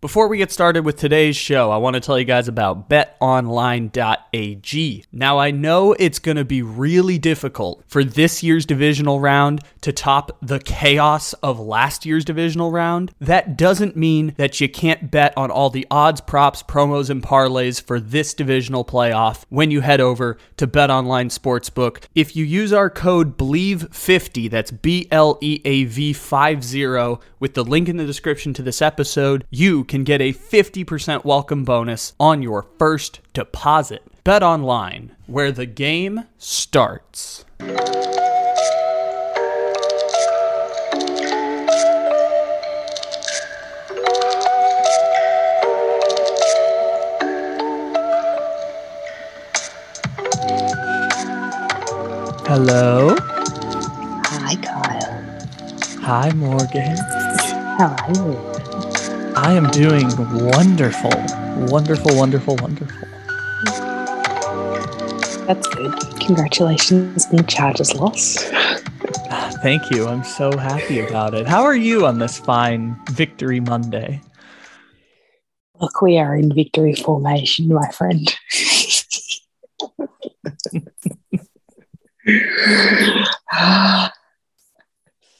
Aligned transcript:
Before 0.00 0.28
we 0.28 0.38
get 0.38 0.52
started 0.52 0.84
with 0.84 0.96
today's 0.96 1.36
show, 1.36 1.72
I 1.72 1.76
want 1.78 1.94
to 1.94 2.00
tell 2.00 2.20
you 2.20 2.24
guys 2.24 2.46
about 2.46 2.88
betonline.ag. 2.88 3.94
Now, 5.10 5.38
I 5.38 5.50
know 5.50 5.92
it's 5.94 6.20
going 6.20 6.36
to 6.36 6.44
be 6.44 6.62
really 6.62 7.18
difficult 7.18 7.82
for 7.88 8.04
this 8.04 8.40
year's 8.40 8.64
divisional 8.64 9.18
round 9.18 9.60
to 9.80 9.90
top 9.90 10.38
the 10.40 10.60
chaos 10.60 11.32
of 11.42 11.58
last 11.58 12.06
year's 12.06 12.24
divisional 12.24 12.70
round. 12.70 13.12
That 13.18 13.56
doesn't 13.56 13.96
mean 13.96 14.34
that 14.36 14.60
you 14.60 14.68
can't 14.68 15.10
bet 15.10 15.36
on 15.36 15.50
all 15.50 15.68
the 15.68 15.84
odds, 15.90 16.20
props, 16.20 16.62
promos, 16.62 17.10
and 17.10 17.20
parlays 17.20 17.82
for 17.82 17.98
this 17.98 18.34
divisional 18.34 18.84
playoff 18.84 19.46
when 19.48 19.72
you 19.72 19.80
head 19.80 20.00
over 20.00 20.38
to 20.58 20.68
BetOnline 20.68 21.36
Sportsbook. 21.36 22.04
If 22.14 22.36
you 22.36 22.44
use 22.44 22.72
our 22.72 22.88
code 22.88 23.36
BLEAV50, 23.36 24.48
that's 24.48 24.70
B 24.70 25.08
L 25.10 25.38
E 25.40 25.60
A 25.64 25.86
V 25.86 26.12
50, 26.12 27.18
with 27.40 27.54
the 27.54 27.64
link 27.64 27.88
in 27.88 27.96
the 27.96 28.06
description 28.06 28.54
to 28.54 28.62
this 28.62 28.80
episode, 28.80 29.44
you 29.50 29.87
can 29.88 30.04
get 30.04 30.20
a 30.20 30.32
50% 30.32 31.24
welcome 31.24 31.64
bonus 31.64 32.12
on 32.20 32.42
your 32.42 32.66
first 32.78 33.20
deposit. 33.32 34.02
Bet 34.22 34.42
online, 34.42 35.16
where 35.26 35.50
the 35.50 35.66
game 35.66 36.24
starts. 36.36 37.46
Hello. 52.46 53.16
Hi, 54.24 54.54
Kyle. 54.56 56.02
Hi, 56.02 56.30
Morgan. 56.32 56.96
How 57.78 57.96
are 57.98 58.12
you? 58.14 58.57
I 59.40 59.52
am 59.52 59.70
doing 59.70 60.08
wonderful. 60.50 61.12
Wonderful, 61.68 62.16
wonderful, 62.16 62.56
wonderful. 62.56 63.08
That's 65.46 65.64
good. 65.68 65.94
Congratulations 66.20 67.24
on 67.26 67.36
the 67.36 67.44
Chargers 67.44 67.94
loss. 67.94 68.42
Thank 69.62 69.92
you. 69.92 70.08
I'm 70.08 70.24
so 70.24 70.58
happy 70.58 70.98
about 70.98 71.34
it. 71.34 71.46
How 71.46 71.62
are 71.62 71.76
you 71.76 72.04
on 72.04 72.18
this 72.18 72.36
fine 72.36 73.00
Victory 73.10 73.60
Monday? 73.60 74.20
Look, 75.80 76.02
we 76.02 76.18
are 76.18 76.34
in 76.34 76.52
victory 76.52 76.96
formation, 76.96 77.68
my 77.68 77.88
friend. 77.92 78.34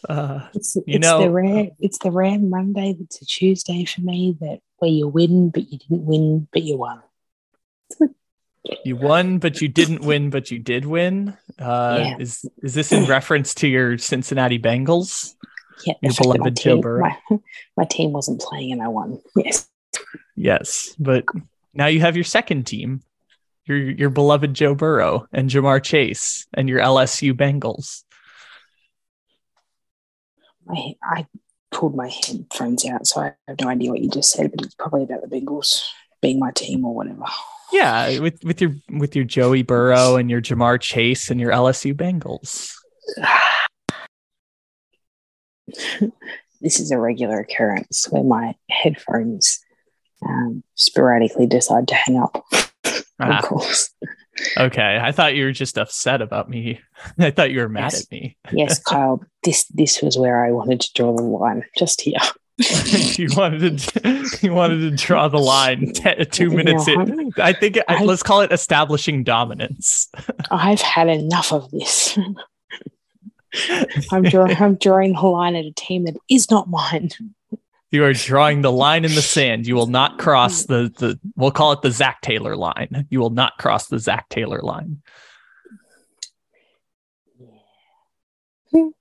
Uh, 0.09 0.49
it's 0.55 0.75
You 0.77 0.83
it's 0.87 1.03
know- 1.07 1.21
the 1.21 1.31
rare 1.31 1.69
it's 1.79 1.99
the 1.99 2.11
rare 2.11 2.39
Monday 2.39 2.97
that's 2.99 3.21
a 3.21 3.27
Tuesday 3.27 3.85
for 3.85 4.01
me 4.01 4.37
that 4.41 4.61
where 4.79 4.91
you 4.91 5.07
win 5.09 5.51
but 5.51 5.71
you 5.71 5.79
didn't 5.79 6.05
win 6.07 6.49
but 6.53 6.63
you 6.63 6.79
won. 6.79 7.03
you 8.85 8.97
won, 8.97 9.39
but 9.39 9.61
you 9.61 9.69
didn't 9.69 10.03
win, 10.03 10.31
but 10.31 10.51
you 10.51 10.59
did 10.59 10.85
win. 10.85 11.37
Uh, 11.59 11.97
Yeah. 12.01 12.17
Is 12.19 12.45
is 12.63 12.75
this 12.75 12.93
in 12.93 13.05
reference 13.07 13.55
to 13.57 13.69
your 13.69 13.99
Cincinnati 13.99 14.59
Bengals? 14.59 15.35
Yeah, 15.87 15.95
Your 16.03 16.11
the 16.11 16.15
fact 16.17 16.19
that 16.19 16.29
my 16.29 16.35
beloved 16.37 16.57
Joe 16.57 16.75
team, 16.75 16.81
Burrow. 16.81 17.01
my, 17.31 17.39
my 17.77 17.85
team 17.85 18.13
wasn't 18.13 18.41
playing 18.41 18.73
and 18.73 18.83
I 18.83 18.89
won. 18.89 19.21
Yes. 19.37 19.69
Yes, 20.37 20.95
but 20.99 21.25
now 21.75 21.87
you 21.87 22.01
have 22.01 22.17
your 22.17 22.25
second 22.25 22.67
team, 22.67 23.03
your 23.65 23.79
your 23.79 24.11
beloved 24.11 24.55
Joe 24.55 24.75
Burrow 24.75 25.27
and 25.33 25.49
Ja'Marr 25.51 25.83
Chase 25.83 26.47
and 26.55 26.69
your 26.69 26.81
LSU 26.81 27.33
Bengals. 27.35 28.05
I 30.69 30.95
I 31.03 31.27
pulled 31.71 31.95
my 31.95 32.09
headphones 32.09 32.85
out, 32.87 33.07
so 33.07 33.21
I 33.21 33.35
have 33.47 33.61
no 33.61 33.69
idea 33.69 33.91
what 33.91 34.01
you 34.01 34.11
just 34.11 34.31
said, 34.31 34.51
but 34.51 34.65
it's 34.65 34.75
probably 34.75 35.05
about 35.05 35.23
the 35.23 35.29
Bengals 35.29 35.83
being 36.21 36.39
my 36.39 36.51
team 36.53 36.85
or 36.85 36.95
whatever. 36.95 37.25
Yeah, 37.73 38.19
with 38.21 38.43
with 38.45 38.61
your 38.61 38.75
with 38.91 39.15
your 39.15 39.25
Joey 39.25 39.63
Burrow 39.63 40.17
and 40.17 40.31
your 40.31 40.41
Ja'Marr 40.41 40.81
Chase 40.81 41.31
and 41.31 41.41
your 41.41 41.53
LSU 41.53 41.95
Bengals. 41.95 42.73
this 46.61 46.81
is 46.81 46.91
a 46.91 46.99
regular 46.99 47.41
occurrence 47.41 48.07
where 48.11 48.25
my 48.25 48.55
headphones 48.71 49.61
um, 50.27 50.63
sporadically 50.75 51.47
decide 51.47 51.89
to 51.89 51.95
hang 51.95 52.19
up. 52.19 52.45
Ah, 53.21 53.39
Of 53.39 53.45
course. 53.45 53.91
Okay, 54.57 54.99
I 55.03 55.13
thought 55.13 55.35
you 55.35 55.45
were 55.45 55.53
just 55.53 55.79
upset 55.79 56.21
about 56.23 56.49
me. 56.49 56.81
I 57.19 57.31
thought 57.31 57.51
you 57.51 57.61
were 57.61 57.69
mad 57.69 57.93
Yes. 57.93 58.03
at 58.05 58.11
me. 58.11 58.37
Yes, 58.53 58.79
Kyle. 58.83 59.23
This 59.45 59.65
this 59.75 60.03
was 60.03 60.19
where 60.19 60.45
I 60.45 60.51
wanted 60.53 60.81
to 60.83 60.93
draw 60.95 61.15
the 61.17 61.23
line, 61.23 61.65
just 61.77 62.01
here. 62.01 62.19
you 63.17 63.29
wanted 63.37 63.79
to 63.79 64.29
you 64.43 64.53
wanted 64.53 64.81
to 64.81 64.91
draw 65.07 65.29
the 65.29 65.39
line 65.39 65.93
te- 65.93 66.25
two 66.25 66.51
minutes 66.51 66.89
in. 66.89 67.31
I 67.39 67.53
think 67.53 67.79
I, 67.79 67.83
I- 67.89 68.05
let's 68.05 68.23
call 68.23 68.41
it 68.41 68.51
establishing 68.53 69.23
dominance. 69.23 70.09
I've 70.51 70.81
had 70.81 71.09
enough 71.09 71.53
of 71.53 71.71
this. 71.71 72.19
I'm 74.13 74.25
drawing. 74.25 74.57
I'm 74.57 74.75
drawing 74.77 75.13
the 75.15 75.21
line 75.23 75.57
at 75.57 75.65
a 75.65 75.73
team 75.73 76.05
that 76.05 76.17
is 76.29 76.51
not 76.51 76.69
mine. 76.69 77.11
You 77.91 78.05
are 78.05 78.13
drawing 78.13 78.61
the 78.63 78.73
line 78.73 79.05
in 79.05 79.15
the 79.15 79.23
sand. 79.37 79.67
You 79.67 79.75
will 79.75 79.87
not 79.87 80.19
cross 80.19 80.65
the 80.67 80.93
the. 80.99 81.19
We'll 81.37 81.51
call 81.51 81.73
it 81.73 81.83
the 81.83 81.91
Zac 81.91 82.21
Taylor 82.21 82.55
line. 82.57 83.07
You 83.11 83.21
will 83.21 83.31
not 83.31 83.57
cross 83.59 83.87
the 83.89 83.99
Zac 83.99 84.29
Taylor 84.29 84.61
line. 84.61 85.03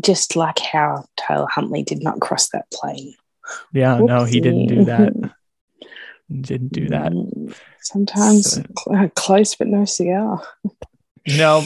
Just 0.00 0.36
like 0.36 0.58
how 0.60 1.04
Taylor 1.16 1.48
Huntley 1.50 1.82
did 1.82 2.02
not 2.02 2.20
cross 2.20 2.48
that 2.50 2.70
plane. 2.72 3.14
Yeah, 3.72 3.98
no, 3.98 4.24
he 4.24 4.40
didn't 4.40 4.66
do 4.68 4.84
that. 4.84 5.12
Didn't 6.30 6.72
do 6.72 6.88
that. 6.90 7.10
Mm, 7.10 7.52
Sometimes 7.80 8.52
So- 8.52 9.08
close, 9.16 9.56
but 9.56 9.66
no 9.66 9.84
cigar. 9.84 10.40
Know, 11.26 11.64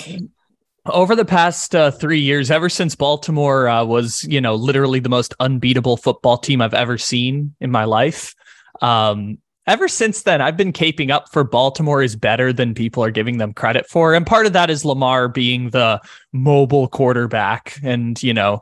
over 0.87 1.17
the 1.17 1.25
past 1.25 1.75
uh, 1.75 1.91
three 1.91 2.21
years, 2.21 2.50
ever 2.50 2.69
since 2.69 2.95
Baltimore 2.95 3.69
uh, 3.69 3.84
was, 3.84 4.25
you 4.25 4.41
know, 4.41 4.55
literally 4.55 5.00
the 5.00 5.09
most 5.09 5.34
unbeatable 5.41 5.97
football 5.97 6.37
team 6.37 6.61
I've 6.61 6.75
ever 6.75 6.99
seen 6.99 7.55
in 7.61 7.71
my 7.71 7.84
life. 7.84 8.34
Um, 8.83 9.39
ever 9.67 9.89
since 9.89 10.23
then, 10.23 10.43
I've 10.43 10.56
been 10.56 10.73
caping 10.73 11.11
up 11.11 11.33
for 11.33 11.43
Baltimore 11.43 12.03
is 12.03 12.17
better 12.17 12.53
than 12.53 12.75
people 12.75 13.03
are 13.03 13.11
giving 13.11 13.39
them 13.39 13.55
credit 13.55 13.89
for. 13.89 14.15
And 14.15 14.27
part 14.27 14.47
of 14.47 14.53
that 14.53 14.69
is 14.69 14.84
Lamar 14.84 15.28
being 15.28 15.71
the 15.71 16.00
mobile 16.33 16.89
quarterback 16.89 17.78
and, 17.83 18.23
you 18.23 18.34
know, 18.34 18.61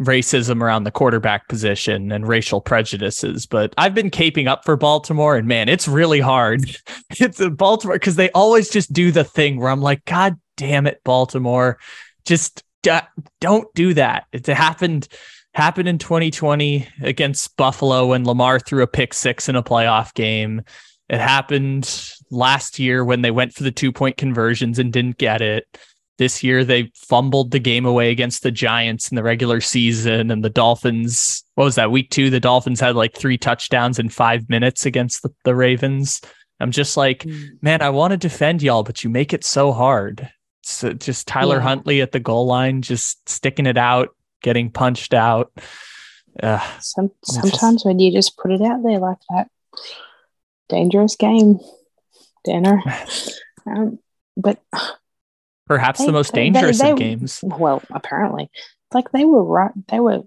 racism 0.00 0.60
around 0.60 0.84
the 0.84 0.90
quarterback 0.90 1.48
position 1.48 2.10
and 2.12 2.26
racial 2.26 2.60
prejudices. 2.60 3.46
But 3.46 3.74
I've 3.78 3.94
been 3.94 4.10
caping 4.10 4.48
up 4.48 4.64
for 4.64 4.76
Baltimore 4.76 5.36
and 5.36 5.46
man, 5.46 5.68
it's 5.68 5.88
really 5.88 6.20
hard. 6.20 6.76
it's 7.10 7.40
a 7.40 7.50
Baltimore 7.50 7.96
because 7.96 8.16
they 8.16 8.30
always 8.30 8.70
just 8.70 8.92
do 8.92 9.10
the 9.10 9.24
thing 9.24 9.58
where 9.58 9.70
I'm 9.70 9.82
like, 9.82 10.04
God 10.04 10.38
damn 10.56 10.86
it, 10.86 11.00
Baltimore. 11.04 11.78
Just 12.24 12.62
don't 13.40 13.74
do 13.74 13.94
that. 13.94 14.26
It 14.32 14.46
happened 14.46 15.08
happened 15.54 15.88
in 15.88 15.98
2020 15.98 16.86
against 17.02 17.56
Buffalo 17.56 18.08
when 18.08 18.24
Lamar 18.24 18.58
threw 18.58 18.82
a 18.82 18.88
pick 18.88 19.14
six 19.14 19.48
in 19.48 19.56
a 19.56 19.62
playoff 19.62 20.12
game. 20.14 20.62
It 21.08 21.20
happened 21.20 22.10
last 22.30 22.78
year 22.78 23.04
when 23.04 23.22
they 23.22 23.30
went 23.30 23.54
for 23.54 23.62
the 23.62 23.70
two 23.70 23.92
point 23.92 24.16
conversions 24.16 24.78
and 24.78 24.92
didn't 24.92 25.18
get 25.18 25.40
it. 25.40 25.66
This 26.16 26.42
year 26.42 26.64
they 26.64 26.92
fumbled 26.94 27.50
the 27.50 27.58
game 27.58 27.86
away 27.86 28.10
against 28.10 28.42
the 28.42 28.52
Giants 28.52 29.10
in 29.10 29.16
the 29.16 29.22
regular 29.22 29.60
season 29.60 30.30
and 30.30 30.44
the 30.44 30.50
Dolphins. 30.50 31.44
What 31.54 31.64
was 31.64 31.74
that 31.74 31.90
week 31.90 32.10
two? 32.10 32.30
The 32.30 32.40
Dolphins 32.40 32.80
had 32.80 32.94
like 32.94 33.16
three 33.16 33.38
touchdowns 33.38 33.98
in 33.98 34.08
five 34.08 34.48
minutes 34.48 34.86
against 34.86 35.22
the, 35.22 35.30
the 35.44 35.54
Ravens. 35.54 36.20
I'm 36.60 36.70
just 36.70 36.96
like, 36.96 37.24
hmm. 37.24 37.42
man, 37.62 37.82
I 37.82 37.90
want 37.90 38.12
to 38.12 38.16
defend 38.16 38.62
y'all, 38.62 38.84
but 38.84 39.02
you 39.02 39.10
make 39.10 39.32
it 39.32 39.44
so 39.44 39.72
hard. 39.72 40.30
So 40.66 40.92
just 40.92 41.26
Tyler 41.28 41.56
Yeah. 41.56 41.62
Huntley 41.62 42.00
at 42.02 42.12
the 42.12 42.20
goal 42.20 42.46
line, 42.46 42.82
just 42.82 43.28
sticking 43.28 43.66
it 43.66 43.76
out, 43.78 44.10
getting 44.42 44.70
punched 44.70 45.12
out. 45.14 45.52
Uh, 46.42 46.58
Some 46.80 47.10
just- 47.24 47.40
sometimes 47.40 47.84
when 47.84 47.98
you 47.98 48.10
just 48.12 48.36
put 48.36 48.50
it 48.50 48.62
out 48.62 48.82
there 48.82 48.98
like 48.98 49.18
that, 49.30 49.48
dangerous 50.68 51.16
game, 51.16 51.60
Danner. 52.44 52.80
Um, 53.66 53.98
but 54.36 54.60
perhaps 55.66 56.04
the 56.04 56.12
most 56.12 56.34
dangerous 56.34 56.78
they- 56.78 56.90
of 56.90 56.98
games. 56.98 57.40
well, 57.42 57.80
apparently, 57.90 58.50
like 58.92 59.10
they 59.12 59.24
were 59.24 59.42
right. 59.42 59.70
They 59.88 60.00
were 60.00 60.20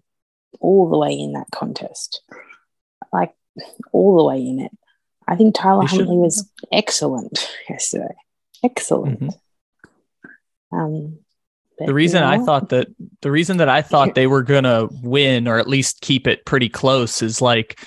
all 0.60 0.89
the 0.89 0.98
way 0.98 1.12
in 1.12 1.34
that 1.34 1.45
contest, 1.54 2.24
like 3.13 3.36
all 3.92 4.18
the 4.18 4.24
way 4.24 4.38
in 4.42 4.60
it. 4.60 4.72
I 5.28 5.36
think 5.36 5.54
Tyler 5.54 5.81
They 5.86 5.98
Huntley 5.98 6.18
was 6.18 6.50
excellent 6.72 7.48
yesterday. 7.69 8.16
Excellent. 8.63 9.19
Mhm. 9.19 9.34
Um, 10.72 11.19
The 11.80 11.86
you 11.88 11.94
reason 11.94 12.22
know 12.22 12.28
I 12.28 12.38
thought 12.40 12.69
that 12.69 12.88
the 13.22 13.31
reason 13.31 13.58
that 13.58 13.69
I 13.69 13.81
thought 13.81 14.16
they 14.16 14.28
were 14.28 14.44
gonna 14.44 14.88
win 15.02 15.48
or 15.48 15.58
at 15.60 15.68
least 15.68 16.02
keep 16.02 16.28
it 16.28 16.46
pretty 16.46 16.69
close 16.69 17.22
is 17.22 17.42
like 17.42 17.80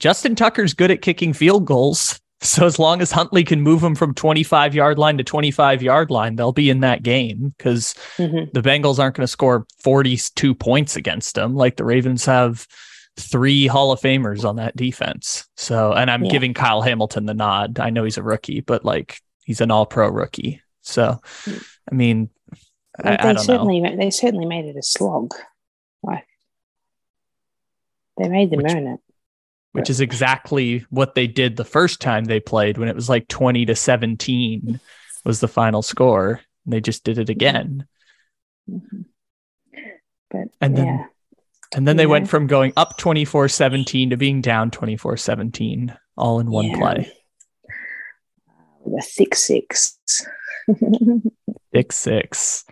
Justin 0.00 0.34
Tucker's 0.34 0.74
good 0.74 0.90
at 0.90 1.02
kicking 1.02 1.32
field 1.32 1.64
goals. 1.64 2.18
So 2.44 2.66
as 2.66 2.76
long 2.76 3.00
as 3.00 3.12
Huntley 3.12 3.44
can 3.44 3.60
move 3.60 3.82
them 3.82 3.94
from 3.94 4.14
25 4.14 4.74
yard 4.74 4.98
line 4.98 5.16
to 5.18 5.22
25 5.22 5.80
yard 5.80 6.10
line, 6.10 6.34
they'll 6.34 6.50
be 6.50 6.70
in 6.70 6.80
that 6.80 7.04
game 7.04 7.54
because 7.56 7.94
Mhm. 8.18 8.52
the 8.52 8.62
Bengals 8.62 8.98
aren't 8.98 9.14
going 9.14 9.22
to 9.22 9.28
score 9.28 9.64
42 9.84 10.52
points 10.52 10.96
against 10.96 11.36
them 11.36 11.54
like 11.54 11.76
the 11.76 11.84
Ravens 11.84 12.24
have 12.24 12.66
three 13.16 13.68
Hall 13.68 13.92
of 13.92 14.00
Famers 14.00 14.44
on 14.44 14.56
that 14.56 14.74
defense. 14.74 15.46
So, 15.56 15.92
and 15.92 16.10
I'm 16.10 16.24
Yeah. 16.24 16.32
giving 16.32 16.52
Kyle 16.52 16.82
Hamilton 16.82 17.26
the 17.26 17.32
nod. 17.34 17.78
I 17.78 17.90
know 17.90 18.02
he's 18.02 18.18
a 18.18 18.24
rookie, 18.24 18.58
but 18.60 18.84
like 18.84 19.20
he's 19.44 19.60
an 19.60 19.70
all 19.70 19.86
pro 19.86 20.08
rookie. 20.08 20.60
So, 20.80 21.20
I 21.90 21.94
mean, 21.94 22.30
I, 22.52 23.02
Well, 23.02 23.12
I 23.12 23.16
they 23.16 23.22
don't 23.22 23.34
know. 23.36 23.42
certainly 23.42 23.96
they 23.96 24.10
certainly 24.10 24.46
made 24.46 24.64
it 24.66 24.76
a 24.76 24.82
slog. 24.82 25.34
Like 26.02 26.26
they 28.18 28.28
made 28.28 28.50
them 28.50 28.58
Which- 28.62 28.72
earn 28.72 28.86
it. 28.86 29.00
which 29.72 29.88
is 29.90 30.00
exactly 30.00 30.84
what 30.90 31.14
they 31.14 31.26
did 31.26 31.56
the 31.56 31.64
first 31.64 32.00
time 32.00 32.24
they 32.24 32.40
played 32.40 32.76
when 32.78 32.88
it 32.88 32.94
was 32.94 33.08
like 33.08 33.26
20 33.28 33.66
to 33.66 33.74
17 33.74 34.78
was 35.24 35.40
the 35.40 35.48
final 35.48 35.82
score. 35.82 36.40
And 36.64 36.72
They 36.72 36.80
just 36.80 37.04
did 37.04 37.18
it 37.18 37.28
again. 37.30 37.86
Mhm. 38.68 39.06
But 40.30 40.48
And 40.60 40.76
then- 40.76 40.86
yeah, 40.86 41.06
And 41.74 41.88
then 41.88 41.96
they 41.96 42.02
Yeah. 42.02 42.08
went 42.10 42.28
from 42.28 42.46
going 42.46 42.74
up 42.76 42.98
24 42.98 43.48
17 43.48 44.10
to 44.10 44.16
being 44.18 44.42
down 44.42 44.70
24 44.70 45.16
17 45.16 45.96
all 46.18 46.38
in 46.38 46.50
one 46.50 46.66
Yeah. 46.66 46.76
play. 46.78 47.12
with 48.84 48.98
a 49.02 49.06
thick 49.06 49.34
six. 49.36 49.96
Six 51.74 51.96
six. 51.96 52.64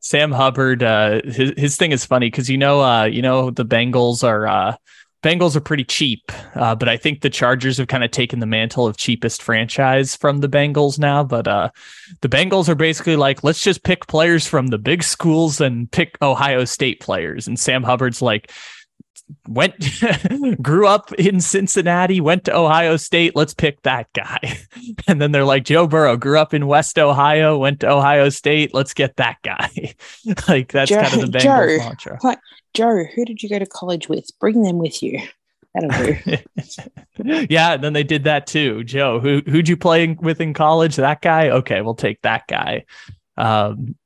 Sam 0.00 0.30
Hubbard, 0.30 0.82
uh, 0.82 1.20
his 1.24 1.52
his 1.56 1.76
thing 1.76 1.92
is 1.92 2.04
funny 2.06 2.28
because 2.28 2.48
you 2.48 2.56
know, 2.56 2.82
uh, 2.82 3.04
you 3.04 3.22
know, 3.22 3.50
the 3.50 3.64
Bengals 3.64 4.22
are 4.22 4.46
uh, 4.46 4.76
Bengals 5.26 5.56
are 5.56 5.60
pretty 5.60 5.82
cheap, 5.82 6.30
uh, 6.54 6.76
but 6.76 6.88
I 6.88 6.96
think 6.96 7.20
the 7.20 7.30
Chargers 7.30 7.78
have 7.78 7.88
kind 7.88 8.04
of 8.04 8.12
taken 8.12 8.38
the 8.38 8.46
mantle 8.46 8.86
of 8.86 8.96
cheapest 8.96 9.42
franchise 9.42 10.14
from 10.14 10.38
the 10.38 10.48
Bengals 10.48 11.00
now. 11.00 11.24
But 11.24 11.48
uh, 11.48 11.70
the 12.20 12.28
Bengals 12.28 12.68
are 12.68 12.76
basically 12.76 13.16
like, 13.16 13.42
let's 13.42 13.60
just 13.60 13.82
pick 13.82 14.06
players 14.06 14.46
from 14.46 14.68
the 14.68 14.78
big 14.78 15.02
schools 15.02 15.60
and 15.60 15.90
pick 15.90 16.16
Ohio 16.22 16.64
State 16.64 17.00
players. 17.00 17.48
And 17.48 17.58
Sam 17.58 17.82
Hubbard's 17.82 18.22
like, 18.22 18.52
went 19.48 19.74
grew 20.62 20.86
up 20.86 21.12
in 21.14 21.40
Cincinnati, 21.40 22.20
went 22.20 22.44
to 22.44 22.56
Ohio 22.56 22.96
State. 22.96 23.34
Let's 23.34 23.54
pick 23.54 23.82
that 23.82 24.12
guy. 24.12 24.58
And 25.08 25.20
then 25.20 25.32
they're 25.32 25.44
like, 25.44 25.64
Joe 25.64 25.86
Burrow 25.86 26.16
grew 26.16 26.38
up 26.38 26.52
in 26.52 26.66
West 26.66 26.98
Ohio, 26.98 27.58
went 27.58 27.80
to 27.80 27.90
Ohio 27.90 28.28
State. 28.28 28.74
Let's 28.74 28.92
get 28.92 29.16
that 29.16 29.36
guy. 29.42 29.94
like 30.48 30.72
that's 30.72 30.90
Joe- 30.90 31.02
kind 31.02 31.22
of 31.22 31.32
the 31.32 31.38
Bengals 31.38 31.42
Joe. 31.42 31.84
mantra. 31.84 32.18
Joe, 32.74 33.04
who 33.14 33.24
did 33.24 33.42
you 33.42 33.48
go 33.48 33.58
to 33.58 33.66
college 33.66 34.08
with? 34.08 34.28
Bring 34.40 34.62
them 34.62 34.78
with 34.78 35.02
you. 35.02 35.20
That'll 35.74 36.14
do. 36.14 37.46
yeah, 37.48 37.74
and 37.74 37.84
then 37.84 37.92
they 37.92 38.02
did 38.02 38.24
that 38.24 38.46
too. 38.46 38.84
Joe, 38.84 39.20
who 39.20 39.42
who'd 39.46 39.68
you 39.68 39.76
play 39.76 40.08
with 40.20 40.40
in 40.40 40.54
college? 40.54 40.96
That 40.96 41.20
guy? 41.20 41.50
Okay, 41.50 41.80
we'll 41.82 41.94
take 41.94 42.20
that 42.22 42.46
guy. 42.48 42.84
Um, 43.36 43.96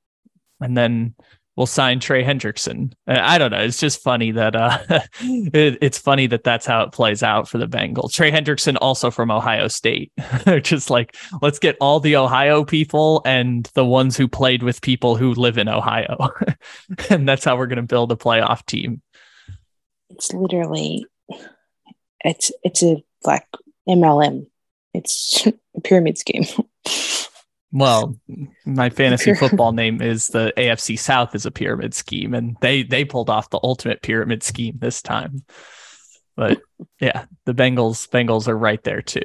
and 0.60 0.76
then 0.76 1.14
we'll 1.60 1.66
sign 1.66 2.00
Trey 2.00 2.24
Hendrickson. 2.24 2.94
Uh, 3.06 3.18
I 3.20 3.36
don't 3.36 3.50
know. 3.50 3.58
It's 3.58 3.78
just 3.78 4.02
funny 4.02 4.30
that 4.30 4.56
uh, 4.56 4.78
it, 5.20 5.76
it's 5.82 5.98
funny 5.98 6.26
that 6.28 6.42
that's 6.42 6.64
how 6.64 6.82
it 6.84 6.92
plays 6.92 7.22
out 7.22 7.50
for 7.50 7.58
the 7.58 7.66
Bengals. 7.66 8.14
Trey 8.14 8.32
Hendrickson 8.32 8.78
also 8.80 9.10
from 9.10 9.30
Ohio 9.30 9.68
State. 9.68 10.10
They're 10.46 10.60
just 10.60 10.88
like, 10.88 11.14
let's 11.42 11.58
get 11.58 11.76
all 11.78 12.00
the 12.00 12.16
Ohio 12.16 12.64
people 12.64 13.20
and 13.26 13.68
the 13.74 13.84
ones 13.84 14.16
who 14.16 14.26
played 14.26 14.62
with 14.62 14.80
people 14.80 15.16
who 15.16 15.34
live 15.34 15.58
in 15.58 15.68
Ohio, 15.68 16.30
and 17.10 17.28
that's 17.28 17.44
how 17.44 17.58
we're 17.58 17.66
going 17.66 17.76
to 17.76 17.82
build 17.82 18.10
a 18.10 18.16
playoff 18.16 18.64
team. 18.64 19.02
it's 20.08 20.32
literally 20.32 21.04
it's 22.24 22.50
it's 22.62 22.82
a 22.82 23.04
like 23.24 23.46
MLM. 23.86 24.46
It's 24.94 25.46
a 25.46 25.80
pyramid 25.82 26.16
scheme. 26.16 26.46
Well, 27.72 28.16
my 28.64 28.90
fantasy 28.90 29.34
football 29.40 29.72
name 29.72 30.02
is 30.02 30.28
the 30.28 30.52
AFC 30.56 30.98
South 30.98 31.34
is 31.34 31.46
a 31.46 31.50
pyramid 31.50 31.94
scheme, 31.94 32.34
and 32.34 32.56
they 32.60 32.82
they 32.82 33.04
pulled 33.04 33.30
off 33.30 33.50
the 33.50 33.60
ultimate 33.62 34.02
pyramid 34.02 34.42
scheme 34.42 34.78
this 34.78 35.02
time. 35.02 35.44
But 36.36 36.60
yeah, 37.00 37.26
the 37.44 37.54
Bengals 37.54 38.08
Bengals 38.08 38.48
are 38.48 38.56
right 38.56 38.82
there 38.82 39.02
too. 39.02 39.22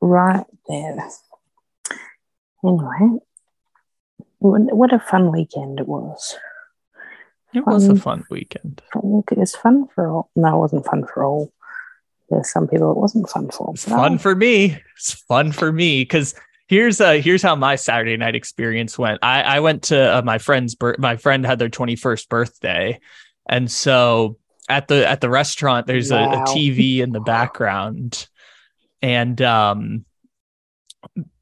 right 0.00 0.46
there. 0.68 1.08
Anyway, 2.64 3.20
what 4.38 4.60
what 4.76 4.92
a 4.92 4.98
fun 4.98 5.32
weekend 5.32 5.80
it 5.80 5.88
was. 5.88 6.36
It 7.54 7.66
was 7.66 7.88
a 7.88 7.96
fun 7.96 8.24
weekend. 8.30 8.82
It 8.94 9.38
was 9.38 9.56
fun 9.56 9.88
for 9.94 10.08
all. 10.08 10.30
No, 10.36 10.56
it 10.56 10.58
wasn't 10.58 10.86
fun 10.86 11.06
for 11.06 11.24
all. 11.24 11.52
There's 12.30 12.50
some 12.50 12.68
people 12.68 12.90
it 12.92 12.98
wasn't 12.98 13.28
fun 13.28 13.50
for. 13.50 13.72
It's 13.72 13.84
fun 13.84 14.18
for 14.18 14.34
me. 14.34 14.80
It's 14.96 15.12
fun 15.12 15.52
for 15.52 15.72
me. 15.72 16.02
Because 16.02 16.34
here's 16.68 17.00
uh 17.00 17.12
here's 17.12 17.42
how 17.42 17.56
my 17.56 17.76
Saturday 17.76 18.16
night 18.16 18.34
experience 18.34 18.98
went. 18.98 19.18
I 19.22 19.42
I 19.42 19.60
went 19.60 19.84
to 19.84 20.18
uh, 20.18 20.22
my 20.22 20.38
friend's 20.38 20.74
bir- 20.74 20.96
my 20.98 21.16
friend 21.16 21.44
had 21.44 21.58
their 21.58 21.70
21st 21.70 22.28
birthday, 22.28 23.00
and 23.48 23.70
so 23.70 24.36
at 24.68 24.88
the 24.88 25.08
at 25.08 25.20
the 25.20 25.30
restaurant 25.30 25.86
there's 25.86 26.10
a, 26.10 26.18
a 26.18 26.44
TV 26.48 26.98
in 26.98 27.12
the 27.12 27.20
background, 27.20 28.28
and 29.00 29.40
um 29.40 30.04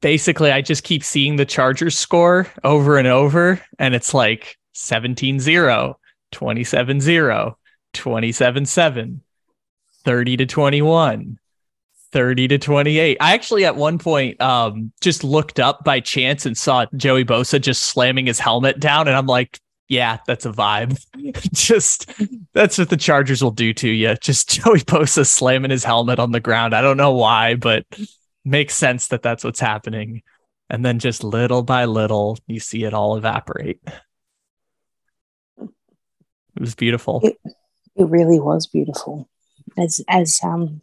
basically 0.01 0.51
I 0.51 0.61
just 0.61 0.83
keep 0.83 1.03
seeing 1.03 1.35
the 1.35 1.45
Chargers 1.45 1.97
score 1.97 2.47
over 2.63 2.97
and 2.97 3.07
over, 3.07 3.61
and 3.79 3.95
it's 3.95 4.13
like 4.13 4.57
17-0, 4.75 5.95
27-0, 6.31 7.55
27-7, 7.93 9.19
30 10.07 10.37
to 10.37 10.45
21. 10.45 11.37
30 12.13 12.47
to 12.47 12.57
28. 12.57 13.17
I 13.19 13.33
actually 13.33 13.65
at 13.65 13.75
one 13.75 13.97
point 13.97 14.39
um 14.41 14.93
just 15.01 15.25
looked 15.25 15.59
up 15.59 15.83
by 15.83 15.99
chance 15.99 16.45
and 16.45 16.57
saw 16.57 16.85
Joey 16.95 17.25
Bosa 17.25 17.61
just 17.61 17.83
slamming 17.83 18.25
his 18.25 18.39
helmet 18.39 18.79
down 18.79 19.09
and 19.09 19.17
I'm 19.17 19.25
like, 19.25 19.59
yeah, 19.89 20.19
that's 20.25 20.45
a 20.45 20.51
vibe. 20.53 20.97
just 21.53 22.09
that's 22.53 22.77
what 22.77 22.89
the 22.89 22.95
Chargers 22.95 23.43
will 23.43 23.51
do 23.51 23.73
to 23.73 23.89
you. 23.89 24.15
Just 24.15 24.49
Joey 24.63 24.79
Bosa 24.79 25.27
slamming 25.27 25.71
his 25.71 25.83
helmet 25.83 26.19
on 26.19 26.31
the 26.31 26.39
ground. 26.39 26.73
I 26.73 26.81
don't 26.81 26.95
know 26.95 27.11
why, 27.11 27.55
but 27.55 27.85
makes 28.45 28.75
sense 28.77 29.09
that 29.09 29.23
that's 29.23 29.43
what's 29.43 29.59
happening. 29.59 30.23
And 30.69 30.85
then 30.85 30.99
just 30.99 31.21
little 31.21 31.63
by 31.63 31.83
little 31.83 32.37
you 32.47 32.61
see 32.61 32.85
it 32.85 32.93
all 32.93 33.17
evaporate. 33.17 33.81
It 35.59 36.61
was 36.61 36.75
beautiful. 36.75 37.19
It 37.23 37.37
really 37.97 38.39
was 38.39 38.67
beautiful. 38.67 39.27
As 39.77 40.01
as 40.07 40.39
um 40.43 40.81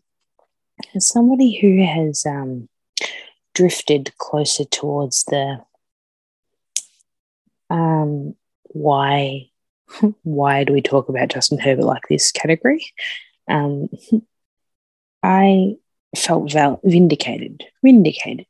as 0.95 1.09
somebody 1.09 1.59
who 1.59 1.85
has 1.85 2.25
um 2.27 2.69
drifted 3.55 4.17
closer 4.19 4.65
towards 4.65 5.25
the 5.25 5.61
um 7.71 8.35
why 8.65 9.49
why 10.23 10.65
do 10.65 10.73
we 10.73 10.83
talk 10.83 11.09
about 11.09 11.29
Justin 11.29 11.59
Herbert 11.59 11.85
like 11.85 12.03
this 12.09 12.33
category? 12.33 12.85
Um 13.49 13.89
I 15.23 15.77
felt 16.17 16.53
val- 16.53 16.81
vindicated. 16.85 17.65
Vindicated. 17.83 18.47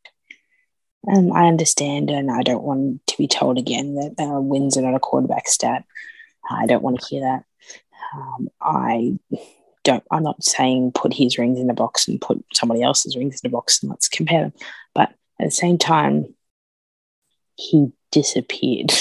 Um, 1.06 1.32
I 1.32 1.46
understand, 1.46 2.10
and 2.10 2.30
I 2.30 2.42
don't 2.42 2.62
want 2.62 3.06
to 3.06 3.18
be 3.18 3.28
told 3.28 3.58
again 3.58 3.94
that 3.94 4.14
uh, 4.18 4.40
wins 4.40 4.76
are 4.76 4.82
not 4.82 4.94
a 4.94 5.00
quarterback 5.00 5.48
stat. 5.48 5.84
I 6.50 6.66
don't 6.66 6.82
want 6.82 7.00
to 7.00 7.06
hear 7.06 7.20
that. 7.22 7.44
Um, 8.14 8.48
I 8.60 9.18
don't. 9.84 10.02
I'm 10.10 10.22
not 10.22 10.42
saying 10.42 10.92
put 10.92 11.14
his 11.14 11.38
rings 11.38 11.58
in 11.58 11.70
a 11.70 11.74
box 11.74 12.08
and 12.08 12.20
put 12.20 12.44
somebody 12.52 12.82
else's 12.82 13.16
rings 13.16 13.40
in 13.42 13.48
a 13.48 13.52
box 13.52 13.82
and 13.82 13.90
let's 13.90 14.08
compare 14.08 14.42
them. 14.42 14.52
But 14.94 15.10
at 15.38 15.46
the 15.46 15.50
same 15.50 15.78
time, 15.78 16.34
he 17.56 17.92
disappeared. 18.10 18.92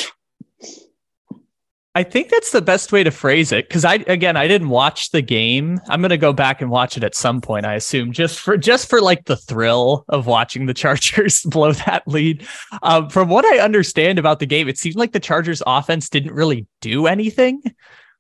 I 1.95 2.01
think 2.01 2.29
that's 2.29 2.51
the 2.51 2.61
best 2.61 2.91
way 2.91 3.03
to 3.03 3.11
phrase 3.11 3.51
it 3.51 3.67
because 3.67 3.85
I 3.85 3.95
again 4.07 4.35
I 4.35 4.47
didn't 4.47 4.69
watch 4.69 5.11
the 5.11 5.21
game. 5.21 5.79
I'm 5.87 6.01
gonna 6.01 6.17
go 6.17 6.33
back 6.33 6.59
and 6.59 6.71
watch 6.71 6.97
it 6.97 7.03
at 7.03 7.13
some 7.13 7.39
point. 7.39 7.67
I 7.67 7.75
assume 7.75 8.11
just 8.11 8.39
for 8.39 8.57
just 8.57 8.89
for 8.89 8.99
like 8.99 9.25
the 9.25 9.37
thrill 9.37 10.03
of 10.09 10.25
watching 10.25 10.65
the 10.65 10.73
Chargers 10.73 11.43
blow 11.45 11.71
that 11.73 12.07
lead. 12.07 12.47
Um, 12.81 13.09
from 13.09 13.29
what 13.29 13.45
I 13.45 13.59
understand 13.59 14.17
about 14.17 14.39
the 14.39 14.47
game, 14.47 14.67
it 14.67 14.79
seemed 14.79 14.95
like 14.95 15.11
the 15.11 15.19
Chargers 15.19 15.61
offense 15.67 16.09
didn't 16.09 16.33
really 16.33 16.65
do 16.81 17.05
anything. 17.05 17.61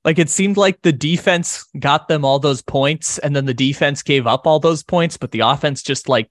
Like 0.05 0.19
it 0.19 0.29
seemed 0.29 0.57
like 0.57 0.81
the 0.81 0.91
defense 0.91 1.65
got 1.79 2.07
them 2.07 2.25
all 2.25 2.39
those 2.39 2.61
points, 2.61 3.17
and 3.19 3.35
then 3.35 3.45
the 3.45 3.53
defense 3.53 4.03
gave 4.03 4.27
up 4.27 4.45
all 4.45 4.59
those 4.59 4.83
points, 4.83 5.15
but 5.17 5.31
the 5.31 5.39
offense 5.41 5.81
just 5.81 6.09
like 6.09 6.29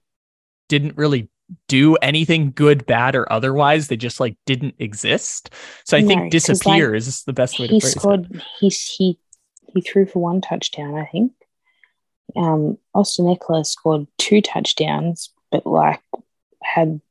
didn't 0.69 0.95
really 0.97 1.29
do 1.67 1.95
anything 1.97 2.51
good, 2.55 2.85
bad, 2.85 3.15
or 3.15 3.31
otherwise. 3.31 3.87
They 3.87 3.97
just 3.97 4.19
like 4.19 4.37
didn't 4.45 4.75
exist. 4.79 5.49
So 5.85 5.97
I 5.97 6.01
No, 6.01 6.07
think 6.07 6.19
'cause, 6.19 6.23
like, 6.23 6.31
disappear 6.31 6.95
is 6.95 7.23
the 7.23 7.33
best 7.33 7.59
way 7.59 7.67
to 7.67 7.79
phrase 7.79 7.95
it. 7.95 7.99
scored. 7.99 8.43
He 8.59 8.69
he 8.69 9.19
he 9.73 9.81
threw 9.81 10.05
for 10.05 10.19
one 10.19 10.39
touchdown, 10.41 10.95
I 10.95 11.05
think. 11.05 11.31
Um, 12.35 12.77
Austin 12.93 13.25
Ekeler 13.25 13.65
scored 13.65 14.07
two 14.17 14.41
touchdowns, 14.41 15.31
but 15.51 15.65
like 15.65 16.01
had 16.61 17.01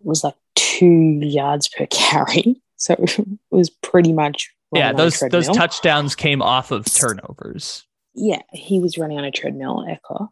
was 0.00 0.22
like 0.24 0.36
two 0.54 0.86
yards 1.22 1.68
per 1.68 1.86
carry, 1.90 2.60
so 2.76 2.94
it 2.98 3.18
was 3.50 3.68
pretty 3.68 4.12
much 4.12 4.50
Yeah, 4.72 4.92
running 4.92 5.00
on 5.00 5.00
a 5.00 5.10
those 5.10 5.20
those 5.30 5.56
touchdowns 5.56 6.14
came 6.14 6.42
off 6.42 6.70
of 6.70 6.86
turnovers. 6.86 7.86
yeah, 8.14 8.42
he 8.52 8.80
was 8.80 8.98
running 8.98 9.18
on 9.18 9.24
a 9.24 9.30
treadmill, 9.30 9.86
Ekeler. 9.86 10.28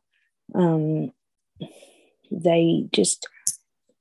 Um, 0.55 1.13
they 2.31 2.87
just 2.93 3.29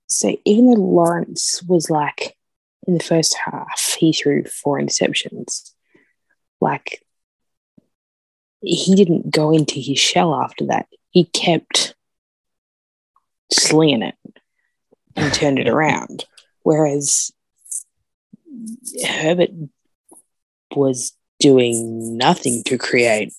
so 0.08 0.36
even 0.46 0.72
though 0.72 0.82
Lawrence 0.82 1.62
was 1.64 1.90
like 1.90 2.36
in 2.88 2.98
the 2.98 3.04
first 3.04 3.36
half, 3.36 3.96
he 4.00 4.14
threw 4.14 4.44
four 4.46 4.80
interceptions. 4.80 5.72
Like 6.62 7.04
he 8.62 8.96
didn't 8.96 9.32
go 9.32 9.52
into 9.52 9.80
his 9.80 10.00
shell 10.00 10.34
after 10.36 10.66
that. 10.68 10.88
He 11.12 11.26
kept 11.26 11.96
slinging 13.52 14.04
it 14.04 14.16
and 15.16 15.34
turned 15.34 15.60
it 15.60 15.68
around. 15.68 16.26
Whereas 16.64 17.32
Herbert 19.06 19.52
was 20.76 21.14
doing 21.40 22.18
nothing 22.18 22.64
to 22.66 22.78
create. 22.78 23.34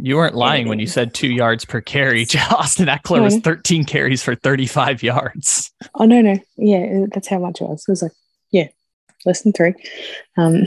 You 0.00 0.16
weren't 0.16 0.36
lying 0.36 0.68
when 0.68 0.78
you 0.78 0.86
said 0.86 1.12
two 1.12 1.28
yards 1.28 1.64
per 1.64 1.80
carry. 1.80 2.22
Austin 2.50 2.86
Ekeler 2.86 3.22
was 3.22 3.38
13 3.38 3.84
carries 3.84 4.22
for 4.22 4.34
35 4.34 5.02
yards. 5.02 5.72
Oh, 5.94 6.04
no, 6.04 6.20
no. 6.20 6.38
Yeah, 6.56 7.06
that's 7.12 7.28
how 7.28 7.38
much 7.38 7.60
it 7.60 7.64
was. 7.68 7.84
It 7.86 7.90
was 7.90 8.02
like, 8.02 8.12
yeah, 8.50 8.68
less 9.24 9.42
than 9.42 9.52
three. 9.52 9.74
Um, 10.36 10.64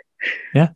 yeah. 0.54 0.70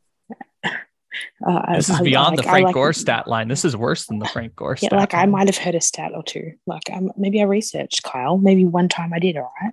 Uh, 1.45 1.75
this 1.77 1.89
is 1.89 2.01
I, 2.01 2.03
beyond 2.03 2.35
I, 2.35 2.37
the 2.37 2.43
Frank 2.43 2.65
like, 2.67 2.75
Gore 2.75 2.93
stat 2.93 3.27
line. 3.27 3.49
This 3.49 3.65
is 3.65 3.77
worse 3.77 4.07
than 4.07 4.19
the 4.19 4.27
Frank 4.27 4.55
Gore 4.55 4.77
yeah, 4.81 4.95
like 4.95 5.13
line. 5.13 5.23
I 5.23 5.27
might 5.27 5.49
have 5.49 5.59
heard 5.59 5.75
a 5.75 5.81
stat 5.81 6.13
or 6.15 6.23
two. 6.23 6.53
Like 6.67 6.91
um, 6.93 7.11
maybe 7.17 7.41
I 7.41 7.45
researched 7.45 8.03
Kyle. 8.03 8.39
Maybe 8.39 8.65
one 8.65 8.89
time 8.89 9.13
I 9.13 9.19
did. 9.19 9.37
All 9.37 9.53
right 9.63 9.73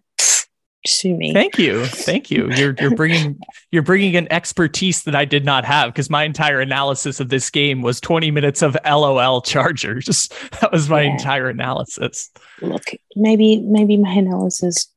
sue 0.86 1.16
me. 1.16 1.34
Thank 1.34 1.58
you, 1.58 1.86
thank 1.86 2.30
you. 2.30 2.52
You're 2.52 2.76
you're 2.80 2.96
bringing 2.96 3.40
you're 3.72 3.84
bringing 3.84 4.16
an 4.16 4.32
expertise 4.32 5.04
that 5.04 5.16
I 5.16 5.26
did 5.26 5.46
not 5.46 5.66
have 5.66 5.94
because 5.94 6.10
my 6.10 6.24
entire 6.24 6.60
analysis 6.60 7.20
of 7.20 7.30
this 7.30 7.50
game 7.50 7.82
was 7.82 8.00
20 8.02 8.32
minutes 8.32 8.62
of 8.62 8.78
LOL 8.86 9.42
Chargers. 9.42 10.30
That 10.62 10.72
was 10.72 10.90
my 10.90 11.02
yeah. 11.02 11.12
entire 11.12 11.50
analysis. 11.50 12.30
Look, 12.62 12.84
maybe 13.16 13.60
maybe 13.62 13.98
my 13.98 14.14
analysis 14.14 14.88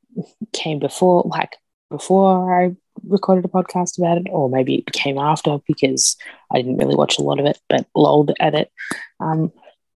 came 0.53 0.79
before, 0.79 1.23
like 1.27 1.57
before 1.91 2.63
I 2.63 2.77
recorded 3.05 3.45
a 3.45 3.49
podcast 3.49 3.99
about 3.99 4.19
it, 4.19 4.27
or 4.31 4.49
maybe 4.49 4.77
it 4.77 4.93
came 4.93 5.19
after 5.19 5.59
because 5.67 6.17
I 6.53 6.59
didn't 6.59 6.79
really 6.79 6.95
watch 6.95 7.19
a 7.19 7.23
lot 7.23 7.41
of 7.41 7.47
it, 7.47 7.59
but 7.69 7.87
lolled 7.95 8.33
at 8.39 8.55
it. 8.55 8.71
Um, 9.19 9.53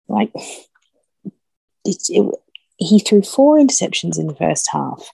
like 0.08 0.32
it's 1.84 2.10
it, 2.10 2.26
he 2.76 2.98
threw 2.98 3.22
four 3.22 3.56
interceptions 3.56 4.18
in 4.18 4.26
the 4.26 4.34
first 4.34 4.68
half 4.72 5.10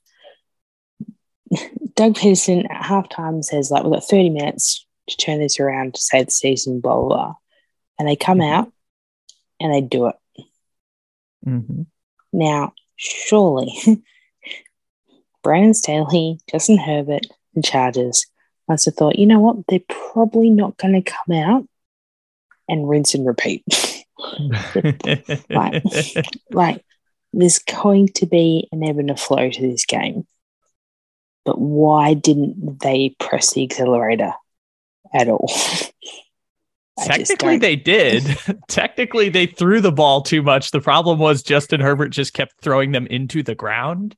Doug 1.95 2.15
Pederson 2.15 2.71
at 2.71 2.83
halftime 2.83 3.43
says, 3.45 3.71
like, 3.71 3.85
we've 3.85 3.93
got 3.93 4.05
30 4.05 4.31
minutes 4.31 4.87
to 5.09 5.17
turn 5.17 5.39
this 5.39 5.61
around 5.61 5.95
to 5.95 6.01
save 6.01 6.27
the 6.27 6.33
season, 6.33 6.81
blah, 6.81 6.97
blah, 6.97 7.09
blah. 7.09 7.35
And 7.99 8.09
they 8.09 8.17
come 8.17 8.39
mm-hmm. 8.39 8.53
out 8.53 8.73
and 9.61 9.73
they 9.73 9.81
do 9.81 10.09
it. 10.09 10.17
Mm-hmm. 11.47 11.83
Now, 12.33 12.73
surely 12.97 13.73
Brandon 15.43 15.75
Staley, 15.75 16.41
Justin 16.51 16.79
Herbert, 16.79 17.27
and 17.55 17.65
Chargers 17.65 18.27
must 18.69 18.85
have 18.87 18.95
thought, 18.95 19.19
you 19.19 19.27
know 19.27 19.41
what? 19.41 19.59
They're 19.69 19.81
probably 20.13 20.51
not 20.51 20.77
going 20.77 20.95
to 20.95 21.11
come 21.11 21.37
out 21.37 21.67
and 22.69 22.89
rinse 22.89 23.15
and 23.15 23.27
repeat. 23.27 23.65
like, 25.51 25.83
like, 26.51 26.85
there's 27.33 27.59
going 27.59 28.09
to 28.09 28.27
be 28.27 28.69
an 28.73 28.83
ebb 28.83 28.99
and 28.99 29.11
a 29.11 29.17
flow 29.17 29.51
to 29.51 29.63
this 29.63 29.85
game 29.85 30.27
but 31.47 31.59
why 31.61 32.13
didn't 32.13 32.81
they 32.81 33.15
press 33.21 33.55
the 33.55 33.63
accelerator 33.63 34.33
at 35.15 35.29
all? 35.29 35.49
Technically, 36.99 37.59
they 37.59 37.77
did. 37.77 38.25
Technically, 38.69 39.29
they 39.29 39.47
threw 39.47 39.81
the 39.81 39.93
ball 39.93 40.23
too 40.23 40.43
much. 40.43 40.71
The 40.73 40.81
problem 40.81 41.19
was 41.19 41.43
Justin 41.43 41.81
Herbert 41.81 42.09
just 42.09 42.35
kept 42.35 42.61
throwing 42.61 42.91
them 42.91 43.07
into 43.07 43.43
the 43.43 43.55
ground. 43.55 44.17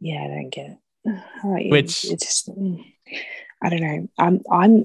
Yeah, 0.00 0.22
I 0.22 0.28
don't 0.28 0.50
get 0.50 0.78
it. 1.04 1.70
Which 1.70 2.04
it's 2.04 2.24
just, 2.24 2.48
mm, 2.48 2.84
I 3.62 3.68
don't 3.70 3.80
know. 3.80 4.08
I'm, 4.18 4.40
I'm, 4.50 4.84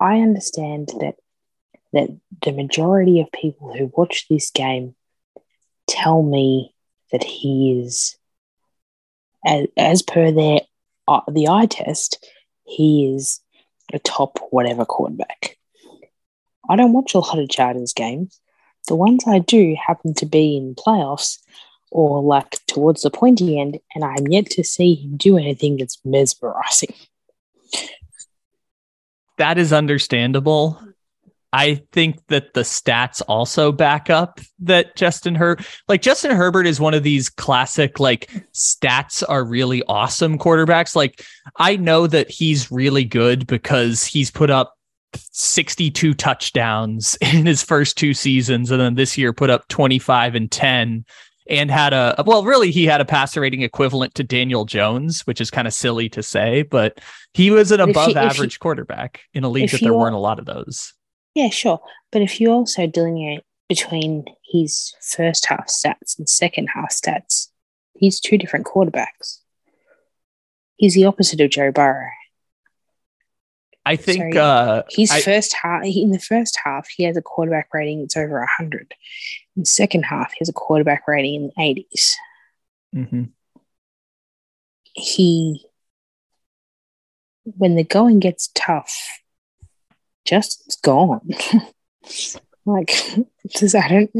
I 0.00 0.20
understand 0.20 0.88
that 1.00 1.16
that 1.92 2.08
the 2.42 2.52
majority 2.52 3.20
of 3.20 3.30
people 3.32 3.74
who 3.76 3.92
watch 3.94 4.26
this 4.28 4.50
game 4.50 4.94
tell 5.86 6.22
me 6.22 6.74
that 7.10 7.22
he 7.22 7.82
is 7.84 8.16
as, 9.44 9.66
as 9.76 10.02
per 10.02 10.30
their 10.30 10.60
uh, 11.08 11.20
the 11.30 11.48
eye 11.48 11.66
test, 11.66 12.26
he 12.64 13.12
is 13.14 13.40
a 13.92 13.98
top 13.98 14.38
whatever 14.50 14.84
quarterback. 14.84 15.58
I 16.68 16.76
don't 16.76 16.92
watch 16.92 17.14
a 17.14 17.18
lot 17.18 17.38
of 17.38 17.48
Chargers 17.48 17.92
games. 17.92 18.40
The 18.88 18.96
ones 18.96 19.24
I 19.26 19.40
do 19.40 19.76
happen 19.86 20.14
to 20.14 20.26
be 20.26 20.56
in 20.56 20.74
playoffs 20.74 21.38
or 21.90 22.22
like 22.22 22.58
towards 22.66 23.02
the 23.02 23.10
pointy 23.10 23.60
end, 23.60 23.78
and 23.94 24.04
I'm 24.04 24.26
yet 24.28 24.46
to 24.50 24.64
see 24.64 24.94
him 24.94 25.16
do 25.16 25.36
anything 25.36 25.76
that's 25.76 25.98
mesmerizing. 26.04 26.94
That 29.38 29.58
is 29.58 29.72
understandable. 29.72 30.80
I 31.52 31.82
think 31.92 32.26
that 32.28 32.54
the 32.54 32.62
stats 32.62 33.20
also 33.28 33.72
back 33.72 34.08
up 34.08 34.40
that 34.60 34.96
Justin 34.96 35.34
Herbert, 35.34 35.66
like 35.86 36.00
Justin 36.00 36.30
Herbert 36.30 36.66
is 36.66 36.80
one 36.80 36.94
of 36.94 37.02
these 37.02 37.28
classic, 37.28 38.00
like 38.00 38.30
stats 38.54 39.22
are 39.28 39.44
really 39.44 39.82
awesome 39.86 40.38
quarterbacks. 40.38 40.96
Like 40.96 41.22
I 41.56 41.76
know 41.76 42.06
that 42.06 42.30
he's 42.30 42.70
really 42.70 43.04
good 43.04 43.46
because 43.46 44.02
he's 44.04 44.30
put 44.30 44.48
up 44.48 44.74
62 45.14 46.14
touchdowns 46.14 47.18
in 47.20 47.44
his 47.44 47.62
first 47.62 47.98
two 47.98 48.14
seasons. 48.14 48.70
And 48.70 48.80
then 48.80 48.94
this 48.94 49.18
year 49.18 49.34
put 49.34 49.50
up 49.50 49.68
25 49.68 50.34
and 50.34 50.50
10 50.50 51.04
and 51.50 51.70
had 51.70 51.92
a, 51.92 52.22
well, 52.26 52.44
really, 52.44 52.70
he 52.70 52.86
had 52.86 53.02
a 53.02 53.04
passer 53.04 53.42
rating 53.42 53.60
equivalent 53.60 54.14
to 54.14 54.22
Daniel 54.22 54.64
Jones, 54.64 55.26
which 55.26 55.40
is 55.40 55.50
kind 55.50 55.66
of 55.66 55.74
silly 55.74 56.08
to 56.08 56.22
say, 56.22 56.62
but 56.62 56.98
he 57.34 57.50
was 57.50 57.72
an 57.72 57.80
above 57.80 58.16
average 58.16 58.58
quarterback 58.58 59.20
in 59.34 59.44
a 59.44 59.50
league 59.50 59.68
that 59.70 59.82
there 59.82 59.92
weren't 59.92 60.14
a 60.14 60.18
lot 60.18 60.38
of 60.38 60.46
those 60.46 60.94
yeah, 61.34 61.48
sure. 61.50 61.80
But 62.10 62.22
if 62.22 62.40
you 62.40 62.50
also 62.50 62.86
delineate 62.86 63.42
between 63.68 64.26
his 64.44 64.94
first 65.00 65.46
half 65.46 65.68
stats 65.68 66.18
and 66.18 66.28
second 66.28 66.68
half 66.68 66.90
stats, 66.90 67.48
he's 67.94 68.20
two 68.20 68.38
different 68.38 68.66
quarterbacks. 68.66 69.38
He's 70.76 70.94
the 70.94 71.06
opposite 71.06 71.40
of 71.40 71.50
Joe 71.50 71.70
Burrow. 71.70 72.10
I 73.84 73.96
think 73.96 74.34
so 74.34 74.40
uh, 74.40 74.82
his 74.88 75.10
I, 75.10 75.20
first 75.20 75.54
half 75.60 75.84
in 75.84 76.12
the 76.12 76.20
first 76.20 76.58
half 76.64 76.88
he 76.88 77.02
has 77.02 77.16
a 77.16 77.22
quarterback 77.22 77.68
rating 77.72 78.00
that's 78.00 78.16
over 78.16 78.44
hundred. 78.46 78.94
In 79.56 79.62
the 79.62 79.66
second 79.66 80.04
half, 80.04 80.32
he 80.32 80.38
has 80.40 80.48
a 80.48 80.52
quarterback 80.52 81.08
rating 81.08 81.34
in 81.34 81.52
the 81.56 81.84
80s 81.84 82.14
mm-hmm. 82.94 83.24
He, 84.94 85.64
when 87.44 87.76
the 87.76 87.84
going 87.84 88.20
gets 88.20 88.50
tough, 88.54 89.21
Justin's 90.24 90.76
gone. 90.76 91.28
like 92.64 92.92
does 93.54 93.74
I 93.74 93.88
don't 93.88 94.10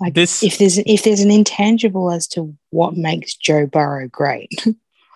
like 0.00 0.14
this 0.14 0.42
if 0.42 0.58
there's 0.58 0.78
if 0.78 1.02
there's 1.02 1.20
an 1.20 1.30
intangible 1.30 2.10
as 2.10 2.26
to 2.28 2.56
what 2.70 2.96
makes 2.96 3.34
Joe 3.34 3.66
Burrow 3.66 4.08
great, 4.08 4.66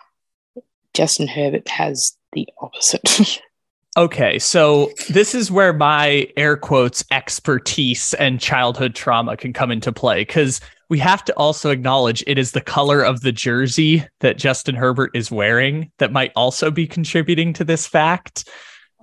Justin 0.95 1.29
Herbert 1.29 1.69
has 1.69 2.17
the 2.33 2.49
opposite. 2.61 3.41
okay, 3.97 4.39
so 4.39 4.91
this 5.09 5.35
is 5.35 5.51
where 5.51 5.73
my 5.73 6.29
air 6.37 6.57
quotes 6.57 7.05
expertise 7.11 8.15
and 8.15 8.41
childhood 8.41 8.95
trauma 8.95 9.37
can 9.37 9.53
come 9.53 9.71
into 9.71 9.93
play 9.93 10.23
because 10.23 10.61
we 10.89 10.99
have 10.99 11.25
to 11.27 11.37
also 11.37 11.71
acknowledge 11.71 12.25
it 12.27 12.39
is 12.39 12.53
the 12.53 12.61
color 12.61 13.03
of 13.03 13.21
the 13.21 13.33
jersey 13.33 14.05
that 14.21 14.39
Justin 14.39 14.75
Herbert 14.75 15.11
is 15.15 15.31
wearing 15.31 15.93
that 15.99 16.13
might 16.13 16.33
also 16.35 16.71
be 16.71 16.87
contributing 16.87 17.53
to 17.55 17.65
this 17.65 17.87
fact. 17.87 18.49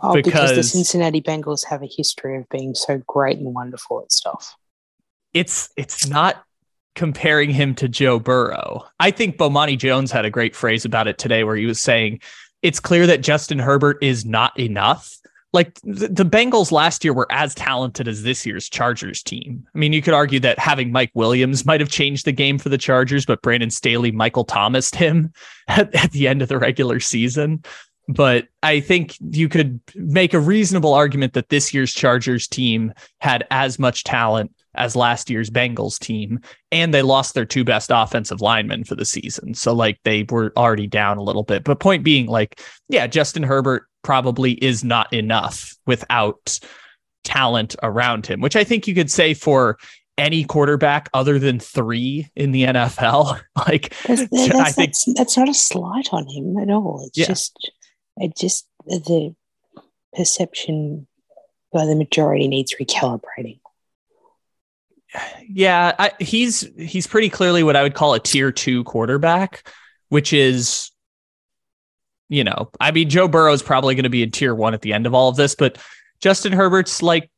Oh, 0.01 0.13
because, 0.13 0.31
because 0.31 0.55
the 0.55 0.63
Cincinnati 0.63 1.21
Bengals 1.21 1.65
have 1.65 1.81
a 1.81 1.87
history 1.87 2.37
of 2.37 2.47
being 2.49 2.75
so 2.75 3.01
great 3.07 3.37
and 3.37 3.53
wonderful 3.53 4.01
at 4.01 4.11
stuff. 4.11 4.55
It's 5.33 5.69
it's 5.77 6.07
not 6.07 6.43
comparing 6.95 7.49
him 7.49 7.75
to 7.75 7.87
Joe 7.87 8.19
Burrow. 8.19 8.85
I 8.99 9.11
think 9.11 9.37
Bomani 9.37 9.77
Jones 9.77 10.11
had 10.11 10.25
a 10.25 10.29
great 10.29 10.55
phrase 10.55 10.85
about 10.85 11.07
it 11.07 11.17
today 11.17 11.43
where 11.43 11.55
he 11.55 11.65
was 11.65 11.79
saying 11.79 12.21
it's 12.61 12.79
clear 12.79 13.05
that 13.07 13.21
Justin 13.21 13.59
Herbert 13.59 13.97
is 14.01 14.25
not 14.25 14.57
enough. 14.59 15.17
Like 15.53 15.79
the, 15.83 16.07
the 16.07 16.25
Bengals 16.25 16.71
last 16.71 17.03
year 17.03 17.13
were 17.13 17.27
as 17.29 17.55
talented 17.55 18.07
as 18.07 18.23
this 18.23 18.45
year's 18.45 18.67
Chargers 18.67 19.23
team. 19.23 19.65
I 19.73 19.77
mean, 19.77 19.93
you 19.93 20.01
could 20.01 20.13
argue 20.13 20.39
that 20.41 20.59
having 20.59 20.91
Mike 20.91 21.11
Williams 21.13 21.65
might 21.65 21.79
have 21.79 21.89
changed 21.89 22.25
the 22.25 22.33
game 22.33 22.57
for 22.57 22.67
the 22.67 22.77
Chargers, 22.77 23.25
but 23.25 23.41
Brandon 23.41 23.69
Staley, 23.69 24.11
Michael 24.11 24.43
Thomas 24.43 24.93
him 24.93 25.31
at, 25.67 25.93
at 25.95 26.11
the 26.11 26.27
end 26.27 26.41
of 26.41 26.49
the 26.49 26.57
regular 26.57 26.99
season. 26.99 27.63
But 28.07 28.47
I 28.61 28.79
think 28.79 29.15
you 29.19 29.49
could 29.49 29.79
make 29.95 30.33
a 30.33 30.39
reasonable 30.39 30.93
argument 30.93 31.33
that 31.33 31.49
this 31.49 31.73
year's 31.73 31.93
Chargers 31.93 32.47
team 32.47 32.93
had 33.19 33.47
as 33.49 33.79
much 33.79 34.03
talent 34.03 34.51
as 34.75 34.95
last 34.95 35.29
year's 35.29 35.49
Bengals 35.49 35.97
team, 35.97 36.39
and 36.71 36.93
they 36.93 37.01
lost 37.01 37.33
their 37.33 37.45
two 37.45 37.63
best 37.63 37.91
offensive 37.93 38.41
linemen 38.41 38.83
for 38.83 38.95
the 38.95 39.05
season. 39.05 39.53
So, 39.53 39.73
like, 39.73 39.99
they 40.03 40.25
were 40.29 40.53
already 40.55 40.87
down 40.87 41.17
a 41.17 41.23
little 41.23 41.43
bit. 41.43 41.63
But, 41.63 41.79
point 41.79 42.03
being, 42.03 42.27
like, 42.27 42.61
yeah, 42.89 43.07
Justin 43.07 43.43
Herbert 43.43 43.87
probably 44.03 44.53
is 44.53 44.83
not 44.83 45.11
enough 45.13 45.75
without 45.87 46.59
talent 47.23 47.75
around 47.81 48.27
him, 48.27 48.41
which 48.41 48.55
I 48.55 48.63
think 48.63 48.87
you 48.87 48.93
could 48.93 49.09
say 49.09 49.33
for 49.33 49.77
any 50.17 50.45
quarterback 50.45 51.09
other 51.13 51.39
than 51.39 51.59
three 51.59 52.29
in 52.35 52.51
the 52.51 52.63
NFL. 52.63 53.41
like, 53.67 53.95
that's, 54.07 54.27
that's, 54.29 54.55
I 54.55 54.71
think 54.71 54.89
that's, 54.89 55.13
that's, 55.15 55.37
not 55.37 55.49
a 55.49 55.53
slight 55.53 56.09
on 56.11 56.27
him 56.27 56.57
at 56.57 56.69
all. 56.69 57.03
It's 57.07 57.17
yeah. 57.17 57.25
just 57.25 57.71
it 58.17 58.35
just 58.35 58.67
the 58.85 59.35
perception 60.15 61.07
by 61.73 61.85
the 61.85 61.95
majority 61.95 62.47
needs 62.47 62.75
recalibrating. 62.79 63.59
Yeah, 65.47 65.93
I, 65.97 66.11
he's 66.19 66.67
he's 66.77 67.07
pretty 67.07 67.29
clearly 67.29 67.63
what 67.63 67.75
I 67.75 67.83
would 67.83 67.93
call 67.93 68.13
a 68.13 68.19
tier 68.19 68.51
two 68.51 68.83
quarterback, 68.83 69.69
which 70.09 70.33
is, 70.33 70.91
you 72.27 72.43
know, 72.43 72.69
I 72.79 72.91
mean, 72.91 73.09
Joe 73.09 73.27
Burrow 73.27 73.53
is 73.53 73.63
probably 73.63 73.95
going 73.95 74.03
to 74.03 74.09
be 74.09 74.23
in 74.23 74.31
tier 74.31 74.53
one 74.53 74.73
at 74.73 74.81
the 74.81 74.93
end 74.93 75.05
of 75.05 75.13
all 75.13 75.29
of 75.29 75.35
this, 75.35 75.55
but 75.55 75.77
Justin 76.19 76.51
Herbert's 76.51 77.01
like 77.01 77.29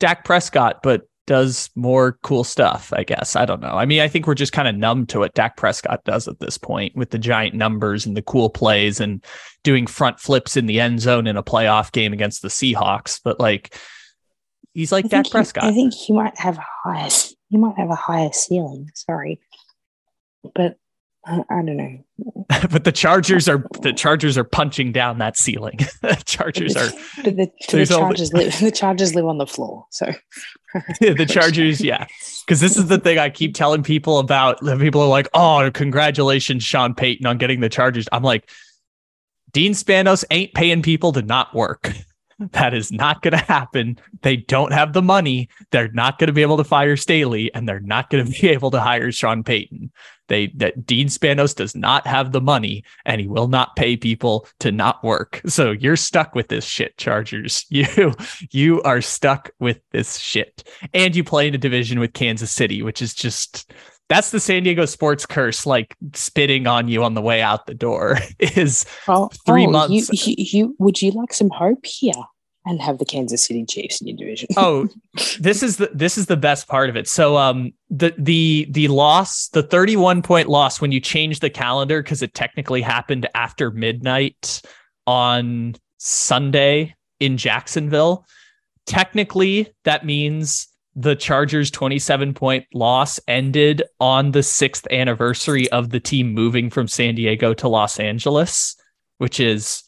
Dak 0.00 0.24
Prescott, 0.24 0.80
but 0.82 1.02
does 1.26 1.70
more 1.74 2.18
cool 2.22 2.44
stuff, 2.44 2.92
I 2.94 3.04
guess. 3.04 3.36
I 3.36 3.44
don't 3.44 3.60
know. 3.60 3.74
I 3.74 3.86
mean, 3.86 4.00
I 4.00 4.08
think 4.08 4.26
we're 4.26 4.34
just 4.34 4.52
kind 4.52 4.68
of 4.68 4.74
numb 4.74 5.06
to 5.06 5.20
what 5.20 5.34
Dak 5.34 5.56
Prescott 5.56 6.04
does 6.04 6.26
at 6.26 6.40
this 6.40 6.58
point 6.58 6.96
with 6.96 7.10
the 7.10 7.18
giant 7.18 7.54
numbers 7.54 8.06
and 8.06 8.16
the 8.16 8.22
cool 8.22 8.50
plays 8.50 9.00
and 9.00 9.24
doing 9.62 9.86
front 9.86 10.18
flips 10.18 10.56
in 10.56 10.66
the 10.66 10.80
end 10.80 11.00
zone 11.00 11.26
in 11.26 11.36
a 11.36 11.42
playoff 11.42 11.92
game 11.92 12.12
against 12.12 12.42
the 12.42 12.48
Seahawks. 12.48 13.20
But 13.22 13.38
like, 13.38 13.78
he's 14.72 14.90
like 14.92 15.08
Dak 15.08 15.30
Prescott. 15.30 15.64
He, 15.64 15.70
I 15.70 15.72
think 15.72 15.94
he 15.94 16.12
might 16.12 16.38
have 16.38 16.58
a 16.58 16.66
higher, 16.84 17.10
he 17.48 17.56
might 17.56 17.76
have 17.76 17.90
a 17.90 17.94
higher 17.94 18.32
ceiling. 18.32 18.90
Sorry, 18.94 19.40
but 20.54 20.76
I, 21.24 21.42
don't 21.48 21.76
know. 21.76 22.04
but 22.70 22.84
the 22.84 22.90
Chargers 22.90 23.48
are 23.48 23.64
the 23.80 23.92
Chargers 23.92 24.36
are 24.36 24.44
punching 24.44 24.92
down 24.92 25.18
that 25.18 25.36
ceiling. 25.36 25.78
the 26.00 26.20
Chargers 26.24 26.76
are. 26.76 26.90
But 27.22 27.36
the, 27.36 27.52
the 27.70 27.86
Chargers 27.86 28.32
live. 28.32 28.52
The 28.60 28.70
Chargers 28.72 29.14
live 29.14 29.26
on 29.26 29.38
the 29.38 29.46
floor. 29.46 29.86
So 29.90 30.12
the 31.00 31.26
Chargers, 31.28 31.80
yeah. 31.80 32.06
Because 32.44 32.60
this 32.60 32.76
is 32.76 32.88
the 32.88 32.98
thing 32.98 33.18
I 33.18 33.30
keep 33.30 33.54
telling 33.54 33.82
people 33.82 34.18
about. 34.18 34.60
People 34.78 35.00
are 35.00 35.08
like, 35.08 35.28
"Oh, 35.32 35.70
congratulations, 35.72 36.64
Sean 36.64 36.94
Payton, 36.94 37.26
on 37.26 37.38
getting 37.38 37.60
the 37.60 37.68
Chargers." 37.68 38.08
I'm 38.10 38.24
like, 38.24 38.50
Dean 39.52 39.72
Spanos 39.72 40.24
ain't 40.30 40.54
paying 40.54 40.82
people 40.82 41.12
to 41.12 41.22
not 41.22 41.54
work. 41.54 41.92
That 42.52 42.74
is 42.74 42.92
not 42.92 43.22
going 43.22 43.32
to 43.32 43.44
happen. 43.44 43.98
They 44.22 44.36
don't 44.36 44.72
have 44.72 44.92
the 44.92 45.02
money. 45.02 45.48
They're 45.70 45.92
not 45.92 46.18
going 46.18 46.28
to 46.28 46.32
be 46.32 46.42
able 46.42 46.56
to 46.56 46.64
fire 46.64 46.96
Staley, 46.96 47.52
and 47.54 47.68
they're 47.68 47.80
not 47.80 48.10
going 48.10 48.24
to 48.30 48.40
be 48.40 48.48
able 48.48 48.70
to 48.72 48.80
hire 48.80 49.12
Sean 49.12 49.42
Payton. 49.44 49.92
They 50.28 50.46
that 50.56 50.86
Dean 50.86 51.08
Spanos 51.08 51.54
does 51.54 51.74
not 51.74 52.06
have 52.06 52.32
the 52.32 52.40
money, 52.40 52.84
and 53.04 53.20
he 53.20 53.26
will 53.26 53.48
not 53.48 53.76
pay 53.76 53.96
people 53.96 54.46
to 54.60 54.72
not 54.72 55.02
work. 55.04 55.40
So 55.52 55.72
you're 55.72 55.96
stuck 55.96 56.34
with 56.34 56.48
this 56.48 56.64
shit, 56.64 56.96
Chargers. 56.96 57.66
You 57.70 58.14
you 58.50 58.82
are 58.82 59.02
stuck 59.02 59.50
with 59.60 59.80
this 59.90 60.18
shit, 60.18 60.64
and 60.94 61.14
you 61.14 61.22
play 61.22 61.48
in 61.48 61.54
a 61.54 61.58
division 61.58 62.00
with 62.00 62.14
Kansas 62.14 62.50
City, 62.50 62.82
which 62.82 63.02
is 63.02 63.12
just 63.12 63.70
that's 64.08 64.30
the 64.30 64.40
San 64.40 64.62
Diego 64.62 64.84
sports 64.84 65.24
curse, 65.24 65.64
like 65.64 65.96
spitting 66.14 66.66
on 66.66 66.88
you 66.88 67.02
on 67.02 67.14
the 67.14 67.22
way 67.22 67.40
out 67.40 67.66
the 67.66 67.74
door. 67.74 68.18
Is 68.38 68.84
oh, 69.08 69.30
three 69.46 69.66
oh, 69.66 69.70
months. 69.70 70.10
You, 70.26 70.34
you, 70.34 70.34
you, 70.38 70.76
would 70.78 71.00
you 71.00 71.12
like 71.12 71.32
some 71.32 71.50
hope 71.50 71.84
here? 71.84 72.12
And 72.64 72.80
have 72.80 72.98
the 72.98 73.04
Kansas 73.04 73.44
City 73.44 73.64
Chiefs 73.64 74.00
in 74.00 74.08
your 74.08 74.16
division. 74.16 74.48
oh, 74.56 74.88
this 75.40 75.62
is 75.62 75.76
the 75.76 75.90
this 75.92 76.16
is 76.16 76.26
the 76.26 76.36
best 76.36 76.68
part 76.68 76.90
of 76.90 76.96
it. 76.96 77.08
So 77.08 77.36
um 77.36 77.72
the 77.90 78.14
the 78.18 78.66
the 78.70 78.88
loss, 78.88 79.48
the 79.48 79.62
31 79.62 80.22
point 80.22 80.48
loss 80.48 80.80
when 80.80 80.92
you 80.92 81.00
change 81.00 81.40
the 81.40 81.50
calendar 81.50 82.02
because 82.02 82.22
it 82.22 82.34
technically 82.34 82.82
happened 82.82 83.28
after 83.34 83.70
midnight 83.70 84.62
on 85.06 85.74
Sunday 85.98 86.94
in 87.20 87.36
Jacksonville. 87.36 88.26
Technically, 88.86 89.72
that 89.84 90.04
means 90.04 90.68
the 90.94 91.16
Chargers 91.16 91.70
27 91.70 92.34
point 92.34 92.66
loss 92.74 93.18
ended 93.26 93.82
on 93.98 94.32
the 94.32 94.40
6th 94.40 94.90
anniversary 94.90 95.70
of 95.70 95.90
the 95.90 96.00
team 96.00 96.34
moving 96.34 96.68
from 96.68 96.86
San 96.86 97.14
Diego 97.14 97.54
to 97.54 97.68
Los 97.68 97.98
Angeles, 97.98 98.76
which 99.18 99.40
is 99.40 99.84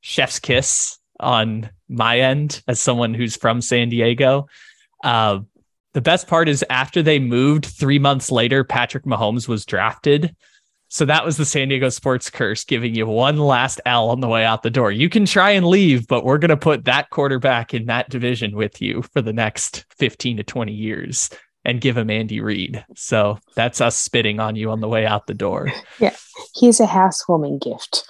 chef's 0.00 0.38
kiss 0.38 0.98
on 1.20 1.68
my 1.88 2.20
end 2.20 2.62
as 2.68 2.80
someone 2.80 3.14
who's 3.14 3.36
from 3.36 3.60
San 3.60 3.88
Diego. 3.88 4.48
Uh, 5.02 5.40
the 5.94 6.00
best 6.00 6.28
part 6.28 6.48
is 6.48 6.64
after 6.68 7.02
they 7.02 7.18
moved 7.18 7.64
three 7.64 7.98
months 7.98 8.30
later, 8.30 8.64
Patrick 8.64 9.04
Mahomes 9.04 9.48
was 9.48 9.64
drafted. 9.64 10.34
So 10.90 11.04
that 11.04 11.24
was 11.24 11.36
the 11.36 11.44
San 11.44 11.68
Diego 11.68 11.90
sports 11.90 12.30
curse, 12.30 12.64
giving 12.64 12.94
you 12.94 13.06
one 13.06 13.36
last 13.38 13.80
L 13.84 14.08
on 14.08 14.20
the 14.20 14.28
way 14.28 14.44
out 14.44 14.62
the 14.62 14.70
door. 14.70 14.90
You 14.90 15.10
can 15.10 15.26
try 15.26 15.50
and 15.50 15.66
leave, 15.66 16.06
but 16.06 16.24
we're 16.24 16.38
going 16.38 16.48
to 16.48 16.56
put 16.56 16.86
that 16.86 17.10
quarterback 17.10 17.74
in 17.74 17.86
that 17.86 18.08
division 18.08 18.56
with 18.56 18.80
you 18.80 19.02
for 19.12 19.20
the 19.20 19.32
next 19.32 19.84
15 19.98 20.38
to 20.38 20.42
20 20.42 20.72
years 20.72 21.30
and 21.64 21.80
give 21.80 21.96
him 21.96 22.10
Andy 22.10 22.40
Reid. 22.40 22.84
So 22.96 23.38
that's 23.54 23.80
us 23.80 23.96
spitting 23.96 24.40
on 24.40 24.56
you 24.56 24.70
on 24.70 24.80
the 24.80 24.88
way 24.88 25.06
out 25.06 25.26
the 25.26 25.34
door. 25.34 25.70
Yeah. 25.98 26.14
Here's 26.54 26.78
a 26.78 26.86
housewarming 26.86 27.58
gift. 27.58 28.04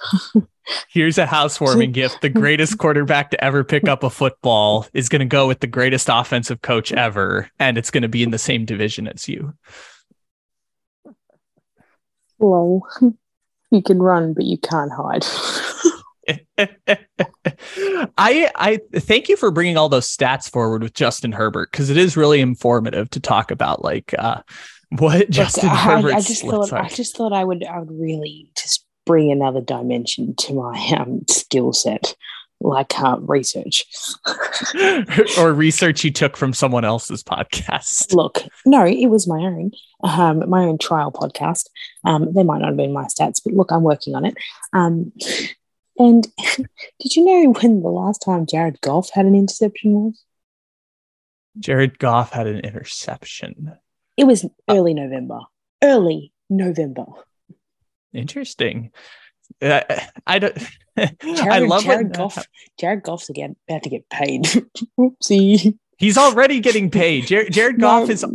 Here's 0.89 1.17
a 1.17 1.25
housewarming 1.25 1.91
gift. 1.91 2.21
The 2.21 2.29
greatest 2.29 2.77
quarterback 2.77 3.31
to 3.31 3.43
ever 3.43 3.63
pick 3.63 3.87
up 3.87 4.03
a 4.03 4.09
football 4.09 4.85
is 4.93 5.09
going 5.09 5.21
to 5.21 5.25
go 5.25 5.47
with 5.47 5.59
the 5.59 5.67
greatest 5.67 6.07
offensive 6.11 6.61
coach 6.61 6.91
ever, 6.91 7.49
and 7.57 7.77
it's 7.77 7.89
going 7.89 8.03
to 8.03 8.07
be 8.07 8.21
in 8.21 8.29
the 8.29 8.37
same 8.37 8.65
division 8.65 9.07
as 9.07 9.27
you. 9.27 9.53
Well, 12.37 12.87
you 13.71 13.81
can 13.81 13.99
run, 13.99 14.33
but 14.33 14.45
you 14.45 14.57
can't 14.57 14.91
hide. 14.91 15.25
I 18.17 18.49
I 18.55 18.79
thank 18.95 19.29
you 19.29 19.37
for 19.37 19.51
bringing 19.51 19.77
all 19.77 19.89
those 19.89 20.07
stats 20.07 20.49
forward 20.49 20.83
with 20.83 20.93
Justin 20.93 21.31
Herbert 21.31 21.71
because 21.71 21.89
it 21.89 21.97
is 21.97 22.17
really 22.17 22.41
informative 22.41 23.09
to 23.11 23.19
talk 23.19 23.51
about 23.51 23.83
like 23.83 24.13
uh, 24.17 24.41
what 24.97 25.29
Justin 25.29 25.69
Herbert. 25.69 26.13
I 26.13 26.21
just 26.21 26.43
thought 26.43 26.73
are. 26.73 26.83
I 26.83 26.89
just 26.89 27.15
thought 27.15 27.33
I 27.33 27.43
would 27.43 27.63
I 27.65 27.79
would 27.79 27.91
really 27.91 28.51
just 28.55 28.85
bring 29.09 29.31
another 29.31 29.59
dimension 29.59 30.35
to 30.35 30.53
my 30.53 30.95
um, 30.95 31.21
skill 31.27 31.73
set, 31.73 32.15
like 32.61 32.99
uh, 32.99 33.17
research 33.21 33.85
or 35.39 35.51
research 35.51 36.03
you 36.03 36.11
took 36.11 36.37
from 36.37 36.53
someone 36.53 36.85
else's 36.85 37.23
podcast. 37.23 38.13
Look, 38.13 38.43
no, 38.67 38.85
it 38.85 39.07
was 39.07 39.27
my 39.27 39.39
own, 39.39 39.71
um, 40.03 40.47
my 40.47 40.63
own 40.65 40.77
trial 40.77 41.11
podcast. 41.11 41.69
Um, 42.05 42.33
they 42.33 42.43
might 42.43 42.59
not 42.59 42.67
have 42.67 42.77
been 42.77 42.93
my 42.93 43.05
stats, 43.05 43.41
but 43.43 43.53
look, 43.53 43.71
I'm 43.71 43.81
working 43.81 44.13
on 44.13 44.25
it. 44.25 44.35
Um, 44.73 45.11
and 45.99 46.27
did 46.99 47.15
you 47.15 47.25
know 47.25 47.51
when 47.51 47.81
the 47.81 47.89
last 47.89 48.19
time 48.19 48.45
Jared 48.45 48.81
Goff 48.81 49.09
had 49.11 49.25
an 49.25 49.35
interception 49.35 49.91
was? 49.93 50.23
Jared 51.59 51.99
Goff 51.99 52.31
had 52.31 52.47
an 52.47 52.59
interception. 52.59 53.73
It 54.15 54.23
was 54.23 54.45
early 54.69 54.93
November. 54.93 55.39
Early 55.83 56.31
November. 56.49 57.05
Interesting. 58.13 58.91
Uh, 59.61 59.81
I 60.25 60.39
don't. 60.39 60.57
Jared, 60.97 61.19
I 61.49 61.59
love 61.59 61.83
Jared 61.83 62.13
Goff. 62.13 62.45
Jared 62.79 63.03
Goff's 63.03 63.29
again 63.29 63.55
about 63.67 63.83
to 63.83 63.89
get 63.89 64.09
paid. 64.09 64.43
Oopsie. 64.99 65.77
He's 65.97 66.17
already 66.17 66.61
getting 66.61 66.89
paid. 66.89 67.27
Jared, 67.27 67.51
Jared 67.51 67.79
Goff 67.79 68.07
no, 68.07 68.13
is 68.13 68.25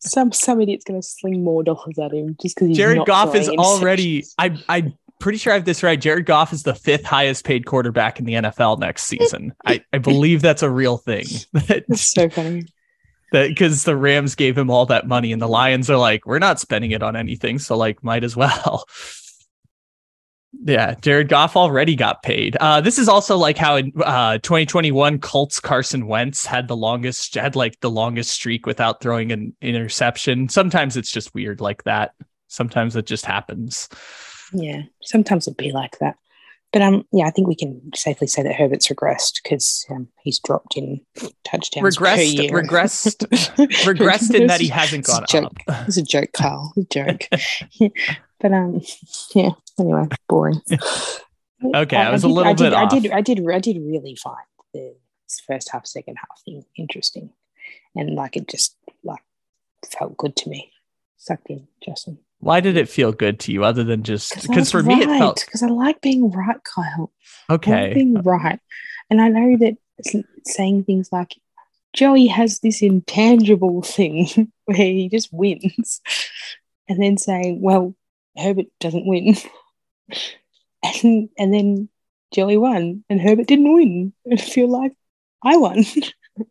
some 0.00 0.32
some 0.32 0.60
idiot's 0.60 0.84
going 0.84 1.00
to 1.00 1.06
sling 1.06 1.42
more 1.42 1.62
dollars 1.62 1.98
at 1.98 2.12
him 2.12 2.36
just 2.42 2.56
because 2.56 2.76
Jared 2.76 3.06
Goff 3.06 3.34
is 3.34 3.48
already. 3.48 4.24
I 4.38 4.58
I'm 4.68 4.98
pretty 5.18 5.38
sure 5.38 5.52
I 5.52 5.56
have 5.56 5.64
this 5.64 5.82
right. 5.82 6.00
Jared 6.00 6.26
Goff 6.26 6.52
is 6.52 6.62
the 6.62 6.74
fifth 6.74 7.04
highest 7.04 7.44
paid 7.44 7.66
quarterback 7.66 8.18
in 8.18 8.24
the 8.24 8.34
NFL 8.34 8.78
next 8.78 9.04
season. 9.04 9.54
I 9.64 9.84
I 9.92 9.98
believe 9.98 10.42
that's 10.42 10.62
a 10.62 10.70
real 10.70 10.96
thing. 10.98 11.26
that's 11.52 12.00
so 12.00 12.28
funny 12.28 12.64
that 13.32 13.48
because 13.48 13.84
the 13.84 13.96
Rams 13.96 14.34
gave 14.34 14.56
him 14.56 14.70
all 14.70 14.86
that 14.86 15.06
money 15.06 15.32
and 15.32 15.42
the 15.42 15.48
Lions 15.48 15.90
are 15.90 15.96
like, 15.96 16.26
we're 16.26 16.38
not 16.38 16.60
spending 16.60 16.92
it 16.92 17.02
on 17.02 17.16
anything, 17.16 17.58
so 17.58 17.76
like 17.76 18.02
might 18.02 18.24
as 18.24 18.36
well. 18.36 18.84
yeah, 20.64 20.94
Jared 20.94 21.28
Goff 21.28 21.56
already 21.56 21.94
got 21.94 22.22
paid. 22.22 22.56
Uh, 22.56 22.80
this 22.80 22.98
is 22.98 23.08
also 23.08 23.36
like 23.36 23.58
how 23.58 23.76
in 23.76 23.92
uh, 24.02 24.38
2021 24.38 25.18
Colts 25.18 25.60
Carson 25.60 26.06
Wentz 26.06 26.46
had 26.46 26.68
the 26.68 26.76
longest 26.76 27.34
had 27.34 27.56
like 27.56 27.78
the 27.80 27.90
longest 27.90 28.30
streak 28.30 28.66
without 28.66 29.00
throwing 29.00 29.32
an 29.32 29.54
interception. 29.60 30.48
Sometimes 30.48 30.96
it's 30.96 31.12
just 31.12 31.34
weird 31.34 31.60
like 31.60 31.84
that. 31.84 32.12
Sometimes 32.48 32.96
it 32.96 33.06
just 33.06 33.26
happens. 33.26 33.88
Yeah, 34.52 34.82
sometimes 35.02 35.46
it'd 35.46 35.56
be 35.56 35.72
like 35.72 35.98
that. 35.98 36.16
But 36.72 36.82
um, 36.82 37.06
yeah, 37.12 37.26
I 37.26 37.30
think 37.30 37.48
we 37.48 37.54
can 37.54 37.80
safely 37.94 38.26
say 38.26 38.42
that 38.42 38.54
Herbert's 38.54 38.88
regressed 38.88 39.42
because 39.42 39.86
um, 39.90 40.08
he's 40.22 40.38
dropped 40.38 40.76
in 40.76 41.00
touchdowns 41.44 41.96
regressed, 41.96 42.16
per 42.16 42.22
year. 42.22 42.50
Regressed, 42.50 43.26
regressed 43.84 44.34
in 44.34 44.48
that 44.48 44.60
he 44.60 44.68
hasn't 44.80 45.06
gone 45.06 45.22
it's 45.22 45.34
up. 45.34 45.56
It's 45.86 45.96
a 45.96 46.02
joke, 46.02 46.32
Carl. 46.34 46.74
a 46.76 46.82
joke. 46.92 47.22
but 48.40 48.52
um, 48.52 48.82
yeah. 49.34 49.50
Anyway, 49.78 50.08
boring. 50.28 50.60
okay, 51.74 51.96
I, 51.96 52.08
I 52.08 52.10
was 52.10 52.24
I 52.24 52.28
did, 52.28 52.30
a 52.30 52.34
little 52.34 52.50
I 52.50 52.54
did, 52.54 52.64
bit. 52.64 52.72
I 52.74 52.82
off. 52.82 52.90
did. 52.90 53.10
I 53.12 53.20
did. 53.22 53.50
I 53.50 53.58
did 53.60 53.78
really 53.80 54.14
find 54.16 54.36
the 54.74 54.94
first 55.46 55.70
half, 55.70 55.86
second 55.86 56.16
half 56.16 56.42
thing 56.44 56.64
interesting, 56.76 57.30
and 57.96 58.14
like 58.14 58.36
it 58.36 58.46
just 58.46 58.76
like 59.02 59.22
felt 59.90 60.18
good 60.18 60.36
to 60.36 60.50
me. 60.50 60.70
Sucked 61.16 61.48
in, 61.48 61.66
Justin. 61.82 62.18
Why 62.40 62.60
did 62.60 62.76
it 62.76 62.88
feel 62.88 63.12
good 63.12 63.40
to 63.40 63.52
you 63.52 63.64
other 63.64 63.82
than 63.82 64.04
just 64.04 64.42
because 64.42 64.70
for 64.70 64.82
right. 64.82 64.98
me 64.98 65.02
it 65.02 65.18
felt 65.18 65.44
because 65.44 65.62
I 65.62 65.68
like 65.68 66.00
being 66.00 66.30
right, 66.30 66.62
Kyle. 66.62 67.12
Okay. 67.50 67.88
Like 67.88 67.94
being 67.94 68.22
right. 68.22 68.60
And 69.10 69.20
I 69.20 69.28
know 69.28 69.56
that 69.58 69.76
saying 70.44 70.84
things 70.84 71.10
like 71.10 71.34
Joey 71.92 72.26
has 72.26 72.60
this 72.60 72.82
intangible 72.82 73.82
thing 73.82 74.52
where 74.66 74.76
he 74.76 75.08
just 75.08 75.32
wins. 75.32 76.00
And 76.88 77.02
then 77.02 77.18
saying, 77.18 77.60
well, 77.60 77.94
Herbert 78.36 78.66
doesn't 78.80 79.06
win. 79.06 79.36
and 81.04 81.28
and 81.36 81.52
then 81.52 81.88
Joey 82.32 82.56
won 82.56 83.04
and 83.08 83.20
Herbert 83.20 83.46
didn't 83.46 83.72
win. 83.72 84.12
I 84.32 84.36
feel 84.36 84.70
like 84.70 84.92
I 85.42 85.56
won. 85.56 85.84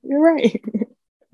You're 0.04 0.22
right. 0.22 0.62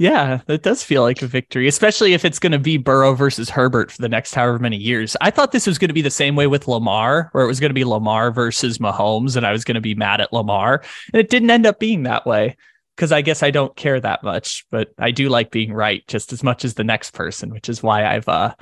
Yeah, 0.04 0.42
that 0.48 0.63
does 0.63 0.84
feel 0.84 1.02
like 1.02 1.22
a 1.22 1.28
victory, 1.28 1.66
especially 1.66 2.12
if 2.12 2.26
it's 2.26 2.38
going 2.38 2.52
to 2.52 2.60
be 2.60 2.76
Burrow 2.76 3.13
versus 3.13 3.50
Herbert 3.50 3.89
for 3.89 4.02
the 4.02 4.10
next 4.10 4.36
however 4.36 4.60
many 4.60 4.76
years. 4.76 5.16
I 5.22 5.32
thought 5.32 5.54
this 5.54 5.66
was 5.66 5.78
going 5.78 5.88
to 5.88 5.94
be 5.94 6.02
the 6.02 6.10
same 6.10 6.36
way 6.36 6.46
with 6.46 6.68
Lamar, 6.68 7.30
where 7.32 7.46
it 7.46 7.48
was 7.48 7.62
going 7.62 7.70
to 7.70 7.74
be 7.74 7.86
Lamar 7.86 8.30
versus 8.30 8.80
Mahomes, 8.80 9.38
and 9.38 9.46
I 9.46 9.54
was 9.54 9.63
going 9.63 9.76
to 9.76 9.82
be 9.82 9.96
mad 9.96 10.20
at 10.20 10.34
Lamar. 10.34 10.84
And 11.13 11.22
it 11.22 11.30
didn't 11.30 11.52
end 11.52 11.66
up 11.66 11.80
being 11.80 12.04
that 12.04 12.26
way 12.26 12.58
because 12.98 13.13
I 13.13 13.22
guess 13.22 13.44
I 13.44 13.52
don't 13.52 13.78
care 13.78 13.98
that 13.98 14.24
much, 14.24 14.66
but 14.72 14.89
I 15.00 15.12
do 15.12 15.30
like 15.30 15.52
being 15.52 15.72
right 15.72 16.06
just 16.10 16.34
as 16.34 16.44
much 16.44 16.66
as 16.66 16.74
the 16.74 16.84
next 16.84 17.12
person, 17.12 17.52
which 17.52 17.70
is 17.70 17.82
why 17.82 18.06
I've 18.06 18.28
uh, 18.28 18.56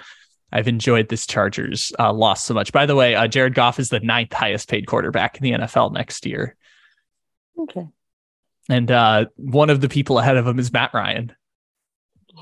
I've 0.52 0.68
enjoyed 0.68 1.10
this 1.10 1.26
Chargers 1.26 1.92
uh, 1.98 2.14
loss 2.14 2.44
so 2.44 2.54
much. 2.54 2.72
By 2.72 2.86
the 2.86 2.96
way, 2.96 3.16
uh, 3.16 3.26
Jared 3.26 3.56
Goff 3.56 3.80
is 3.80 3.90
the 3.90 4.00
ninth 4.00 4.34
highest 4.34 4.70
paid 4.70 4.86
quarterback 4.86 5.38
in 5.38 5.44
the 5.44 5.66
NFL 5.66 5.92
next 5.92 6.28
year. 6.28 6.56
Okay. 7.58 7.88
And 8.72 8.90
uh, 8.90 9.26
one 9.36 9.70
of 9.70 9.82
the 9.82 9.90
people 9.90 10.18
ahead 10.18 10.38
of 10.38 10.48
him 10.48 10.58
is 10.58 10.72
Matt 10.72 10.94
Ryan. 10.94 11.34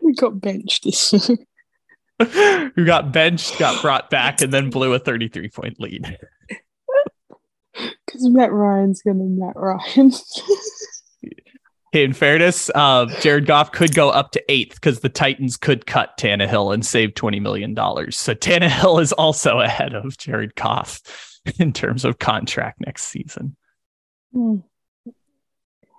we 0.00 0.14
got 0.16 0.40
benched 0.40 0.84
this 0.84 1.12
year. 1.28 2.72
Who 2.74 2.86
got 2.86 3.12
benched, 3.12 3.58
got 3.58 3.82
brought 3.82 4.08
back, 4.08 4.40
and 4.40 4.50
then 4.50 4.70
blew 4.70 4.94
a 4.94 4.98
33 4.98 5.48
point 5.50 5.78
lead. 5.78 6.18
Because 7.74 8.28
Matt 8.28 8.52
Ryan's 8.52 9.00
gonna 9.00 9.24
Matt 9.24 9.56
Ryan. 9.56 10.12
in 11.94 12.12
fairness, 12.12 12.70
uh, 12.74 13.06
Jared 13.22 13.46
Goff 13.46 13.72
could 13.72 13.94
go 13.94 14.10
up 14.10 14.32
to 14.32 14.44
eighth 14.52 14.74
because 14.74 15.00
the 15.00 15.08
Titans 15.08 15.56
could 15.56 15.86
cut 15.86 16.18
Tannehill 16.18 16.74
and 16.74 16.84
save 16.84 17.14
$20 17.14 17.40
million. 17.40 17.74
So 18.10 18.34
Tannehill 18.34 19.00
is 19.00 19.14
also 19.14 19.60
ahead 19.60 19.94
of 19.94 20.18
Jared 20.18 20.54
Goff 20.54 21.00
in 21.58 21.72
terms 21.72 22.04
of 22.04 22.18
contract 22.18 22.80
next 22.80 23.04
season. 23.04 23.56
Hmm. 24.32 24.56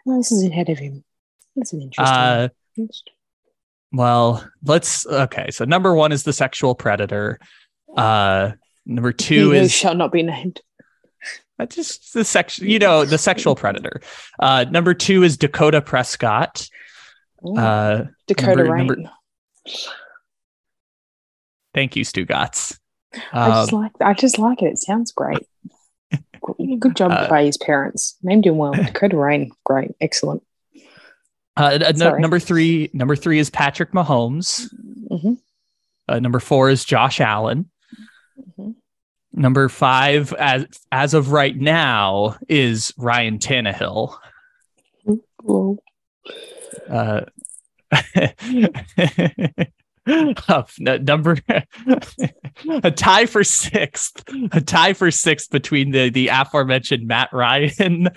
Well, 0.05 0.17
this 0.17 0.31
is 0.31 0.43
ahead 0.43 0.69
of 0.69 0.79
him. 0.79 1.03
That's 1.55 1.71
an 1.73 1.81
interesting. 1.81 2.15
Uh, 2.15 2.47
well, 3.91 4.43
let's 4.63 5.05
okay. 5.05 5.51
So 5.51 5.65
number 5.65 5.93
one 5.93 6.11
is 6.11 6.23
the 6.23 6.33
sexual 6.33 6.75
predator. 6.75 7.39
Uh, 7.95 8.51
number 8.85 9.13
two 9.13 9.51
He 9.51 9.59
is 9.59 9.71
shall 9.71 9.95
not 9.95 10.11
be 10.11 10.23
named. 10.23 10.61
just 11.69 12.13
the 12.13 12.25
sex. 12.25 12.59
You 12.59 12.79
know, 12.79 13.05
the 13.05 13.17
sexual 13.17 13.55
predator. 13.55 14.01
Uh, 14.39 14.65
number 14.69 14.93
two 14.93 15.23
is 15.23 15.37
Dakota 15.37 15.81
Prescott. 15.81 16.67
Uh, 17.45 18.05
Dakota 18.27 18.63
number- 18.63 18.71
Rain. 18.71 18.87
number- 18.87 19.09
thank 21.73 21.95
you, 21.95 22.03
Stu 22.03 22.25
Gatz. 22.25 22.77
I 23.31 23.45
Um, 23.45 23.51
just 23.51 23.73
like. 23.73 23.91
I 24.01 24.13
just 24.13 24.39
like 24.39 24.61
it. 24.61 24.67
It 24.73 24.77
sounds 24.79 25.11
great. 25.11 25.45
Good 26.79 26.95
job 26.95 27.11
Uh, 27.11 27.27
by 27.29 27.45
his 27.45 27.57
parents. 27.57 28.17
Named 28.23 28.45
him 28.45 28.57
well. 28.57 28.73
Dakota 28.73 29.15
Rain. 29.17 29.51
Great. 29.63 29.91
Excellent. 30.01 30.43
Uh, 31.55 31.77
no- 31.95 32.17
number 32.17 32.39
three, 32.39 32.89
number 32.93 33.15
three 33.15 33.39
is 33.39 33.49
Patrick 33.49 33.91
Mahomes. 33.91 34.67
hmm 35.09 35.33
Uh, 36.07 36.19
number 36.19 36.39
four 36.39 36.69
is 36.69 36.83
Josh 36.83 37.21
Allen. 37.21 37.69
Mhm. 38.59 38.75
Number 39.33 39.69
five, 39.69 40.33
as 40.33 40.65
as 40.91 41.13
of 41.13 41.31
right 41.31 41.55
now, 41.55 42.35
is 42.49 42.93
Ryan 42.97 43.37
Tannehill. 43.39 44.15
Well, 45.43 45.77
Uh, 46.89 47.21
uh, 50.07 50.63
number 51.01 51.37
a 52.83 52.91
tie 52.91 53.25
for 53.25 53.43
sixth, 53.43 54.23
a 54.51 54.61
tie 54.61 54.93
for 54.93 55.11
sixth 55.11 55.49
between 55.49 55.91
the 55.91 56.09
the 56.09 56.27
aforementioned 56.27 57.07
Matt 57.07 57.29
Ryan 57.31 58.09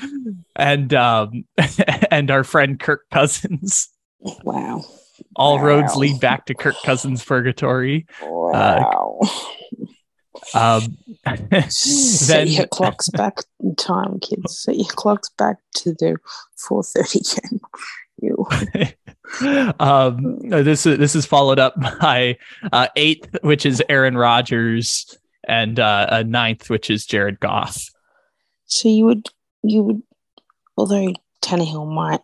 and 0.57 0.95
um 0.95 1.45
and 2.11 2.31
our 2.31 2.45
friend 2.45 2.81
Kirk 2.81 3.03
Cousins. 3.11 3.89
wow. 4.21 4.85
All 5.35 5.61
roads 5.61 5.97
lead 5.97 6.21
back 6.21 6.47
to 6.47 6.55
Kirk 6.55 6.77
Cousins 6.85 7.25
purgatory. 7.25 8.07
Wow. 8.23 9.21
Um, 10.55 10.97
Set 11.69 12.29
then 12.29 12.49
your 12.49 12.67
clocks 12.67 13.09
back 13.09 13.39
in 13.61 13.75
time, 13.77 14.21
kids. 14.21 14.61
Set 14.61 14.77
your 14.77 14.87
clocks 14.87 15.31
back 15.31 15.57
to 15.77 15.93
the 15.93 16.17
four 16.57 16.83
thirty 16.83 17.21
game. 17.21 17.61
You. 18.21 18.47
um, 19.81 20.39
this 20.41 20.87
is 20.87 20.99
this 20.99 21.15
is 21.15 21.27
followed 21.27 21.59
up 21.59 21.75
by 22.01 22.39
uh, 22.73 22.89
eighth, 22.97 23.37
which 23.43 23.67
is 23.67 23.83
Aaron 23.89 24.17
Rodgers, 24.17 25.19
and 25.49 25.79
uh, 25.79 26.07
a 26.11 26.25
ninth, 26.25 26.71
which 26.71 26.91
is 26.91 27.07
Jared 27.07 27.41
Goff. 27.41 27.91
So 28.67 28.89
you 28.89 29.05
would 29.05 29.29
you 29.63 29.83
would 29.83 30.03
although 30.77 31.13
Tannehill 31.43 31.93
might 31.93 32.21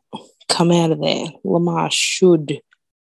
come 0.49 0.71
out 0.71 0.91
of 0.91 1.01
there, 1.01 1.27
Lamar 1.45 1.91
should 1.91 2.61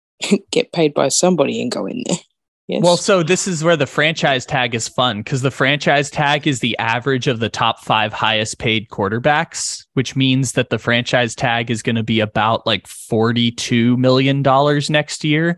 get 0.52 0.72
paid 0.72 0.94
by 0.94 1.10
somebody 1.10 1.62
and 1.62 1.72
go 1.72 1.86
in 1.86 2.04
there. 2.08 2.18
Yes. 2.68 2.82
Well, 2.84 2.98
so 2.98 3.22
this 3.22 3.48
is 3.48 3.64
where 3.64 3.78
the 3.78 3.86
franchise 3.86 4.44
tag 4.44 4.74
is 4.74 4.88
fun 4.88 5.20
because 5.20 5.44
the 5.44 5.52
franchise 5.52 6.10
tag 6.10 6.48
is 6.48 6.62
the 6.62 6.76
average 6.80 7.28
of 7.28 7.40
the 7.40 7.50
top 7.50 7.80
five 7.80 8.12
highest 8.12 8.58
paid 8.58 8.90
quarterbacks, 8.90 9.86
which 9.94 10.16
means 10.16 10.54
that 10.54 10.72
the 10.72 10.80
franchise 10.80 11.36
tag 11.36 11.70
is 11.70 11.84
going 11.84 11.96
to 11.96 12.04
be 12.04 12.22
about 12.22 12.66
like 12.66 12.88
$42 12.88 13.98
million 13.98 14.42
next 14.90 15.24
year. 15.24 15.58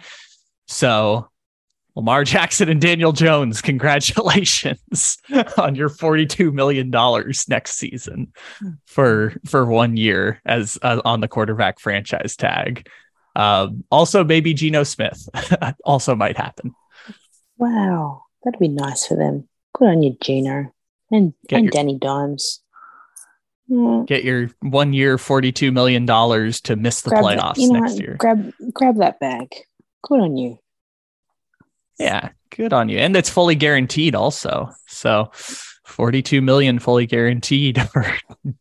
So 0.68 1.30
Lamar 1.96 2.26
Jackson 2.26 2.68
and 2.68 2.82
Daniel 2.82 3.14
Jones, 3.14 3.62
congratulations 3.64 5.18
on 5.58 5.76
your 5.76 5.90
$42 5.90 6.52
million 6.52 6.92
next 7.48 7.78
season 7.78 8.34
for 8.86 9.34
for 9.46 9.66
one 9.66 9.96
year 9.96 10.42
as 10.46 10.78
uh, 10.82 11.02
on 11.06 11.22
the 11.22 11.30
quarterback 11.30 11.80
franchise 11.80 12.36
tag. 12.36 12.90
Um, 13.38 13.84
also, 13.92 14.24
maybe 14.24 14.54
Geno 14.54 14.84
Smith 14.84 15.30
also 15.86 16.16
might 16.16 16.38
happen. 16.38 16.74
Wow, 17.58 18.24
that'd 18.44 18.60
be 18.60 18.68
nice 18.68 19.08
for 19.08 19.16
them. 19.16 19.48
Good 19.74 19.88
on 19.90 20.04
you, 20.04 20.18
Geno. 20.22 20.74
And 21.12 21.34
Get 21.48 21.58
and 21.58 21.66
your- 21.66 21.72
Danny 21.72 21.98
Dimes. 21.98 22.62
Yeah, 23.70 24.04
get 24.08 24.24
your 24.24 24.50
one 24.62 24.94
year 24.94 25.18
$42 25.18 25.74
million 25.74 26.06
to 26.08 26.76
miss 26.78 27.02
the 27.02 27.10
grab 27.10 27.24
playoffs 27.24 27.56
that, 27.56 27.62
you 27.62 27.74
know 27.74 27.80
next 27.82 28.00
year. 28.00 28.16
Grab 28.18 28.54
grab 28.72 28.98
that 29.00 29.20
bag. 29.20 29.54
Good 30.04 30.22
on 30.22 30.38
you. 30.38 30.58
Yeah, 32.00 32.30
good 32.56 32.72
on 32.72 32.88
you. 32.88 32.98
And 33.00 33.14
it's 33.16 33.30
fully 33.30 33.56
guaranteed 33.56 34.16
also. 34.16 34.70
So 34.88 35.32
42 35.34 36.42
million 36.42 36.80
fully 36.80 37.08
guaranteed 37.08 37.82
for 37.92 38.06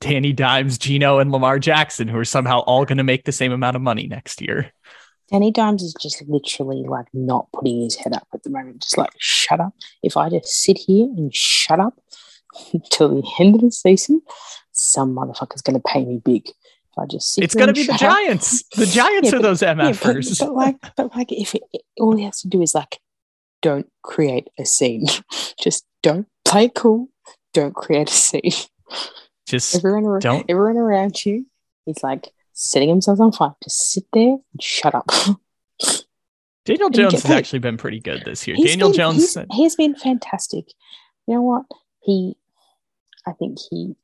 Danny 0.00 0.32
Dimes, 0.32 0.76
Geno, 0.76 1.18
and 1.18 1.30
Lamar 1.30 1.61
Jackson, 1.61 2.09
who 2.09 2.18
are 2.18 2.24
somehow 2.24 2.61
all 2.61 2.85
going 2.85 2.98
to 2.98 3.04
make 3.04 3.24
the 3.24 3.32
same 3.32 3.52
amount 3.52 3.76
of 3.76 3.82
money 3.82 4.09
next 4.09 4.40
year. 4.40 4.72
Danny 5.31 5.51
Dimes 5.51 5.83
is 5.83 5.95
just 6.01 6.23
literally 6.29 6.85
like 6.85 7.07
not 7.12 7.49
putting 7.53 7.81
his 7.83 7.97
head 7.97 8.12
up 8.15 8.27
at 8.33 8.43
the 8.45 8.51
moment. 8.51 8.81
Just 8.83 8.97
like, 8.97 9.11
shut 9.19 9.61
up. 9.61 9.75
If 10.03 10.17
I 10.17 10.29
just 10.31 10.49
sit 10.62 10.79
here 10.79 11.05
and 11.07 11.35
shut 11.35 11.81
up 11.81 11.99
until 12.73 13.21
the 13.21 13.29
end 13.41 13.57
of 13.57 13.61
the 13.62 13.71
season, 13.73 14.23
some 14.73 15.15
motherfucker's 15.15 15.62
going 15.62 15.81
to 15.81 15.83
pay 15.87 16.05
me 16.05 16.19
big. 16.25 16.49
If 16.49 16.99
I 16.99 17.07
just 17.07 17.33
sit 17.35 17.45
It's 17.45 17.55
going 17.55 17.69
to 17.69 17.73
be 17.75 17.83
the 17.85 17.93
shut 17.97 18.03
up- 18.05 18.17
Giants. 18.17 18.62
The 18.77 18.87
Giants 18.87 19.33
Yeah, 19.33 19.39
are 19.39 19.43
those 19.43 19.62
Yeah, 19.62 19.75
but, 19.75 20.17
but 20.39 20.53
like, 20.55 20.77
but 20.97 21.15
like, 21.17 21.33
if 21.33 21.55
it, 21.55 21.62
all 21.99 22.17
he 22.17 22.25
has 22.25 22.41
to 22.43 22.49
do 22.49 22.62
is 22.62 22.75
like, 22.75 22.99
don't 23.62 23.91
create 24.03 24.49
a 24.59 24.65
scene. 24.65 25.07
Just 25.61 25.85
don't 26.03 26.27
play 26.45 26.69
cool. 26.69 27.09
Don't 27.53 27.75
create 27.75 28.11
a 28.11 28.12
scene. 28.12 28.53
Just 29.49 29.75
Everyone, 29.75 30.05
ar- 30.05 30.21
don't- 30.21 30.45
everyone 30.49 30.77
around 30.77 31.25
you 31.25 31.47
is 31.87 32.03
like 32.03 32.29
setting 32.57 32.88
themselves 32.88 33.21
on 33.21 33.33
fire. 33.33 33.55
Just 33.62 33.92
sit 33.92 34.05
there 34.12 34.31
and 34.31 34.62
shut 34.62 34.95
up. 34.95 35.07
Daniel 36.64 36.90
Jones 36.90 37.23
has 37.23 37.31
actually 37.31 37.61
been 37.61 37.77
pretty 37.77 38.01
good 38.01 38.23
this 38.25 38.47
year. 38.47 38.57
He's 38.57 38.71
Daniel 38.71 38.88
been- 38.88 38.97
Jones, 38.97 39.35
he's, 39.35 39.47
he's 39.53 39.77
been 39.77 39.95
fantastic. 39.95 40.66
You 41.29 41.35
know 41.35 41.42
what? 41.42 41.66
He, 42.01 42.37
I 43.27 43.33
think 43.33 43.59
he 43.71 43.95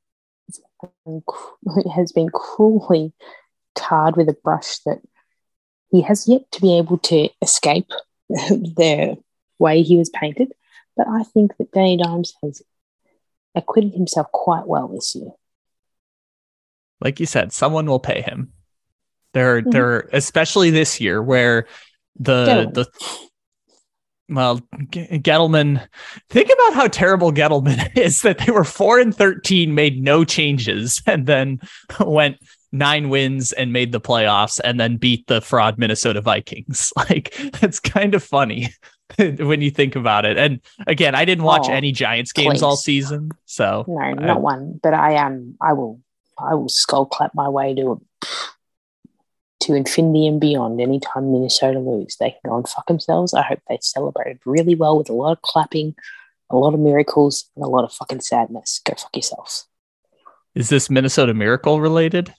has 1.95 2.13
been 2.13 2.29
cruelly 2.29 3.13
tarred 3.75 4.17
with 4.17 4.29
a 4.29 4.37
brush 4.45 4.79
that 4.87 5.01
he 5.91 6.03
has 6.03 6.29
yet 6.29 6.51
to 6.53 6.61
be 6.61 6.77
able 6.79 6.99
to 6.99 7.29
escape 7.41 7.91
the 8.29 9.17
way 9.59 9.83
he 9.83 9.97
was 9.97 10.11
painted. 10.11 10.53
But 10.97 11.09
I 11.09 11.23
think 11.25 11.57
that 11.57 11.73
Danny 11.73 11.97
Dimes 11.97 12.35
has 12.43 12.63
acquitted 13.55 13.95
himself 13.95 14.31
quite 14.31 14.67
well 14.67 14.89
this 14.89 15.15
year. 15.15 15.31
Like 17.03 17.21
you 17.21 17.27
said, 17.27 17.53
someone 17.53 17.87
will 17.87 18.01
pay 18.01 18.23
him. 18.23 18.53
There, 19.35 19.61
Mhm. 19.63 19.73
there, 19.73 20.09
especially 20.13 20.71
this 20.71 21.01
year 21.01 21.23
where 21.23 21.67
the 22.19 22.47
Gettleman. 22.47 22.75
the 22.75 22.87
well, 24.29 24.61
Gettleman. 24.91 25.87
Think 26.31 26.49
about 26.53 26.75
how 26.75 26.89
terrible 26.89 27.33
Gettleman 27.33 27.91
is. 27.97 28.23
That 28.23 28.39
they 28.39 28.53
were 28.53 28.65
four 28.65 28.99
and 28.99 29.15
thirteen, 29.15 29.75
made 29.75 30.03
no 30.03 30.25
changes, 30.25 31.03
and 31.07 31.27
then 31.27 31.61
went 32.01 32.39
nine 32.75 33.09
wins 33.11 33.53
and 33.53 33.73
made 33.73 33.93
the 33.93 34.01
playoffs, 34.01 34.59
and 34.65 34.79
then 34.81 34.97
beat 34.97 35.27
the 35.27 35.41
fraud 35.41 35.79
Minnesota 35.79 36.21
Vikings. 36.21 36.93
Like 37.11 37.35
that's 37.61 37.81
kind 37.81 38.15
of 38.15 38.23
funny 38.23 38.69
when 39.19 39.61
you 39.61 39.71
think 39.71 39.97
about 39.97 40.25
it. 40.25 40.39
And 40.39 40.61
again, 40.87 41.15
I 41.15 41.25
didn't 41.27 41.45
watch 41.45 41.67
Oh, 41.69 41.73
any 41.73 41.93
Giants 41.93 42.33
games 42.33 42.63
all 42.63 42.77
season, 42.77 43.31
so 43.45 43.85
No, 43.89 43.99
I- 43.99 44.13
not 44.13 44.41
one. 44.41 44.79
But 44.83 44.95
I 44.95 45.15
am. 45.15 45.57
I 45.61 45.73
will. 45.73 46.01
I 46.39 46.55
will 46.55 46.69
skull 46.69 47.07
clap 47.07 47.35
my 47.35 47.49
way 47.49 47.75
to 47.75 48.01
to 49.61 49.75
infinity 49.75 50.27
and 50.27 50.41
beyond. 50.41 50.81
Anytime 50.81 51.31
Minnesota 51.33 51.79
lose, 51.79 52.17
they 52.17 52.31
can 52.31 52.51
go 52.51 52.57
and 52.57 52.69
fuck 52.69 52.87
themselves. 52.87 53.33
I 53.33 53.43
hope 53.43 53.61
they 53.69 53.79
celebrated 53.81 54.41
really 54.45 54.75
well 54.75 54.99
with 54.99 55.09
a 55.09 55.13
lot 55.13 55.33
of 55.33 55.43
clapping, 55.43 55.95
a 56.51 56.57
lot 56.57 56.75
of 56.75 56.81
miracles, 56.81 57.49
and 57.55 57.65
a 57.65 57.69
lot 57.69 57.85
of 57.85 57.93
fucking 57.93 58.21
sadness. 58.23 58.81
Go 58.85 58.95
fuck 58.97 59.15
yourselves. 59.15 59.69
is 60.55 60.69
this 60.69 60.91
Minnesota 60.91 61.33
Miracle 61.33 61.81
related? 61.81 62.35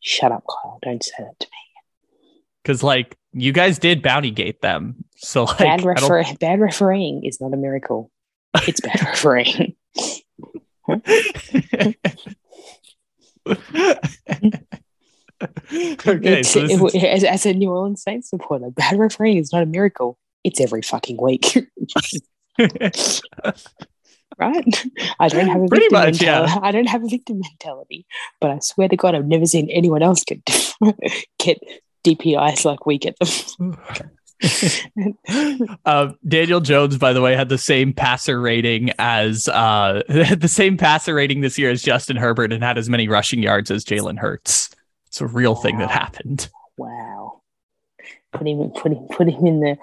Shut 0.00 0.32
up, 0.32 0.44
Kyle. 0.48 0.78
Don't 0.82 1.02
say 1.04 1.12
that 1.18 1.38
to 1.38 1.46
me. 1.46 2.22
Because 2.62 2.82
like 2.82 3.16
you 3.32 3.52
guys 3.52 3.78
did 3.78 4.02
bounty 4.02 4.30
gate 4.30 4.60
them, 4.62 5.04
so 5.16 5.44
like 5.44 5.58
bad, 5.58 5.84
refer- 5.84 6.24
bad 6.40 6.60
refereeing 6.60 7.24
is 7.24 7.40
not 7.40 7.52
a 7.52 7.56
miracle. 7.56 8.10
It's 8.66 8.80
bad 8.80 9.02
refereeing. 9.04 9.74
okay, 16.08 16.42
so 16.42 16.60
it- 16.64 16.94
as, 17.04 17.24
as 17.24 17.46
a 17.46 17.52
New 17.54 17.70
Orleans 17.70 18.02
Saints 18.02 18.30
supporter, 18.30 18.70
bad 18.70 18.98
refereeing 18.98 19.38
is 19.38 19.52
not 19.52 19.62
a 19.62 19.66
miracle. 19.66 20.18
It's 20.44 20.60
every 20.60 20.82
fucking 20.82 21.20
week. 21.20 21.68
right? 24.38 24.84
I 25.18 25.28
don't 25.28 25.48
have 25.48 25.62
a 25.62 25.66
Pretty 25.68 25.84
victim 25.86 25.92
much, 25.92 26.22
yeah. 26.22 26.40
mentality. 26.40 26.60
I 26.66 26.70
don't 26.72 26.88
have 26.88 27.04
a 27.04 27.08
victim 27.08 27.40
mentality, 27.40 28.06
but 28.40 28.50
I 28.50 28.58
swear 28.60 28.88
to 28.88 28.96
God, 28.96 29.14
I've 29.14 29.26
never 29.26 29.46
seen 29.46 29.68
anyone 29.70 30.02
else 30.02 30.24
get 30.24 30.40
get 31.38 31.58
DPIs 32.04 32.64
like 32.64 32.86
we 32.86 32.98
get 32.98 33.16
them. 33.18 33.76
uh, 35.84 36.12
Daniel 36.26 36.60
Jones, 36.60 36.98
by 36.98 37.12
the 37.12 37.20
way, 37.20 37.34
had 37.34 37.48
the 37.48 37.58
same 37.58 37.92
passer 37.92 38.40
rating 38.40 38.90
as 38.98 39.48
uh, 39.48 40.02
the 40.08 40.48
same 40.48 40.76
passer 40.76 41.14
rating 41.14 41.40
this 41.40 41.58
year 41.58 41.70
as 41.70 41.82
Justin 41.82 42.16
Herbert 42.16 42.52
and 42.52 42.62
had 42.62 42.78
as 42.78 42.88
many 42.88 43.08
rushing 43.08 43.42
yards 43.42 43.70
as 43.70 43.84
Jalen 43.84 44.18
Hurts. 44.18 44.70
It's 45.06 45.20
a 45.20 45.26
real 45.26 45.54
thing 45.54 45.78
that 45.78 45.90
happened. 45.90 46.48
wow, 46.76 47.40
put 48.32 48.46
him, 48.46 48.70
put 48.70 48.92
him, 48.92 49.08
put 49.10 49.28
him 49.28 49.46
in 49.46 49.60
the 49.60 49.76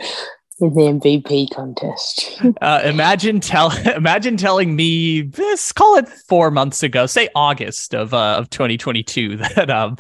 in 0.64 0.74
the 0.74 1.00
MVP 1.00 1.54
contest. 1.54 2.42
Uh, 2.62 2.82
imagine 2.86 3.40
tell 3.40 3.72
imagine 3.96 4.38
telling 4.38 4.76
me 4.76 5.22
this 5.22 5.72
call 5.72 5.96
it 5.98 6.08
four 6.08 6.50
months 6.52 6.82
ago, 6.84 7.06
say 7.06 7.28
August 7.36 7.94
of 7.94 8.14
uh, 8.14 8.36
of 8.38 8.50
2022, 8.50 9.38
that 9.56 9.70
um 9.70 9.98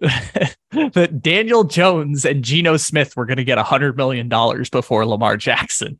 that 0.00 1.18
Daniel 1.22 1.64
Jones 1.64 2.24
and 2.24 2.42
Geno 2.44 2.76
Smith 2.76 3.16
were 3.16 3.26
going 3.26 3.36
to 3.38 3.44
get 3.44 3.58
a 3.58 3.62
hundred 3.62 3.96
million 3.96 4.28
dollars 4.28 4.68
before 4.70 5.04
Lamar 5.06 5.36
Jackson. 5.36 5.98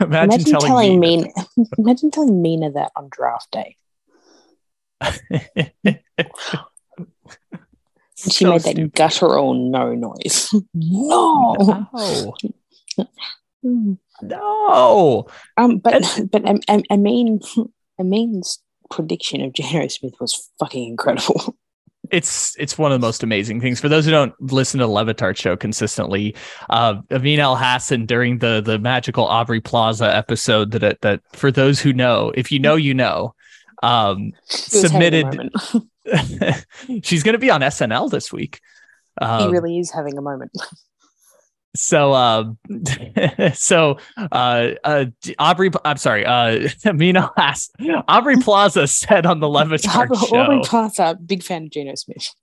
imagine, 0.00 0.40
Imagine 0.40 0.44
telling, 0.44 0.66
telling 0.68 1.00
me. 1.00 1.16
Mina, 1.18 1.66
imagine 1.78 2.10
telling 2.10 2.42
Mina 2.42 2.70
that 2.72 2.92
on 2.96 3.08
draft 3.10 3.50
day. 3.50 3.76
She 8.16 8.44
So 8.44 8.50
made 8.52 8.62
that 8.62 8.70
stupid. 8.72 8.94
guttural 8.94 9.54
no 9.54 9.94
noise. 9.94 10.50
no. 10.72 11.54
No. 11.92 12.34
No. 14.22 15.26
Um, 15.56 15.78
but 15.78 16.20
but 16.30 16.48
I, 16.48 16.58
I, 16.68 16.82
I 16.90 16.96
mean, 16.96 17.40
Amin's 17.98 18.62
prediction 18.90 19.40
of 19.40 19.52
Geno 19.52 19.88
Smith 19.88 20.14
was 20.20 20.50
fucking 20.58 20.88
incredible. 20.88 21.56
It's 22.10 22.54
it's 22.58 22.76
one 22.76 22.92
of 22.92 23.00
the 23.00 23.04
most 23.04 23.22
amazing 23.22 23.62
things. 23.62 23.80
For 23.80 23.88
those 23.88 24.04
who 24.04 24.10
don't 24.10 24.34
listen 24.38 24.78
to 24.78 24.84
the 24.84 24.92
Le 24.92 25.06
Batard 25.06 25.38
show 25.38 25.56
consistently, 25.56 26.36
uh, 26.68 26.96
Amin 27.10 27.38
Elhassan 27.38 28.06
during 28.06 28.38
the 28.38 28.60
the 28.60 28.78
magical 28.78 29.24
Aubrey 29.24 29.62
Plaza 29.62 30.14
episode 30.14 30.72
that 30.72 31.00
that 31.00 31.22
for 31.32 31.50
those 31.50 31.80
who 31.80 31.94
know, 31.94 32.30
if 32.34 32.52
you 32.52 32.58
know, 32.58 32.76
you 32.76 32.92
know, 32.92 33.34
um, 33.82 34.32
He 34.50 34.54
a 34.54 34.88
submitted. 34.88 35.50
she's 37.02 37.22
going 37.22 37.32
to 37.32 37.38
be 37.38 37.50
on 37.50 37.62
SNL 37.62 38.10
this 38.10 38.30
week. 38.30 38.60
he 39.18 39.24
Um, 39.24 39.50
really 39.50 39.78
is 39.78 39.90
having 39.90 40.18
a 40.18 40.22
moment. 40.22 40.52
So 41.76 42.14
um 42.14 42.58
so 43.54 43.98
uh 44.16 44.70
uh 44.84 45.06
aubrey 45.38 45.70
i'm 45.84 45.96
sorry 45.96 46.24
uh 46.24 46.68
Mina 46.94 47.30
Hass, 47.36 47.70
aubrey 48.08 48.36
plaza 48.36 48.86
said 48.86 49.26
on 49.26 49.40
the 49.40 49.48
Le 49.48 49.64
Batard 49.64 50.10
Aubrey 50.10 50.16
show. 50.28 50.62
Plaza, 50.64 51.18
big 51.24 51.42
fan 51.42 51.64
of 51.64 51.70
Geno 51.70 51.94
Smith. 51.94 52.34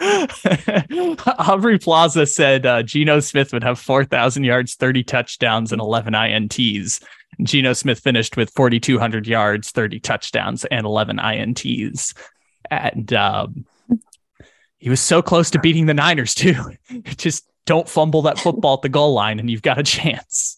aubrey 1.38 1.78
plaza 1.78 2.26
said 2.26 2.66
uh 2.66 2.82
geno 2.82 3.20
smith 3.20 3.52
would 3.52 3.62
have 3.62 3.78
4000 3.78 4.44
yards 4.44 4.74
30 4.74 5.04
touchdowns 5.04 5.72
and 5.72 5.80
11 5.80 6.14
ints 6.14 7.02
geno 7.42 7.72
smith 7.72 8.00
finished 8.00 8.36
with 8.36 8.50
4200 8.50 9.26
yards 9.26 9.70
30 9.70 10.00
touchdowns 10.00 10.64
and 10.66 10.84
11 10.84 11.18
ints 11.18 12.14
and 12.70 13.12
um 13.12 13.64
he 14.84 14.90
was 14.90 15.00
so 15.00 15.22
close 15.22 15.48
to 15.52 15.58
beating 15.58 15.86
the 15.86 15.94
niners 15.94 16.34
too. 16.34 16.72
Just 17.16 17.48
don't 17.66 17.88
fumble 17.88 18.22
that 18.22 18.38
football 18.38 18.74
at 18.74 18.82
the 18.82 18.88
goal 18.88 19.14
line 19.14 19.38
and 19.38 19.50
you've 19.50 19.62
got 19.62 19.78
a 19.78 19.82
chance 19.82 20.56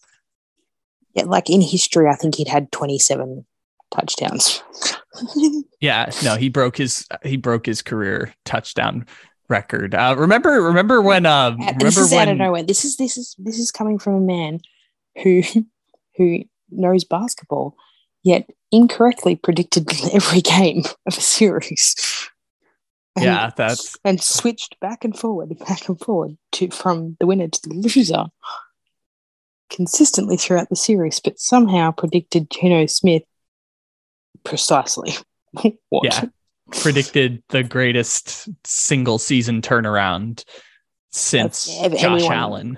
Yeah, 1.13 1.23
like 1.23 1.49
in 1.49 1.61
history, 1.61 2.07
I 2.07 2.15
think 2.15 2.35
he'd 2.35 2.47
had 2.47 2.71
27 2.71 3.45
touchdowns. 3.91 4.63
Yeah, 5.79 6.11
no, 6.23 6.35
he 6.35 6.49
broke 6.49 6.77
his 6.77 7.07
he 7.23 7.37
broke 7.37 7.65
his 7.65 7.81
career 7.81 8.33
touchdown 8.45 9.05
record. 9.49 9.95
Uh, 9.95 10.15
remember, 10.17 10.61
remember 10.61 11.01
when? 11.01 11.25
Uh, 11.25 11.55
And 11.59 11.79
this 11.79 11.95
remember 11.97 12.01
is 12.01 12.13
out 12.13 12.27
of 12.27 12.37
nowhere. 12.37 12.63
This 12.63 12.85
is 12.85 12.97
this 12.97 13.17
is 13.17 13.35
this 13.37 13.57
is 13.59 13.71
coming 13.71 13.97
from 13.99 14.15
a 14.15 14.19
man 14.19 14.59
who 15.23 15.41
who 16.17 16.43
knows 16.69 17.03
basketball, 17.03 17.75
yet 18.23 18.49
incorrectly 18.71 19.35
predicted 19.35 19.89
every 20.13 20.41
game 20.41 20.83
of 21.05 21.17
a 21.17 21.21
series. 21.21 21.95
And- 23.17 23.25
Yeah, 23.25 23.51
that's 23.55 23.97
and 24.05 24.21
switched 24.21 24.79
back 24.79 25.03
and 25.03 25.17
forward, 25.17 25.57
back 25.59 25.89
and 25.89 25.99
forward 25.99 26.37
to 26.53 26.69
from 26.69 27.17
the 27.19 27.25
winner 27.27 27.47
to 27.47 27.61
the 27.69 27.73
loser 27.75 28.25
consistently 29.69 30.37
throughout 30.37 30.69
the 30.69 30.75
series, 30.75 31.19
but 31.19 31.39
somehow 31.39 31.91
predicted 31.91 32.49
Geno 32.49 32.85
Smith 32.85 33.23
precisely. 34.43 35.13
what? 35.89 36.03
yeah, 36.05 36.25
predicted 36.71 37.43
the 37.49 37.63
greatest 37.63 38.47
single 38.65 39.17
season 39.17 39.61
turnaround 39.61 40.43
since 41.11 41.65
Josh 41.65 42.03
anyone- 42.03 42.31
Allen. 42.33 42.77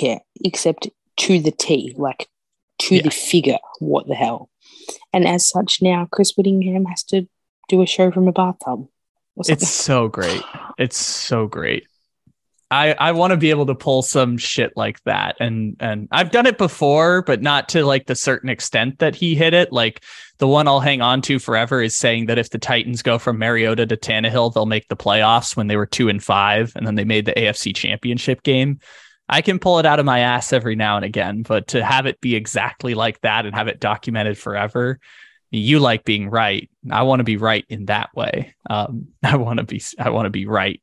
yeah, 0.00 0.18
except 0.44 0.88
to 1.18 1.40
the 1.40 1.52
T, 1.52 1.94
like 1.96 2.28
to 2.80 2.96
Yeah. 2.96 3.02
the 3.02 3.10
figure. 3.10 3.58
What 3.78 4.08
the 4.08 4.14
hell? 4.14 4.48
And 5.12 5.26
as 5.26 5.46
such, 5.48 5.82
now 5.82 6.08
Chris 6.10 6.32
Whittingham 6.36 6.86
has 6.86 7.02
to 7.04 7.28
do 7.68 7.82
a 7.82 7.86
show 7.86 8.10
from 8.10 8.26
a 8.26 8.32
bathtub. 8.32 8.88
It's 9.36 9.68
so 9.68 10.08
great. 10.08 10.42
It's 10.78 10.96
so 10.96 11.46
great. 11.46 11.86
I 12.70 12.92
I 12.92 13.12
want 13.12 13.32
to 13.32 13.36
be 13.36 13.50
able 13.50 13.66
to 13.66 13.74
pull 13.74 14.02
some 14.02 14.38
shit 14.38 14.72
like 14.76 15.02
that, 15.02 15.36
and 15.40 15.76
and 15.80 16.08
I've 16.12 16.30
done 16.30 16.46
it 16.46 16.56
before, 16.56 17.22
but 17.22 17.42
not 17.42 17.68
to 17.70 17.84
like 17.84 18.06
the 18.06 18.14
certain 18.14 18.48
extent 18.48 19.00
that 19.00 19.16
he 19.16 19.34
hit 19.34 19.54
it. 19.54 19.72
Like 19.72 20.04
the 20.38 20.46
one 20.46 20.68
I'll 20.68 20.80
hang 20.80 21.00
on 21.00 21.20
to 21.22 21.40
forever 21.40 21.82
is 21.82 21.96
saying 21.96 22.26
that 22.26 22.38
if 22.38 22.50
the 22.50 22.58
Titans 22.58 23.02
go 23.02 23.18
from 23.18 23.38
Mariota 23.38 23.86
to 23.86 23.96
Tannehill, 23.96 24.54
they'll 24.54 24.66
make 24.66 24.88
the 24.88 24.96
playoffs 24.96 25.56
when 25.56 25.66
they 25.66 25.76
were 25.76 25.86
two 25.86 26.08
and 26.08 26.22
five, 26.22 26.72
and 26.76 26.86
then 26.86 26.94
they 26.94 27.04
made 27.04 27.24
the 27.24 27.32
AFC 27.32 27.74
Championship 27.74 28.42
game. 28.44 28.78
I 29.28 29.42
can 29.42 29.58
pull 29.58 29.78
it 29.78 29.86
out 29.86 30.00
of 30.00 30.06
my 30.06 30.20
ass 30.20 30.52
every 30.52 30.76
now 30.76 30.96
and 30.96 31.04
again, 31.04 31.42
but 31.42 31.68
to 31.68 31.84
have 31.84 32.06
it 32.06 32.20
be 32.20 32.34
exactly 32.34 32.94
like 32.94 33.20
that 33.20 33.46
and 33.46 33.54
have 33.54 33.68
it 33.68 33.80
documented 33.80 34.38
forever, 34.38 34.98
you 35.50 35.80
like 35.80 36.04
being 36.04 36.30
right. 36.30 36.70
I 36.90 37.02
want 37.02 37.20
to 37.20 37.24
be 37.24 37.36
right 37.36 37.64
in 37.68 37.86
that 37.86 38.10
way. 38.14 38.54
Um, 38.68 39.08
I 39.22 39.36
want 39.36 39.58
to 39.58 39.64
be 39.64 39.82
I 39.98 40.10
want 40.10 40.26
to 40.26 40.30
be 40.30 40.46
right 40.46 40.80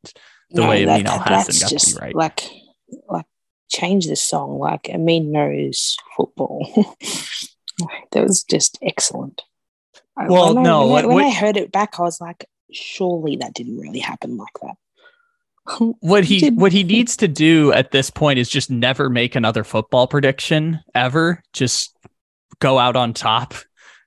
the 0.51 0.65
way 0.65 0.85
that- 0.85 1.01
Amin 1.01 1.05
Elhassan 1.05 1.61
got 1.61 1.79
to 1.79 1.93
be 1.93 1.99
right. 1.99 2.15
Like, 2.15 2.43
like 3.09 3.25
change 3.69 4.07
the 4.07 4.15
song. 4.15 4.59
Like 4.59 4.89
Amin 4.89 5.31
knows 5.31 5.97
football. 6.15 6.67
that 8.11 8.23
was 8.23 8.43
just 8.43 8.77
excellent. 8.81 9.41
Well, 10.15 10.55
when 10.55 10.59
I- 10.59 10.63
no, 10.63 10.87
when, 10.87 10.89
what- 10.89 11.03
I, 11.03 11.07
when 11.07 11.15
what- 11.15 11.25
I 11.25 11.29
heard 11.31 11.57
it 11.57 11.71
back, 11.71 11.99
I 11.99 12.03
was 12.03 12.19
like, 12.19 12.45
surely 12.71 13.37
that 13.37 13.53
didn't 13.53 13.79
really 13.79 13.99
happen 13.99 14.37
like 14.37 14.59
that. 14.61 14.75
what 15.99 16.23
he 16.23 16.49
what 16.51 16.71
he 16.71 16.83
needs 16.83 17.17
to 17.17 17.27
do 17.27 17.73
at 17.73 17.91
this 17.91 18.09
point 18.09 18.39
is 18.39 18.49
just 18.49 18.71
never 18.71 19.09
make 19.09 19.35
another 19.35 19.63
football 19.63 20.07
prediction 20.07 20.79
ever. 20.95 21.43
Just 21.51 21.95
go 22.59 22.79
out 22.79 22.95
on 22.95 23.13
top 23.13 23.53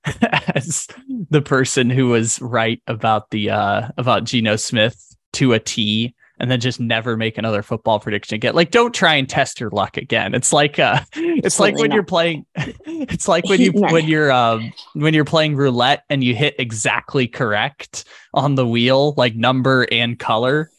as 0.54 0.88
the 1.30 1.42
person 1.42 1.90
who 1.90 2.08
was 2.08 2.40
right 2.40 2.82
about 2.86 3.30
the 3.30 3.50
uh 3.50 3.88
about 3.96 4.24
Geno 4.24 4.56
Smith 4.56 5.16
to 5.34 5.52
a 5.52 5.58
T 5.58 6.14
and 6.38 6.50
then 6.50 6.58
just 6.58 6.80
never 6.80 7.18
make 7.18 7.36
another 7.36 7.62
football 7.62 8.00
prediction 8.00 8.34
again. 8.34 8.54
Like 8.54 8.70
don't 8.70 8.94
try 8.94 9.14
and 9.14 9.28
test 9.28 9.60
your 9.60 9.68
luck 9.70 9.98
again. 9.98 10.34
It's 10.34 10.52
like 10.52 10.78
uh 10.78 11.00
it's 11.14 11.60
like 11.60 11.74
Absolutely 11.74 11.82
when 11.82 11.90
you're 11.92 12.02
playing 12.02 12.46
it's 12.56 13.28
like 13.28 13.44
when 13.44 13.60
you 13.60 13.72
when 13.72 14.06
you're 14.06 14.32
um 14.32 14.72
when 14.94 15.12
you're 15.12 15.24
playing 15.24 15.54
roulette 15.54 16.04
and 16.08 16.24
you 16.24 16.34
hit 16.34 16.54
exactly 16.58 17.28
correct 17.28 18.04
on 18.32 18.54
the 18.54 18.66
wheel 18.66 19.12
like 19.16 19.34
number 19.34 19.86
and 19.92 20.18
color 20.18 20.70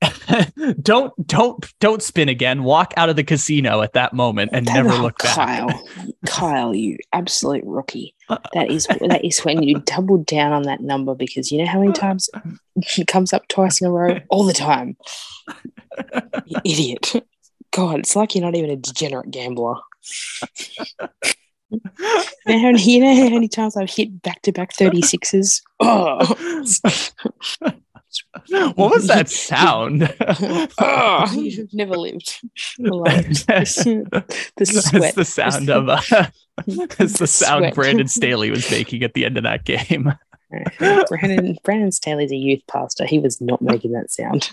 don't 0.82 1.26
don't 1.26 1.64
don't 1.80 2.02
spin 2.02 2.28
again. 2.28 2.62
Walk 2.62 2.94
out 2.96 3.08
of 3.08 3.16
the 3.16 3.24
casino 3.24 3.82
at 3.82 3.94
that 3.94 4.12
moment 4.12 4.50
and 4.52 4.66
never 4.66 4.90
Oh, 4.90 5.02
look 5.02 5.18
back. 5.18 5.34
Kyle, 5.34 5.84
Kyle, 6.26 6.74
you 6.74 6.98
absolute 7.12 7.64
rookie. 7.64 8.14
Uh, 8.28 8.38
that 8.54 8.70
is 8.70 8.86
that 8.86 9.24
is 9.24 9.40
when 9.40 9.62
you 9.62 9.80
doubled 9.80 10.26
down 10.26 10.52
on 10.52 10.62
that 10.64 10.80
number 10.80 11.14
because 11.14 11.50
you 11.50 11.58
know 11.58 11.66
how 11.66 11.80
many 11.80 11.90
uh, 11.90 11.94
times 11.94 12.30
it 12.76 13.06
comes 13.06 13.32
up 13.32 13.48
twice 13.48 13.80
in 13.80 13.88
a 13.88 13.90
row 13.90 14.18
all 14.28 14.44
the 14.44 14.52
time. 14.52 14.96
You 16.46 16.58
idiot. 16.64 17.14
God, 17.72 18.00
it's 18.00 18.16
like 18.16 18.34
you're 18.34 18.44
not 18.44 18.54
even 18.54 18.70
a 18.70 18.76
degenerate 18.76 19.30
gambler. 19.30 19.74
You 21.70 21.80
know 22.46 22.58
how 22.60 22.72
many, 22.72 22.82
you 22.82 23.00
know 23.00 23.14
how 23.14 23.28
many 23.28 23.48
times 23.48 23.76
I've 23.76 23.90
hit 23.90 24.22
back 24.22 24.40
to 24.42 24.52
back 24.52 24.72
36s? 24.74 25.60
Oh. 25.80 26.72
what 28.48 28.92
was 28.92 29.06
that 29.08 29.28
sound? 29.28 30.14
oh, 30.80 31.32
you've 31.36 31.68
never 31.74 31.96
lived. 31.96 32.40
Like, 32.78 33.26
the 33.28 33.44
That's 33.46 33.74
sweat. 34.88 35.14
the 35.14 35.24
sound 35.24 35.70
of 35.70 35.88
uh, 35.88 36.26
it's 36.66 37.18
the 37.18 37.26
sound 37.26 37.64
sweat. 37.64 37.74
Brandon 37.74 38.08
Staley 38.08 38.50
was 38.50 38.70
making 38.70 39.02
at 39.02 39.14
the 39.14 39.24
end 39.24 39.36
of 39.36 39.44
that 39.44 39.64
game. 39.64 40.12
Brandon 40.78 41.58
Brandon 41.62 41.92
Staley's 41.92 42.32
a 42.32 42.36
youth 42.36 42.62
pastor. 42.66 43.04
He 43.04 43.18
was 43.18 43.40
not 43.40 43.60
making 43.60 43.92
that 43.92 44.10
sound. 44.10 44.50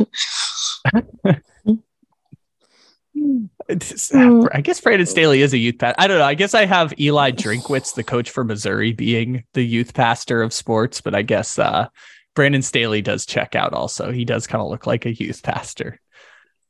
Mm. 3.17 4.49
I 4.53 4.61
guess 4.61 4.81
Brandon 4.81 5.07
Staley 5.07 5.41
is 5.41 5.53
a 5.53 5.57
youth 5.57 5.79
pastor. 5.79 5.95
I 5.97 6.07
don't 6.07 6.19
know. 6.19 6.25
I 6.25 6.35
guess 6.35 6.53
I 6.53 6.65
have 6.65 6.93
Eli 6.99 7.31
Drinkwitz, 7.31 7.95
the 7.95 8.03
coach 8.03 8.29
for 8.29 8.43
Missouri, 8.43 8.93
being 8.93 9.45
the 9.53 9.63
youth 9.63 9.93
pastor 9.93 10.41
of 10.41 10.53
sports, 10.53 11.01
but 11.01 11.15
I 11.15 11.21
guess 11.21 11.57
uh, 11.57 11.87
Brandon 12.35 12.61
Staley 12.61 13.01
does 13.01 13.25
check 13.25 13.55
out 13.55 13.73
also. 13.73 14.11
He 14.11 14.25
does 14.25 14.45
kind 14.47 14.61
of 14.61 14.69
look 14.69 14.85
like 14.85 15.05
a 15.05 15.13
youth 15.13 15.41
pastor. 15.43 15.99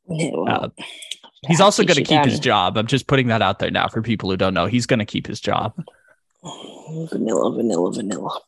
Well, 0.04 0.48
Uh, 0.48 0.68
He's 1.46 1.60
also 1.60 1.84
going 1.84 1.96
to 1.96 2.02
keep 2.04 2.24
his 2.24 2.40
job. 2.40 2.76
I'm 2.78 2.86
just 2.86 3.06
putting 3.06 3.28
that 3.28 3.42
out 3.42 3.58
there 3.58 3.70
now 3.70 3.86
for 3.88 4.02
people 4.02 4.30
who 4.30 4.36
don't 4.36 4.54
know. 4.54 4.66
He's 4.66 4.86
going 4.86 4.98
to 4.98 5.04
keep 5.04 5.26
his 5.26 5.38
job. 5.40 5.74
Vanilla, 6.42 7.52
vanilla, 7.54 7.92
vanilla. 7.92 8.40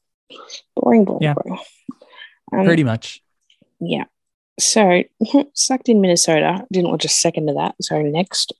Boring, 0.74 1.04
boring, 1.04 1.22
Yeah. 1.22 1.34
boring. 1.34 1.60
Um, 2.52 2.64
Pretty 2.64 2.82
much. 2.84 3.22
Yeah. 3.80 4.04
So, 4.58 5.02
sucked 5.54 5.88
in 5.88 6.00
Minnesota. 6.00 6.66
Didn't 6.72 6.90
watch 6.90 7.04
a 7.04 7.08
second 7.08 7.48
of 7.48 7.56
that. 7.56 7.74
So, 7.80 8.00
next. 8.02 8.52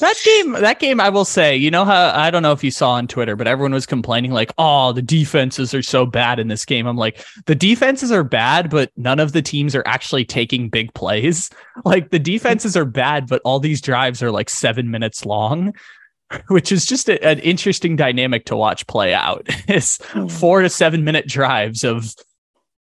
That 0.00 0.16
game, 0.24 0.52
that 0.52 0.80
game, 0.80 1.00
I 1.00 1.08
will 1.08 1.24
say, 1.24 1.56
you 1.56 1.70
know 1.70 1.84
how 1.84 2.12
I 2.12 2.30
don't 2.30 2.42
know 2.42 2.50
if 2.50 2.64
you 2.64 2.72
saw 2.72 2.92
on 2.92 3.06
Twitter, 3.06 3.36
but 3.36 3.46
everyone 3.46 3.72
was 3.72 3.86
complaining 3.86 4.32
like, 4.32 4.52
"Oh, 4.58 4.92
the 4.92 5.02
defenses 5.02 5.72
are 5.72 5.82
so 5.82 6.04
bad 6.04 6.40
in 6.40 6.48
this 6.48 6.64
game." 6.64 6.86
I'm 6.88 6.96
like, 6.96 7.24
the 7.46 7.54
defenses 7.54 8.10
are 8.10 8.24
bad, 8.24 8.70
but 8.70 8.90
none 8.96 9.20
of 9.20 9.32
the 9.32 9.42
teams 9.42 9.76
are 9.76 9.84
actually 9.86 10.24
taking 10.24 10.68
big 10.68 10.92
plays. 10.94 11.50
Like 11.84 12.10
the 12.10 12.18
defenses 12.18 12.76
are 12.76 12.84
bad, 12.84 13.26
but 13.26 13.40
all 13.44 13.58
these 13.58 13.80
drives 13.80 14.22
are 14.22 14.30
like 14.30 14.50
seven 14.50 14.90
minutes 14.90 15.24
long, 15.24 15.72
which 16.48 16.70
is 16.70 16.84
just 16.84 17.08
a- 17.08 17.24
an 17.24 17.38
interesting 17.38 17.96
dynamic 17.96 18.44
to 18.46 18.56
watch 18.56 18.86
play 18.86 19.14
out. 19.14 19.48
Is 19.68 19.98
hmm. 20.10 20.26
four 20.26 20.62
to 20.62 20.68
seven 20.68 21.04
minute 21.04 21.26
drives 21.26 21.82
of 21.82 22.14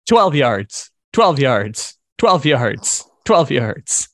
twelve 0.07 0.35
yards, 0.35 0.91
twelve 1.13 1.39
yards, 1.39 1.97
twelve 2.19 2.45
yards, 2.47 3.05
twelve 3.25 3.51
yards. 3.51 4.09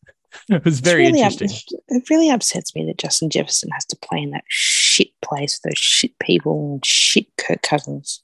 It 0.51 0.65
was 0.65 0.79
It's 0.79 0.87
very 0.87 1.07
really 1.07 1.23
up- 1.23 1.33
interesting. 1.33 1.79
it 1.89 2.11
really 2.11 2.29
upsets 2.31 2.75
me 2.75 2.85
that 2.87 2.99
Justin 2.99 3.31
Jefferson 3.31 3.71
has 3.73 3.85
to 3.87 3.97
play 3.97 4.21
in 4.21 4.31
that 4.33 4.45
shit 4.49 5.09
place 5.23 5.59
with 5.63 5.73
those 5.73 5.79
shit 5.79 6.19
people 6.19 6.73
and 6.75 6.85
shit 6.85 7.27
Kirk 7.39 7.63
Cousins. 7.63 8.23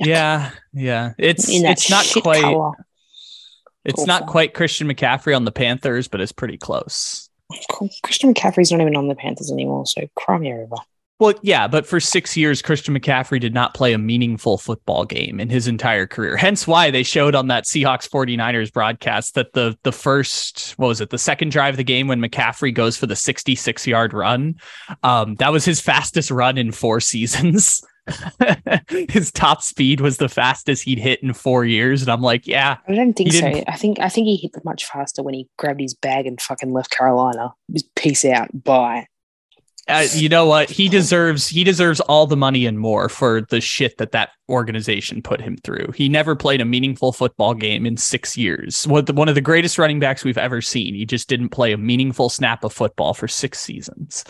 Yuck. 0.00 0.06
Yeah, 0.06 0.50
yeah. 0.72 1.12
It's 1.18 1.48
it's 1.48 1.90
not 1.90 2.06
quite 2.22 2.42
color. 2.42 2.72
it's 3.84 4.06
not 4.06 4.26
quite 4.26 4.54
Christian 4.54 4.88
McCaffrey 4.88 5.34
on 5.36 5.44
the 5.44 5.52
Panthers, 5.52 6.08
but 6.08 6.20
it's 6.20 6.32
pretty 6.32 6.56
close. 6.58 7.28
Christian 8.02 8.32
McCaffrey's 8.32 8.70
not 8.72 8.80
even 8.80 8.96
on 8.96 9.08
the 9.08 9.14
Panthers 9.16 9.50
anymore, 9.50 9.86
so 9.86 10.02
cry 10.16 10.38
me 10.38 10.50
a 10.50 10.58
river. 10.58 10.76
Well, 11.20 11.34
yeah, 11.42 11.68
but 11.68 11.86
for 11.86 12.00
six 12.00 12.34
years, 12.34 12.62
Christian 12.62 12.98
McCaffrey 12.98 13.38
did 13.38 13.52
not 13.52 13.74
play 13.74 13.92
a 13.92 13.98
meaningful 13.98 14.56
football 14.56 15.04
game 15.04 15.38
in 15.38 15.50
his 15.50 15.68
entire 15.68 16.06
career. 16.06 16.34
Hence 16.34 16.66
why 16.66 16.90
they 16.90 17.02
showed 17.02 17.34
on 17.34 17.48
that 17.48 17.64
Seahawks 17.64 18.08
49ers 18.08 18.72
broadcast 18.72 19.34
that 19.34 19.52
the 19.52 19.76
the 19.82 19.92
first, 19.92 20.72
what 20.78 20.88
was 20.88 21.02
it, 21.02 21.10
the 21.10 21.18
second 21.18 21.50
drive 21.50 21.74
of 21.74 21.76
the 21.76 21.84
game 21.84 22.08
when 22.08 22.22
McCaffrey 22.22 22.74
goes 22.74 22.96
for 22.96 23.06
the 23.06 23.14
66 23.14 23.86
yard 23.86 24.14
run, 24.14 24.54
um, 25.02 25.34
that 25.36 25.52
was 25.52 25.66
his 25.66 25.78
fastest 25.78 26.30
run 26.30 26.56
in 26.56 26.72
four 26.72 27.00
seasons. 27.00 27.82
his 28.88 29.30
top 29.30 29.62
speed 29.62 30.00
was 30.00 30.16
the 30.16 30.28
fastest 30.28 30.84
he'd 30.84 30.98
hit 30.98 31.22
in 31.22 31.34
four 31.34 31.66
years. 31.66 32.00
And 32.00 32.10
I'm 32.10 32.22
like, 32.22 32.46
yeah, 32.46 32.78
I 32.88 32.94
don't 32.94 33.12
think 33.12 33.34
so. 33.34 33.62
I 33.68 33.76
think 33.76 34.00
I 34.00 34.08
think 34.08 34.24
he 34.24 34.36
hit 34.36 34.52
much 34.64 34.86
faster 34.86 35.22
when 35.22 35.34
he 35.34 35.46
grabbed 35.58 35.80
his 35.80 35.92
bag 35.92 36.26
and 36.26 36.40
fucking 36.40 36.72
left 36.72 36.90
Carolina. 36.90 37.52
Peace 37.94 38.24
out. 38.24 38.48
Bye. 38.64 39.06
Uh, 39.90 40.06
you 40.12 40.28
know 40.28 40.46
what? 40.46 40.70
He 40.70 40.88
deserves 40.88 41.46
he 41.48 41.64
deserves 41.64 42.00
all 42.00 42.26
the 42.26 42.36
money 42.36 42.66
and 42.66 42.78
more 42.78 43.08
for 43.08 43.42
the 43.42 43.60
shit 43.60 43.98
that 43.98 44.12
that 44.12 44.30
organization 44.48 45.22
put 45.22 45.40
him 45.40 45.56
through. 45.58 45.92
He 45.94 46.08
never 46.08 46.34
played 46.36 46.60
a 46.60 46.64
meaningful 46.64 47.12
football 47.12 47.54
game 47.54 47.86
in 47.86 47.96
six 47.96 48.36
years. 48.36 48.86
One 48.86 49.00
of 49.00 49.06
the, 49.06 49.12
one 49.12 49.28
of 49.28 49.34
the 49.34 49.40
greatest 49.40 49.78
running 49.78 50.00
backs 50.00 50.24
we've 50.24 50.38
ever 50.38 50.60
seen. 50.60 50.94
He 50.94 51.04
just 51.04 51.28
didn't 51.28 51.50
play 51.50 51.72
a 51.72 51.78
meaningful 51.78 52.28
snap 52.28 52.64
of 52.64 52.72
football 52.72 53.14
for 53.14 53.28
six 53.28 53.60
seasons. 53.60 54.24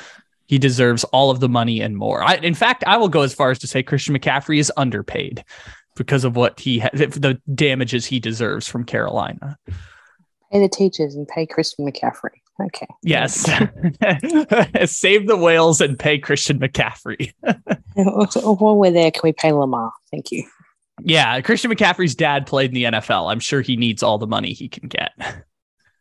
He 0.46 0.58
deserves 0.58 1.04
all 1.04 1.30
of 1.30 1.40
the 1.40 1.48
money 1.48 1.80
and 1.80 1.96
more. 1.96 2.22
I, 2.22 2.34
in 2.34 2.54
fact 2.54 2.82
i 2.86 2.96
will 2.96 3.08
go 3.08 3.22
as 3.22 3.34
far 3.34 3.50
as 3.50 3.58
to 3.60 3.66
say 3.66 3.82
christian 3.82 4.16
mccaffrey 4.16 4.58
is 4.58 4.72
underpaid 4.76 5.44
because 5.96 6.24
of 6.24 6.34
what 6.34 6.58
he 6.58 6.80
ha- 6.80 6.90
the 6.92 7.40
damages 7.54 8.06
he 8.06 8.18
deserves 8.18 8.66
from 8.66 8.84
carolina. 8.84 9.58
Pay 10.50 10.60
the 10.60 10.68
teachers 10.68 11.14
and 11.14 11.28
pay 11.28 11.46
Christian 11.46 11.86
McCaffrey. 11.86 12.40
Okay. 12.66 12.86
yes 13.02 13.32
save 14.90 15.26
the 15.26 15.36
whales 15.36 15.80
and 15.80 15.98
pay 15.98 16.18
christian 16.18 16.58
mccaffrey 16.58 17.32
While 17.94 18.76
we're 18.76 18.90
there, 18.90 19.10
can 19.10 19.20
we 19.24 19.32
pay 19.32 19.52
Lamar? 19.52 19.92
Thank 20.10 20.30
you. 20.32 20.44
Yeah, 21.02 21.40
Christian 21.40 21.70
McCaffrey's 21.70 22.14
dad 22.14 22.46
played 22.46 22.70
in 22.70 22.74
the 22.74 22.84
NFL. 22.84 23.30
I'm 23.30 23.40
sure 23.40 23.62
he 23.62 23.76
needs 23.76 24.02
all 24.02 24.18
the 24.18 24.26
money 24.26 24.52
he 24.52 24.68
can 24.68 24.88
get. 24.88 25.12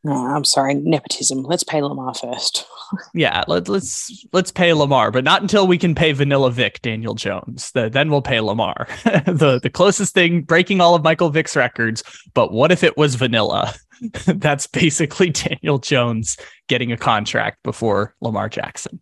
No, 0.03 0.13
I'm 0.13 0.45
sorry, 0.45 0.75
nepotism. 0.75 1.43
Let's 1.43 1.63
pay 1.63 1.81
Lamar 1.81 2.13
first. 2.13 2.65
Yeah, 3.13 3.43
let, 3.47 3.69
let's 3.69 4.25
let's 4.33 4.51
pay 4.51 4.73
Lamar, 4.73 5.11
but 5.11 5.23
not 5.23 5.43
until 5.43 5.67
we 5.67 5.77
can 5.77 5.93
pay 5.93 6.11
Vanilla 6.11 6.49
Vick 6.49 6.81
Daniel 6.81 7.13
Jones. 7.13 7.71
The, 7.73 7.87
then 7.87 8.09
we'll 8.09 8.23
pay 8.23 8.39
Lamar. 8.39 8.87
the 9.03 9.59
the 9.61 9.69
closest 9.69 10.15
thing 10.15 10.41
breaking 10.41 10.81
all 10.81 10.95
of 10.95 11.03
Michael 11.03 11.29
Vick's 11.29 11.55
records. 11.55 12.01
But 12.33 12.51
what 12.51 12.71
if 12.71 12.83
it 12.83 12.97
was 12.97 13.13
Vanilla? 13.13 13.75
That's 14.25 14.65
basically 14.65 15.29
Daniel 15.29 15.77
Jones 15.77 16.35
getting 16.67 16.91
a 16.91 16.97
contract 16.97 17.61
before 17.61 18.15
Lamar 18.21 18.49
Jackson. 18.49 18.99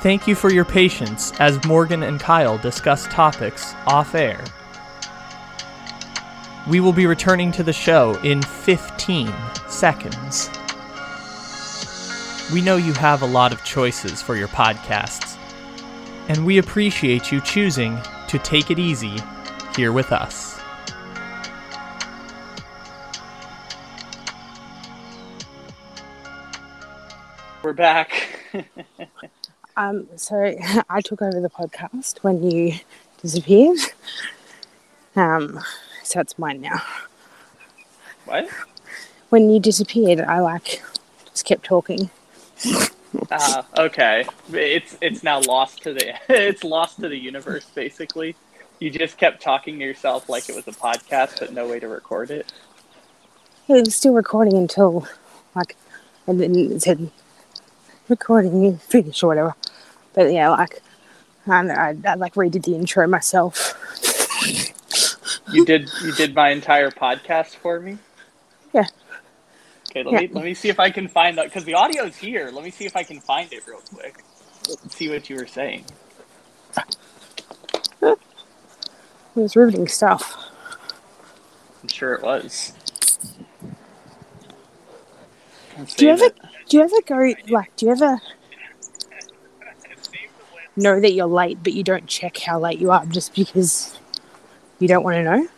Thank 0.00 0.26
you 0.26 0.34
for 0.34 0.50
your 0.50 0.64
patience 0.64 1.38
as 1.38 1.62
Morgan 1.66 2.02
and 2.02 2.18
Kyle 2.18 2.56
discuss 2.56 3.06
topics 3.08 3.74
off 3.86 4.14
air. 4.14 4.42
We 6.70 6.78
will 6.78 6.92
be 6.92 7.06
returning 7.06 7.50
to 7.52 7.64
the 7.64 7.72
show 7.72 8.14
in 8.22 8.42
15 8.42 9.34
seconds. 9.68 10.48
We 12.54 12.60
know 12.60 12.76
you 12.76 12.92
have 12.92 13.22
a 13.22 13.26
lot 13.26 13.50
of 13.52 13.64
choices 13.64 14.22
for 14.22 14.36
your 14.36 14.46
podcasts, 14.46 15.36
and 16.28 16.46
we 16.46 16.58
appreciate 16.58 17.32
you 17.32 17.40
choosing 17.40 17.98
to 18.28 18.38
take 18.38 18.70
it 18.70 18.78
easy 18.78 19.16
here 19.74 19.90
with 19.90 20.12
us. 20.12 20.60
We're 27.64 27.72
back. 27.72 28.38
Um, 29.76 30.08
so 30.16 30.54
I 30.90 31.00
took 31.00 31.22
over 31.22 31.40
the 31.40 31.48
podcast 31.48 32.18
when 32.18 32.42
you 32.42 32.74
disappeared. 33.22 33.78
Um, 35.16 35.58
so 36.10 36.20
it's 36.20 36.38
mine 36.38 36.60
now. 36.60 36.82
what? 38.24 38.48
When 39.28 39.48
you 39.48 39.60
disappeared, 39.60 40.20
I 40.20 40.40
like 40.40 40.82
just 41.26 41.44
kept 41.44 41.64
talking. 41.64 42.10
Uh, 43.30 43.62
okay. 43.78 44.26
It's 44.52 44.96
it's 45.00 45.22
now 45.22 45.40
lost 45.40 45.82
to 45.82 45.92
the 45.92 46.14
it's 46.28 46.64
lost 46.64 47.00
to 47.00 47.08
the 47.08 47.16
universe 47.16 47.64
basically. 47.74 48.34
You 48.80 48.90
just 48.90 49.18
kept 49.18 49.40
talking 49.40 49.78
to 49.78 49.84
yourself 49.84 50.28
like 50.28 50.48
it 50.48 50.56
was 50.56 50.66
a 50.66 50.72
podcast, 50.72 51.38
but 51.38 51.52
no 51.52 51.68
way 51.68 51.78
to 51.78 51.86
record 51.86 52.30
it. 52.30 52.52
It 53.68 53.86
was 53.86 53.94
still 53.94 54.14
recording 54.14 54.56
until 54.56 55.06
like, 55.54 55.76
and 56.26 56.40
then 56.40 56.56
it 56.56 56.82
said 56.82 57.10
recording 58.08 58.78
finished 58.78 59.22
or 59.22 59.28
whatever. 59.28 59.54
But 60.14 60.32
yeah, 60.32 60.48
like, 60.48 60.82
I, 61.46 61.68
I, 61.68 61.96
I 62.04 62.14
like 62.14 62.34
redid 62.34 62.64
the 62.64 62.74
intro 62.74 63.06
myself. 63.06 63.76
You 65.52 65.64
did 65.64 65.90
you 66.02 66.12
did 66.12 66.34
my 66.34 66.50
entire 66.50 66.90
podcast 66.90 67.56
for 67.56 67.80
me. 67.80 67.98
Yeah. 68.72 68.86
Okay, 69.90 70.02
let 70.04 70.12
Yeah. 70.12 70.20
me 70.20 70.28
let 70.32 70.44
me 70.44 70.54
see 70.54 70.68
if 70.68 70.78
I 70.80 70.90
can 70.90 71.08
find 71.08 71.38
that 71.38 71.46
because 71.46 71.64
the 71.64 71.74
audio's 71.74 72.16
here. 72.16 72.50
Let 72.52 72.64
me 72.64 72.70
see 72.70 72.86
if 72.86 72.96
I 72.96 73.02
can 73.04 73.20
find 73.20 73.52
it 73.52 73.66
real 73.66 73.82
quick. 73.92 74.24
See 74.88 75.08
what 75.08 75.28
you 75.30 75.36
were 75.36 75.46
saying. 75.46 75.84
It 79.36 79.40
was 79.40 79.56
riveting 79.56 79.88
stuff. 79.88 80.36
I'm 81.82 81.88
sure 81.88 82.14
it 82.14 82.22
was. 82.22 82.72
Let's 85.78 85.94
Do 85.96 86.06
you 86.06 86.12
ever 86.12 86.24
it. 86.24 86.36
do 86.68 86.76
you 86.78 86.82
ever 86.82 87.00
go 87.06 87.34
like 87.48 87.74
do 87.76 87.86
you 87.86 87.92
ever 87.92 88.20
know 90.76 91.00
that 91.00 91.12
you're 91.12 91.26
late 91.26 91.62
but 91.62 91.72
you 91.74 91.84
don't 91.84 92.06
check 92.06 92.38
how 92.38 92.58
late 92.58 92.78
you 92.80 92.90
are 92.90 93.06
just 93.06 93.34
because 93.34 93.99
you 94.80 94.88
don't 94.88 95.04
want 95.04 95.16
to 95.16 95.22
know? 95.22 95.48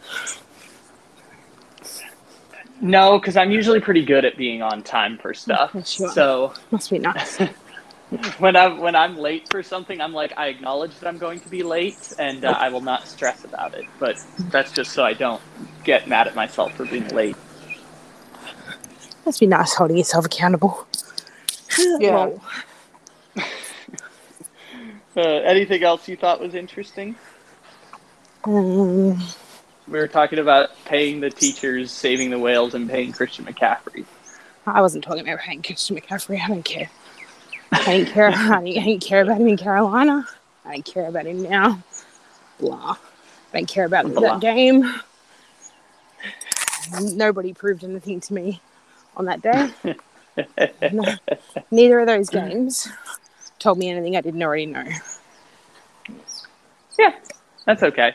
No, 2.80 3.18
because 3.18 3.36
I'm 3.36 3.52
usually 3.52 3.80
pretty 3.80 4.04
good 4.04 4.24
at 4.24 4.36
being 4.36 4.60
on 4.60 4.82
time 4.82 5.16
for 5.16 5.32
stuff. 5.32 5.70
You. 5.74 5.82
So 5.84 6.52
Must 6.72 6.90
be 6.90 6.98
nice. 6.98 7.38
when 8.38 8.56
I'm 8.56 8.78
when 8.78 8.96
I'm 8.96 9.16
late 9.16 9.48
for 9.50 9.62
something, 9.62 10.00
I'm 10.00 10.12
like 10.12 10.32
I 10.36 10.48
acknowledge 10.48 10.98
that 10.98 11.06
I'm 11.06 11.16
going 11.16 11.38
to 11.40 11.48
be 11.48 11.62
late, 11.62 12.12
and 12.18 12.44
uh, 12.44 12.50
I 12.58 12.68
will 12.68 12.80
not 12.80 13.06
stress 13.06 13.44
about 13.44 13.74
it. 13.74 13.84
But 14.00 14.22
that's 14.50 14.72
just 14.72 14.92
so 14.92 15.04
I 15.04 15.12
don't 15.12 15.40
get 15.84 16.08
mad 16.08 16.26
at 16.26 16.34
myself 16.34 16.74
for 16.74 16.84
being 16.84 17.06
late. 17.08 17.36
Must 19.24 19.38
be 19.38 19.46
nice 19.46 19.74
holding 19.74 19.96
yourself 19.96 20.26
accountable. 20.26 20.86
Yeah. 21.98 22.30
Uh, 25.14 25.20
anything 25.20 25.82
else 25.82 26.08
you 26.08 26.16
thought 26.16 26.40
was 26.40 26.54
interesting? 26.54 27.14
We 28.47 29.14
were 29.86 30.09
talking 30.09 30.38
about 30.38 30.70
paying 30.84 31.20
the 31.20 31.30
teachers, 31.30 31.90
saving 31.90 32.30
the 32.30 32.38
whales, 32.38 32.74
and 32.74 32.88
paying 32.88 33.12
Christian 33.12 33.45
McCaffrey. 33.45 34.05
I 34.66 34.80
wasn't 34.80 35.05
talking 35.05 35.22
about 35.22 35.40
paying 35.40 35.62
Christian 35.62 35.97
McCaffrey. 35.97 36.40
I 36.40 36.49
don't 36.49 36.64
care. 36.64 36.90
I 37.72 37.84
didn't 37.84 38.12
care. 38.12 38.28
I 38.34 38.62
didn't, 38.62 38.82
I 38.82 38.84
didn't 38.84 39.03
care 39.03 39.22
about 39.22 39.40
him 39.40 39.49
in 39.49 39.57
Carolina. 39.57 40.26
I 40.64 40.74
didn't 40.74 40.86
care 40.86 41.07
about 41.07 41.26
him 41.26 41.43
now. 41.43 41.82
Blah. 42.59 42.97
I 43.53 43.59
didn't 43.59 43.68
care 43.68 43.84
about 43.84 44.12
Blah. 44.12 44.38
that 44.38 44.40
game. 44.40 44.93
Nobody 47.01 47.53
proved 47.53 47.84
anything 47.84 48.20
to 48.20 48.34
me 48.34 48.61
on 49.16 49.26
that 49.26 49.43
day. 49.43 49.72
No- 50.93 51.14
neither 51.70 52.01
of 52.01 52.07
those 52.07 52.28
games 52.28 52.88
told 53.59 53.78
me 53.78 53.88
anything 53.90 54.16
I 54.16 54.20
didn't 54.20 54.43
already 54.43 54.66
know. 54.66 54.84
Yeah, 56.99 57.14
that's 57.66 57.82
okay. 57.82 58.14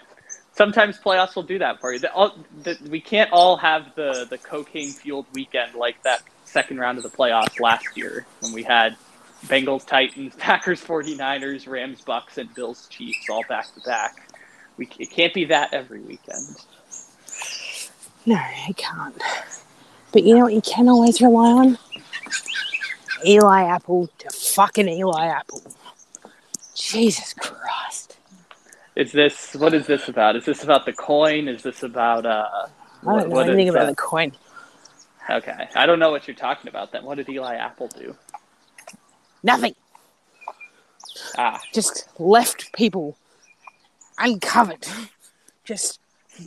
Sometimes 0.57 0.97
playoffs 0.97 1.35
will 1.35 1.43
do 1.43 1.59
that 1.59 1.79
for 1.79 1.93
you. 1.93 1.99
The, 1.99 2.11
all, 2.11 2.35
the, 2.63 2.75
we 2.89 2.99
can't 2.99 3.31
all 3.31 3.57
have 3.57 3.93
the, 3.93 4.25
the 4.27 4.39
cocaine 4.39 4.91
fueled 4.91 5.27
weekend 5.31 5.75
like 5.75 6.01
that 6.01 6.23
second 6.45 6.79
round 6.79 6.97
of 6.97 7.03
the 7.03 7.11
playoffs 7.11 7.59
last 7.59 7.85
year 7.95 8.25
when 8.39 8.53
we 8.53 8.63
had 8.63 8.97
Bengals, 9.45 9.85
Titans, 9.85 10.33
Packers, 10.39 10.83
49ers, 10.83 11.67
Rams, 11.67 12.01
Bucks, 12.01 12.39
and 12.39 12.51
Bills, 12.55 12.87
Chiefs 12.89 13.29
all 13.29 13.43
back 13.47 13.71
to 13.75 13.81
back. 13.81 14.31
We 14.77 14.89
it 14.97 15.11
can't 15.11 15.33
be 15.33 15.45
that 15.45 15.75
every 15.75 15.99
weekend. 15.99 16.57
No, 18.25 18.39
it 18.67 18.77
can't. 18.77 19.15
But 20.11 20.23
you 20.23 20.35
know 20.35 20.45
what 20.45 20.53
you 20.53 20.61
can 20.61 20.89
always 20.89 21.21
rely 21.21 21.51
on? 21.51 21.77
Eli 23.25 23.63
Apple 23.63 24.09
to 24.17 24.29
fucking 24.31 24.89
Eli 24.89 25.27
Apple. 25.27 25.61
Jesus 26.73 27.33
Christ. 27.33 28.16
Is 28.97 29.11
this 29.11 29.53
what 29.53 29.75
is 29.75 29.85
this 29.85 30.09
about? 30.09 30.35
Is 30.35 30.45
this 30.45 30.63
about 30.63 30.87
the 30.87 30.91
coin? 30.91 31.47
Is 31.47 31.61
this 31.61 31.83
about 31.83 32.25
uh? 32.25 32.47
I 32.63 32.67
what- 33.03 33.19
don't 33.21 33.29
know 33.29 33.39
anything 33.41 33.69
about 33.69 33.83
uh, 33.83 33.89
the 33.91 33.95
coin. 33.95 34.31
Okay, 35.29 35.67
I 35.75 35.85
don't 35.85 35.99
know 35.99 36.09
what 36.09 36.27
you're 36.27 36.35
talking 36.35 36.67
about. 36.67 36.91
Then 36.91 37.03
what 37.03 37.17
did 37.17 37.29
Eli 37.29 37.55
Apple 37.55 37.89
do? 37.89 38.15
Nothing. 39.43 39.75
Ah, 41.37 41.61
Just 41.71 42.09
left 42.17 42.73
people 42.73 43.17
uncovered. 44.17 44.87
Just 45.63 45.99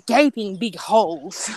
gaping 0.06 0.56
big 0.56 0.74
holes. 0.76 1.50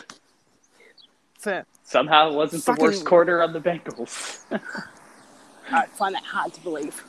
For 1.40 1.66
somehow 1.84 2.30
it 2.30 2.36
wasn't 2.36 2.64
Fucking- 2.66 2.84
the 2.84 2.92
worst 2.92 3.06
quarter 3.06 3.42
on 3.42 3.52
the 3.52 3.60
Bengals. 3.60 4.44
I 5.72 5.88
find 5.88 6.14
that 6.14 6.24
hard 6.24 6.54
to 6.54 6.62
believe. 6.62 7.04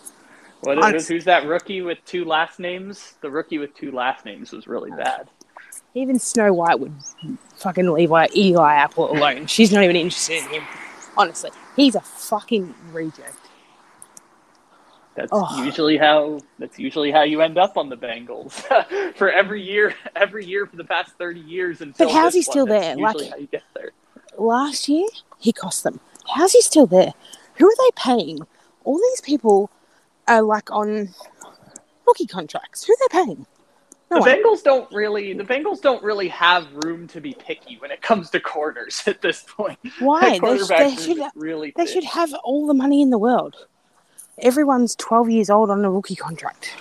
What 0.65 0.79
is, 0.79 0.85
Honest- 0.85 1.09
who's 1.09 1.25
that 1.25 1.47
rookie 1.47 1.83
with 1.83 1.99
two 2.05 2.25
last 2.25 2.59
names? 2.59 3.15
The 3.21 3.31
rookie 3.31 3.59
with 3.59 3.75
two 3.75 3.93
last 3.93 4.25
names 4.25 4.53
was 4.53 4.67
really 4.67 4.91
bad. 4.91 5.29
Even 5.95 6.19
Snow 6.19 6.53
White 6.53 6.81
would 6.81 6.93
fucking 7.57 7.89
leave 7.93 8.11
like 8.11 8.35
Eli 8.37 8.75
Apple 8.75 9.13
alone. 9.13 9.47
She's 9.49 9.71
not 9.73 9.85
even 9.85 9.97
interested 9.97 10.39
in 10.45 10.49
him. 10.49 10.63
Honestly, 11.17 11.51
he's 11.77 11.95
a 11.95 12.01
fucking 12.01 12.75
reject. 12.93 13.37
That's 15.15 15.31
Oh. 15.33 15.63
usually 15.65 15.97
how 15.97 16.41
that's 16.59 16.77
usually 16.77 17.13
how 17.13 17.23
you 17.23 17.41
end 17.41 17.57
up 17.57 17.77
on 17.77 17.89
the 17.89 17.97
Bengals 17.97 18.53
for 19.17 19.31
every 19.31 19.63
year, 19.63 19.95
every 20.17 20.45
year 20.45 20.67
for 20.67 20.75
the 20.75 20.83
past 20.83 21.13
thirty 21.19 21.39
years. 21.39 21.81
Until 21.81 22.09
how's 22.13 22.33
this 22.33 22.47
he 22.47 22.51
still 22.51 22.67
one, 22.67 22.81
there? 22.81 22.97
Like- 22.97 23.31
how 23.31 23.37
you 23.37 23.47
get 23.47 23.63
there. 23.77 23.93
last 24.37 24.89
year 24.89 25.07
he 25.39 25.53
cost 25.53 25.85
them. 25.85 26.01
How's 26.35 26.51
he 26.53 26.61
still 26.63 26.87
there? 26.87 27.13
Who 27.59 27.67
are 27.69 27.75
they 27.79 27.91
paying? 27.95 28.41
All 28.83 28.99
these 28.99 29.21
people 29.21 29.71
are 30.29 30.43
like 30.43 30.71
on 30.71 31.09
rookie 32.07 32.27
contracts. 32.27 32.85
Who 32.85 32.95
they're 32.99 33.21
they 33.23 33.27
paying? 33.27 33.47
No 34.11 34.19
the 34.19 34.21
one. 34.21 34.31
Bengals 34.31 34.63
don't 34.63 34.93
really 34.93 35.33
the 35.33 35.45
Bengals 35.45 35.81
don't 35.81 36.03
really 36.03 36.29
have 36.29 36.67
room 36.85 37.07
to 37.09 37.21
be 37.21 37.35
picky 37.39 37.79
when 37.79 37.91
it 37.91 38.03
comes 38.03 38.31
to 38.31 38.41
corners 38.41 39.03
at 39.07 39.23
this 39.23 39.45
point. 39.47 39.79
Why? 39.99 40.39
They, 40.39 40.59
they 40.59 40.97
should 40.97 41.19
really 41.35 41.73
they 41.77 41.87
thin. 41.87 41.95
should 41.95 42.05
have 42.05 42.33
all 42.45 42.67
the 42.67 42.75
money 42.75 43.03
in 43.03 43.11
the 43.11 43.19
world. 43.19 43.67
Everyone's 44.39 44.97
twelve 44.97 45.31
years 45.31 45.49
old 45.51 45.71
on 45.71 45.85
a 45.85 45.91
rookie 45.91 46.17
contract. 46.17 46.75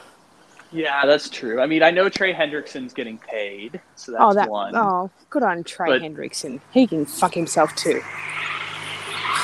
Yeah, 0.71 1.05
that's 1.05 1.29
true. 1.29 1.61
I 1.61 1.67
mean, 1.67 1.83
I 1.83 1.91
know 1.91 2.09
Trey 2.09 2.33
Hendrickson's 2.33 2.93
getting 2.93 3.19
paid, 3.19 3.79
so 3.95 4.11
that's 4.11 4.23
oh, 4.23 4.33
that 4.33 4.49
one. 4.49 4.75
oh, 4.75 5.11
good 5.29 5.43
on 5.43 5.63
Trey 5.63 5.87
But- 5.87 6.01
Hendrickson. 6.01 6.59
He 6.71 6.87
can 6.87 7.05
fuck 7.05 7.35
himself 7.35 7.75
too. 7.75 8.01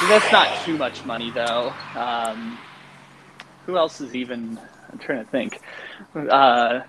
That's 0.08 0.32
not 0.32 0.66
too 0.66 0.78
much 0.78 1.06
money, 1.06 1.30
though. 1.30 1.74
Um, 1.93 2.58
who 3.70 3.78
else 3.78 4.01
is 4.01 4.15
even? 4.15 4.59
I'm 4.91 4.97
trying 4.97 5.24
to 5.24 5.30
think. 5.30 5.61
Uh, 6.15 6.82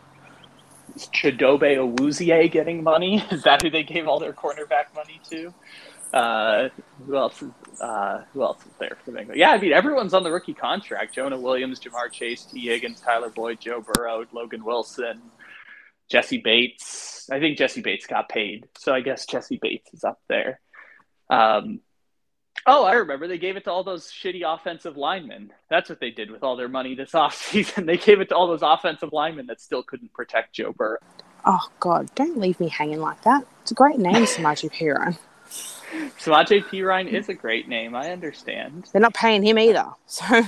is 0.97 1.09
Chidobe 1.09 1.77
Awuzie 1.77 2.51
getting 2.51 2.83
money? 2.83 3.23
Is 3.31 3.43
that 3.43 3.61
who 3.63 3.69
they 3.69 3.83
gave 3.83 4.09
all 4.09 4.19
their 4.19 4.33
cornerback 4.33 4.95
money 4.95 5.21
to? 5.29 5.53
Uh, 6.17 6.71
who 7.07 7.17
else? 7.17 7.43
Is, 7.43 7.51
uh, 7.81 8.23
who 8.33 8.43
else 8.43 8.59
is 8.67 8.73
there 8.81 8.97
for 9.05 9.13
Bengals? 9.13 9.37
Yeah, 9.37 9.51
I 9.51 9.61
mean 9.61 9.73
everyone's 9.73 10.13
on 10.15 10.25
the 10.25 10.33
rookie 10.33 10.55
contract. 10.55 11.15
Jonah 11.15 11.39
Williams, 11.39 11.79
Ja'Marr 11.79 12.11
Chase, 12.11 12.45
Tee 12.45 12.67
Higgins, 12.67 13.01
Tyler 13.01 13.29
Boyd, 13.29 13.61
Joe 13.61 13.81
Burrow, 13.81 14.25
Logan 14.33 14.65
Wilson, 14.65 15.21
Jessie 16.11 16.39
Bates. 16.43 17.29
I 17.31 17.39
think 17.39 17.59
Jessie 17.59 17.83
Bates 17.83 18.07
got 18.07 18.29
paid, 18.29 18.67
so 18.77 18.93
I 18.93 19.03
guess 19.03 19.27
Jessie 19.27 19.61
Bates 19.63 19.93
is 19.93 20.03
up 20.03 20.21
there. 20.29 20.61
Um, 21.29 21.81
Oh, 22.67 22.85
I 22.85 22.95
remember. 22.95 23.27
They 23.27 23.39
gave 23.39 23.57
it 23.57 23.65
to 23.65 23.71
all 23.71 23.85
those 23.85 24.07
shitty 24.07 24.43
offensive 24.47 24.97
linemen. 24.97 25.53
That's 25.69 25.89
what 25.89 26.01
they 26.01 26.11
did 26.11 26.31
with 26.31 26.43
all 26.43 26.57
their 26.57 26.69
money 26.69 26.95
this 26.95 27.11
offseason. 27.15 27.87
They 27.87 27.97
gave 27.97 28.21
it 28.21 28.29
to 28.31 28.37
all 28.37 28.47
those 28.47 28.63
offensive 28.63 29.13
linemen 29.13 29.47
that 29.47 29.61
still 29.61 29.83
couldn't 29.83 30.13
protect 30.13 30.55
Joe 30.55 30.73
Burrow. 30.73 30.99
Oh 31.45 31.69
God, 31.81 32.15
don't 32.15 32.39
leave 32.39 32.61
me 32.61 32.69
hanging 32.69 33.01
like 33.01 33.23
that. 33.23 33.47
It's 33.63 33.71
a 33.71 33.75
great 33.75 33.99
name, 33.99 34.15
Samaje 34.27 34.71
Perine. 34.71 35.19
Samaje 36.19 36.63
Perine 36.65 37.09
is 37.09 37.29
a 37.29 37.35
great 37.35 37.67
name. 37.67 37.95
I 37.95 38.11
understand. 38.11 38.89
They're 38.93 39.01
not 39.01 39.15
paying 39.15 39.43
him 39.43 39.59
either. 39.59 39.87
So 40.07 40.43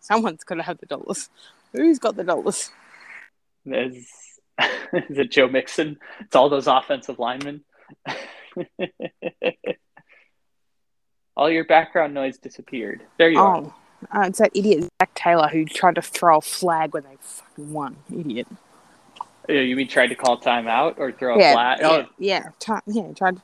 someone's 0.00 0.44
got 0.44 0.54
to 0.54 0.62
have 0.62 0.78
the 0.78 0.86
dollars. 0.86 1.28
Who's 1.72 1.98
got 1.98 2.16
the 2.16 2.24
dollars? 2.24 2.70
Is, 3.66 4.08
is 4.92 5.18
it 5.18 5.30
Joe 5.30 5.48
Mixon? 5.48 5.98
It's 6.20 6.34
all 6.34 6.48
those 6.48 6.66
offensive 6.66 7.18
linemen. 7.18 7.62
All 11.38 11.48
your 11.48 11.64
background 11.64 12.14
noise 12.14 12.36
disappeared. 12.36 13.00
There 13.16 13.30
you 13.30 13.38
are. 13.38 13.56
Oh, 13.58 13.74
uh, 14.12 14.22
it's 14.26 14.40
that 14.40 14.50
idiot 14.54 14.88
Zac 15.00 15.14
Taylor 15.14 15.46
who 15.48 15.64
tried 15.64 15.94
to 15.94 16.02
throw 16.02 16.38
a 16.38 16.40
flag 16.40 16.92
when 16.94 17.04
they 17.04 17.16
fucking 17.20 17.72
won. 17.72 17.96
Idiot. 18.12 18.48
Oh, 19.48 19.52
You 19.52 19.76
mean 19.76 19.86
tried 19.88 20.08
to 20.08 20.16
call 20.16 20.38
timeout 20.40 20.98
or 20.98 21.12
throw 21.12 21.36
a 21.36 21.38
flag? 21.38 21.78
yeah, 21.80 21.88
Oh, 21.88 22.06
yeah, 22.18 22.48
Ti- 22.58 22.72
yeah. 22.88 23.12
Tried 23.12 23.36
to 23.36 23.42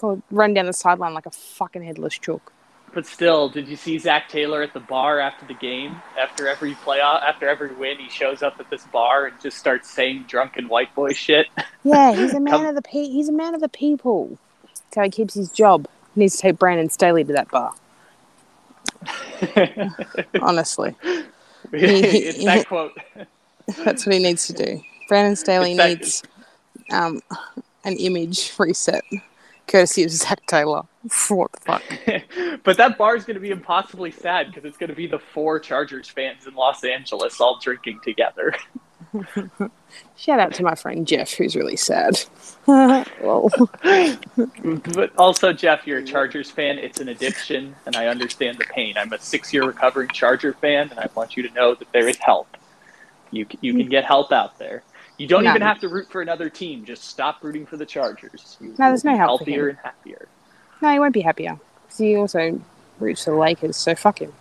go, 0.00 0.22
run 0.30 0.54
down 0.54 0.64
the 0.66 0.72
sideline 0.72 1.12
like 1.12 1.26
a 1.26 1.30
fucking 1.30 1.82
headless 1.82 2.18
chook. 2.18 2.50
But 2.94 3.04
still, 3.04 3.50
did 3.50 3.68
you 3.68 3.76
see 3.76 3.98
Zac 3.98 4.30
Taylor 4.30 4.62
at 4.62 4.72
the 4.72 4.80
bar 4.80 5.20
after 5.20 5.44
the 5.44 5.52
game? 5.52 5.96
After 6.18 6.48
every 6.48 6.72
playoff, 6.76 7.22
after 7.22 7.46
every 7.46 7.74
win, 7.74 7.98
he 7.98 8.08
shows 8.08 8.42
up 8.42 8.58
at 8.58 8.70
this 8.70 8.84
bar 8.86 9.26
and 9.26 9.38
just 9.42 9.58
starts 9.58 9.90
saying 9.90 10.24
drunken 10.28 10.66
white 10.68 10.94
boy 10.94 11.12
shit. 11.12 11.48
Yeah, 11.84 12.14
he's 12.14 12.32
a 12.32 12.40
man 12.50 12.64
of 12.64 12.74
the 12.74 12.80
pe- 12.82 13.08
He's 13.10 13.28
a 13.28 13.32
man 13.32 13.54
of 13.54 13.60
the 13.60 13.68
people. 13.68 14.38
That's 14.64 14.96
how 14.96 15.02
he 15.02 15.10
keeps 15.10 15.34
his 15.34 15.50
job. 15.52 15.86
He 16.14 16.20
needs 16.20 16.36
to 16.36 16.42
take 16.42 16.58
Brandon 16.58 16.88
Staley 16.90 17.24
to 17.24 17.32
that 17.32 17.48
bar. 17.50 17.74
Honestly, 20.42 20.94
it's 21.72 22.44
that 22.44 22.66
quote. 22.66 22.92
that's 23.84 24.04
what 24.06 24.14
he 24.14 24.22
needs 24.22 24.46
to 24.48 24.52
do. 24.52 24.80
Brandon 25.08 25.36
Staley 25.36 25.72
It's 25.72 25.78
that- 25.78 25.88
needs 25.88 26.22
um, 26.90 27.20
an 27.84 27.96
image 27.96 28.52
reset, 28.58 29.04
courtesy 29.66 30.04
of 30.04 30.10
Zac 30.10 30.44
Taylor. 30.46 30.82
what 31.28 31.52
the 31.52 31.60
fuck? 31.60 31.82
but 32.64 32.76
that 32.76 32.98
bar 32.98 33.16
is 33.16 33.24
going 33.24 33.34
to 33.34 33.40
be 33.40 33.50
impossibly 33.50 34.10
sad 34.10 34.48
because 34.48 34.64
it's 34.64 34.76
going 34.78 34.90
to 34.90 34.96
be 34.96 35.06
the 35.06 35.18
four 35.18 35.60
Chargers 35.60 36.08
fans 36.08 36.46
in 36.46 36.54
Los 36.54 36.82
Angeles 36.84 37.40
all 37.40 37.58
drinking 37.60 38.00
together. 38.02 38.54
Shout 40.16 40.38
out 40.40 40.52
to 40.54 40.62
my 40.62 40.74
friend 40.74 41.06
Jeff, 41.06 41.32
who's 41.32 41.56
really 41.56 41.76
sad. 41.76 42.20
well, 42.66 43.48
But 44.94 45.16
also, 45.16 45.52
Jeff, 45.52 45.86
you're 45.86 45.98
a 45.98 46.04
Chargers 46.04 46.50
fan. 46.50 46.78
It's 46.78 47.00
an 47.00 47.08
addiction, 47.08 47.74
and 47.86 47.96
I 47.96 48.06
understand 48.08 48.58
the 48.58 48.64
pain. 48.64 48.96
I'm 48.98 49.12
a 49.12 49.18
six-year 49.18 49.64
recovering 49.64 50.08
Charger 50.10 50.52
fan, 50.54 50.90
and 50.90 50.98
I 51.00 51.08
want 51.14 51.36
you 51.36 51.46
to 51.48 51.54
know 51.54 51.74
that 51.74 51.90
there 51.92 52.06
is 52.08 52.18
help. 52.18 52.56
You 53.30 53.46
you 53.60 53.74
can 53.74 53.88
get 53.88 54.04
help 54.04 54.32
out 54.32 54.58
there. 54.58 54.82
You 55.18 55.26
don't 55.26 55.44
No. 55.44 55.50
even 55.50 55.62
have 55.62 55.80
to 55.80 55.88
root 55.88 56.10
for 56.10 56.20
another 56.22 56.48
team. 56.48 56.84
Just 56.84 57.04
stop 57.04 57.42
rooting 57.42 57.66
for 57.66 57.76
the 57.76 57.86
Chargers. 57.86 58.56
You 58.60 58.68
No, 58.78 58.88
there's 58.88 59.04
no 59.04 59.12
be 59.12 59.18
help 59.18 59.40
for 59.40 59.44
Healthier 59.44 59.64
him. 59.64 59.68
and 59.70 59.78
happier. 59.84 60.28
no, 60.82 60.92
he 60.92 60.98
won't 60.98 61.14
be 61.14 61.20
happier. 61.22 61.58
'Cause 61.88 61.98
he 61.98 62.16
also 62.16 62.60
roots 63.00 63.24
for 63.24 63.30
the 63.32 63.36
Lakers, 63.36 63.76
so 63.76 63.94
fuck 63.94 64.20
him. 64.20 64.32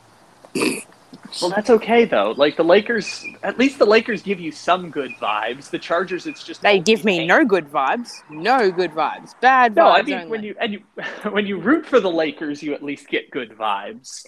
Well, 1.42 1.52
that's 1.52 1.70
okay 1.70 2.06
though. 2.06 2.32
Like 2.38 2.58
the 2.58 2.64
Lakers, 2.64 3.24
at 3.44 3.58
least 3.58 3.80
the 3.80 3.86
Lakers 3.86 4.22
give 4.22 4.40
you 4.40 4.52
some 4.52 4.90
good 4.90 5.12
vibes. 5.22 5.70
The 5.70 5.80
Chargers, 5.80 6.26
it's 6.28 6.44
just 6.44 6.62
They 6.62 6.80
give 6.80 7.04
me 7.04 7.20
pain. 7.20 7.28
no 7.28 7.46
good 7.46 7.70
vibes. 7.70 8.12
No 8.30 8.72
good 8.72 8.92
vibes. 8.92 9.34
Bad 9.42 9.74
vibes. 9.74 9.76
No, 9.76 9.88
I 9.92 10.02
mean 10.02 10.14
only. 10.16 10.30
when 10.30 10.44
you 10.44 10.56
and 10.60 10.74
you 10.74 10.82
when 11.32 11.46
you 11.46 11.60
root 11.60 11.86
for 11.86 12.00
the 12.00 12.12
Lakers, 12.12 12.62
you 12.64 12.74
at 12.74 12.84
least 12.84 13.08
get 13.08 13.30
good 13.32 13.52
vibes. 13.52 14.26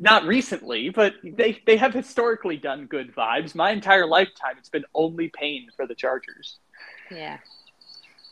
Not 0.00 0.24
recently, 0.24 0.88
but 0.88 1.14
they 1.22 1.60
they 1.66 1.76
have 1.76 1.92
historically 1.92 2.56
done 2.56 2.86
good 2.86 3.14
vibes. 3.14 3.54
My 3.54 3.70
entire 3.70 4.06
lifetime, 4.06 4.54
it's 4.58 4.70
been 4.70 4.84
only 4.94 5.28
pain 5.28 5.68
for 5.76 5.86
the 5.86 5.94
Chargers. 5.94 6.58
Yeah. 7.10 7.38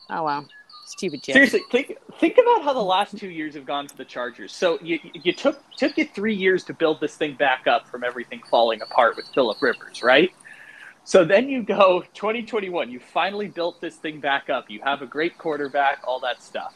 Oh 0.09 0.23
well. 0.23 0.47
Stupid 0.93 1.23
Jeff. 1.23 1.33
Seriously, 1.33 1.61
think 1.71 1.97
think 2.19 2.37
about 2.37 2.61
how 2.61 2.71
the 2.71 2.79
last 2.79 3.17
two 3.17 3.29
years 3.29 3.55
have 3.55 3.65
gone 3.65 3.87
for 3.87 3.97
the 3.97 4.05
Chargers. 4.05 4.53
So 4.53 4.77
you 4.79 4.99
you 5.13 5.33
took 5.33 5.59
took 5.75 5.97
you 5.97 6.05
three 6.05 6.35
years 6.35 6.63
to 6.65 6.73
build 6.73 7.01
this 7.01 7.15
thing 7.15 7.33
back 7.33 7.65
up 7.65 7.87
from 7.87 8.03
everything 8.03 8.43
falling 8.47 8.79
apart 8.79 9.15
with 9.15 9.25
Philip 9.33 9.59
Rivers, 9.59 10.03
right? 10.03 10.31
So 11.03 11.25
then 11.25 11.49
you 11.49 11.63
go 11.63 12.03
2021. 12.13 12.91
You 12.91 12.99
finally 12.99 13.47
built 13.47 13.81
this 13.81 13.95
thing 13.95 14.19
back 14.19 14.51
up. 14.51 14.69
You 14.69 14.81
have 14.83 15.01
a 15.01 15.07
great 15.07 15.39
quarterback, 15.39 16.03
all 16.03 16.19
that 16.19 16.43
stuff. 16.43 16.75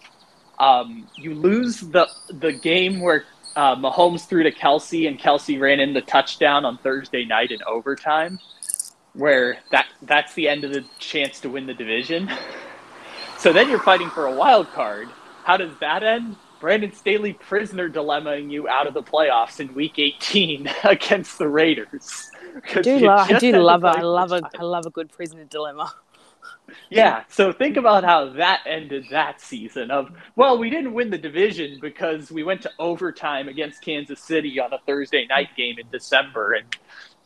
Um, 0.57 1.07
you 1.15 1.35
lose 1.35 1.81
the 1.81 2.07
the 2.29 2.53
game 2.53 2.99
where 2.99 3.25
uh, 3.55 3.75
Mahomes 3.75 4.27
threw 4.27 4.41
to 4.41 4.51
Kelce 4.51 5.07
and 5.07 5.19
Kelce 5.19 5.61
ran 5.61 5.79
in 5.79 5.93
the 5.93 6.01
touchdown 6.01 6.65
on 6.65 6.79
Thursday 6.79 7.23
night 7.23 7.51
in 7.51 7.59
overtime, 7.67 8.39
where 9.13 9.59
that 9.69 9.85
that's 10.01 10.33
the 10.33 10.49
end 10.49 10.63
of 10.63 10.73
the 10.73 10.83
chance 10.97 11.39
to 11.41 11.51
win 11.51 11.67
the 11.67 11.75
division. 11.75 12.31
So 13.37 13.53
then 13.53 13.69
you're 13.69 13.79
fighting 13.79 14.09
for 14.09 14.25
a 14.25 14.31
wild 14.31 14.67
card. 14.71 15.09
How 15.43 15.57
does 15.57 15.71
that 15.79 16.03
end? 16.03 16.35
Brandon 16.59 16.91
Staley 16.91 17.33
prisoner 17.33 17.87
dilemmaing 17.87 18.49
you 18.49 18.67
out 18.67 18.87
of 18.87 18.93
the 18.93 19.03
playoffs 19.03 19.59
in 19.59 19.73
Week 19.75 19.99
18 19.99 20.69
against 20.83 21.37
the 21.37 21.47
Raiders. 21.47 22.29
I 22.75 22.81
do, 22.81 22.97
you 22.97 23.07
lo- 23.07 23.15
I 23.15 23.37
do 23.37 23.51
love 23.57 23.83
a, 23.83 23.91
play 23.91 24.01
I 24.01 24.03
love 24.03 24.31
a. 24.31 24.41
I 24.57 24.63
love 24.63 24.85
a 24.87 24.89
good 24.89 25.11
prisoner 25.11 25.43
dilemma. 25.45 25.93
Yeah, 26.89 27.23
so 27.29 27.53
think 27.53 27.77
about 27.77 28.03
how 28.03 28.29
that 28.33 28.61
ended 28.65 29.05
that 29.11 29.39
season 29.39 29.91
of 29.91 30.09
well, 30.35 30.57
we 30.57 30.69
didn't 30.69 30.93
win 30.93 31.09
the 31.09 31.17
division 31.17 31.77
because 31.81 32.31
we 32.31 32.43
went 32.43 32.61
to 32.63 32.71
overtime 32.79 33.47
against 33.47 33.81
Kansas 33.81 34.19
City 34.19 34.59
on 34.59 34.73
a 34.73 34.79
Thursday 34.79 35.27
night 35.27 35.49
game 35.55 35.77
in 35.79 35.85
December 35.91 36.53
and 36.53 36.65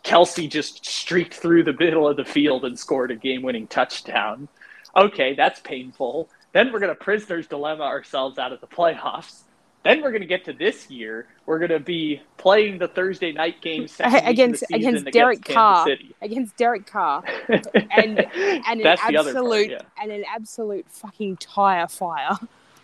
Kelce 0.03 0.49
just 0.49 0.85
streaked 0.85 1.35
through 1.35 1.63
the 1.63 1.73
middle 1.73 2.07
of 2.07 2.17
the 2.17 2.25
field 2.25 2.65
and 2.65 2.77
scored 2.77 3.11
a 3.11 3.15
game-winning 3.15 3.67
touchdown. 3.67 4.47
Okay, 4.95 5.33
that's 5.35 5.59
painful. 5.61 6.29
Then 6.53 6.71
we're 6.71 6.79
going 6.79 6.89
to 6.93 6.95
prisoner's 7.01 7.47
dilemma 7.47 7.83
ourselves 7.83 8.37
out 8.37 8.51
of 8.51 8.59
the 8.61 8.67
playoffs. 8.67 9.43
Then 9.83 10.01
we're 10.03 10.11
going 10.11 10.21
to 10.21 10.27
get 10.27 10.45
to 10.45 10.53
this 10.53 10.91
year. 10.91 11.27
We're 11.45 11.57
going 11.57 11.71
to 11.71 11.79
be 11.79 12.21
playing 12.37 12.77
the 12.77 12.87
Thursday 12.87 13.31
night 13.31 13.61
game 13.61 13.87
second 13.87 14.13
week 14.13 14.19
of 14.21 14.25
the 14.25 14.31
Against- 14.31 14.63
against 14.63 14.99
against 15.01 15.05
Derek 15.13 15.43
Carr. 15.43 15.87
Against 16.21 16.55
Derek 16.57 16.85
Carr. 16.85 17.23
and 17.49 18.19
an 18.19 18.81
That's 18.83 19.01
the 19.07 19.17
other 19.17 19.33
part, 19.33 19.45
absolute 19.45 19.71
yeah. 19.71 19.81
and 20.01 20.11
an 20.11 20.23
absolute 20.31 20.85
fucking 20.89 21.37
tire 21.37 21.87
fire 21.87 22.37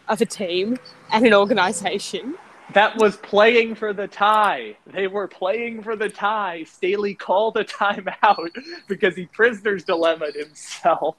of 0.07 0.21
a 0.21 0.25
team 0.25 0.77
and 1.11 1.25
an 1.25 1.33
organization. 1.33 2.35
That 2.73 2.97
was 2.97 3.15
playing 3.17 3.75
for 3.75 3.93
the 3.93 4.07
tie. 4.07 4.75
They 4.85 5.07
were 5.07 5.27
playing 5.27 5.83
for 5.83 5.95
the 5.95 6.09
tie. 6.09 6.63
Staley 6.63 7.15
called 7.15 7.57
a 7.57 7.63
timeout 7.63 8.49
because 8.87 9.15
he 9.15 9.25
prisoner's 9.27 9.85
dilemmaed 9.85 10.35
himself, 10.35 11.15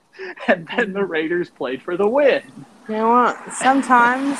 and 0.46 0.68
then 0.76 0.92
the 0.92 1.04
Raiders 1.04 1.48
played 1.48 1.82
for 1.82 1.96
the 1.96 2.08
win. 2.08 2.42
You 2.88 2.94
know 2.94 3.10
what? 3.10 3.52
Sometimes, 3.54 4.38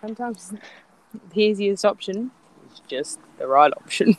sometimes 0.00 0.52
the 1.34 1.42
easiest 1.42 1.84
option 1.84 2.30
is 2.70 2.80
just 2.86 3.18
the 3.38 3.46
right 3.46 3.72
option. 3.72 4.16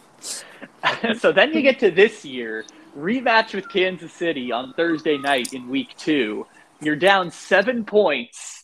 so 1.17 1.31
then 1.31 1.53
you 1.53 1.61
get 1.61 1.79
to 1.79 1.91
this 1.91 2.25
year, 2.25 2.65
rematch 2.97 3.53
with 3.53 3.69
Kansas 3.69 4.11
City 4.11 4.51
on 4.51 4.73
Thursday 4.73 5.17
night 5.17 5.53
in 5.53 5.69
week 5.69 5.95
two. 5.97 6.45
You're 6.81 6.95
down 6.95 7.31
seven 7.31 7.85
points, 7.85 8.60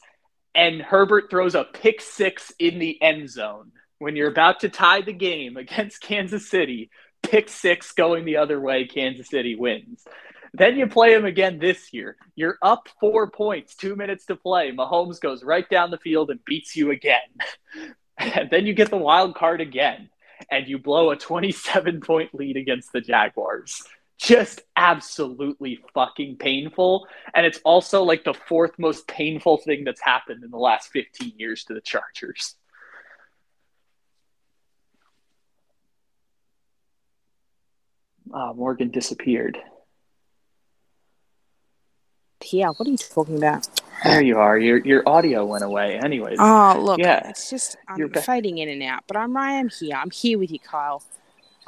and 0.58 0.82
Herbert 0.82 1.30
throws 1.30 1.53
a 1.53 1.64
pick 1.64 2.01
six 2.01 2.51
in 2.58 2.80
the 2.80 2.99
end 3.01 3.30
zone 3.30 3.72
when 3.99 4.16
you're 4.16 4.32
about 4.32 4.62
to 4.62 4.70
tie 4.70 5.01
the 5.01 5.14
game 5.14 5.55
against 5.55 6.01
Kansas 6.01 6.49
City. 6.49 6.89
Pick 7.22 7.47
six 7.47 7.91
going 7.93 8.26
the 8.26 8.38
other 8.38 8.60
way, 8.60 8.86
Kansas 8.86 9.30
City 9.30 9.55
wins. 9.55 10.03
Then 10.53 10.76
you 10.76 10.88
play 10.88 11.14
him 11.14 11.26
again 11.26 11.60
this 11.60 11.93
year. 11.93 12.18
You're 12.36 12.58
up 12.62 12.89
four 12.99 13.30
points, 13.30 13.76
two 13.76 13.95
minutes 13.95 14.26
to 14.26 14.36
play. 14.36 14.72
Mahomes 14.72 15.22
goes 15.22 15.43
right 15.43 15.70
down 15.70 15.91
the 15.91 15.97
field 15.99 16.32
and 16.32 16.43
beats 16.43 16.76
you 16.76 16.91
again. 16.91 17.30
And 18.20 18.49
then 18.49 18.66
you 18.66 18.74
get 18.74 18.89
the 18.89 18.97
wild 18.97 19.36
card 19.36 19.62
again 19.62 20.10
and 20.49 20.68
you 20.68 20.80
blow 20.80 21.12
a 21.12 21.16
27 21.16 22.01
point 22.01 22.34
lead 22.34 22.58
against 22.58 22.91
the 22.91 22.99
Jaguars. 22.99 23.84
Just 24.18 24.61
absolutely 24.76 25.80
fucking 25.93 26.38
painful. 26.38 27.07
And 27.36 27.45
it's 27.45 27.59
also 27.63 28.03
like 28.03 28.24
the 28.24 28.34
fourth 28.34 28.72
most 28.80 29.07
painful 29.07 29.57
thing 29.57 29.84
that's 29.84 30.01
happened 30.01 30.43
in 30.43 30.49
the 30.49 30.57
last 30.57 30.89
15 30.89 31.34
years 31.38 31.63
to 31.65 31.74
the 31.76 31.82
Chargers. 31.82 32.55
Ah, 38.34 38.53
Morgan 38.53 38.89
disappeared. 38.91 39.57
Yeah, 42.51 42.70
what 42.70 42.88
are 42.88 42.91
you 42.91 42.97
talking 42.97 43.38
about? 43.38 43.68
There 44.03 44.22
you 44.22 44.38
are. 44.38 44.57
Your 44.57 44.78
your 44.80 45.07
audio 45.09 45.45
went 45.45 45.63
away. 45.63 45.99
Anyways, 45.99 46.38
Oh, 46.39 46.78
look, 46.80 46.99
Yeah. 46.99 47.28
it's 47.30 47.49
just 47.49 47.78
I'm 47.88 47.97
You're 47.97 48.09
fading 48.09 48.59
in 48.59 48.70
and 48.70 48.84
out, 48.84 49.03
but 49.07 49.18
I'm 49.18 49.36
I 49.36 49.53
am 49.53 49.70
here. 49.70 49.95
I'm 49.95 50.11
here 50.11 50.38
with 50.38 50.51
you, 50.51 50.59
Kyle. 50.59 51.03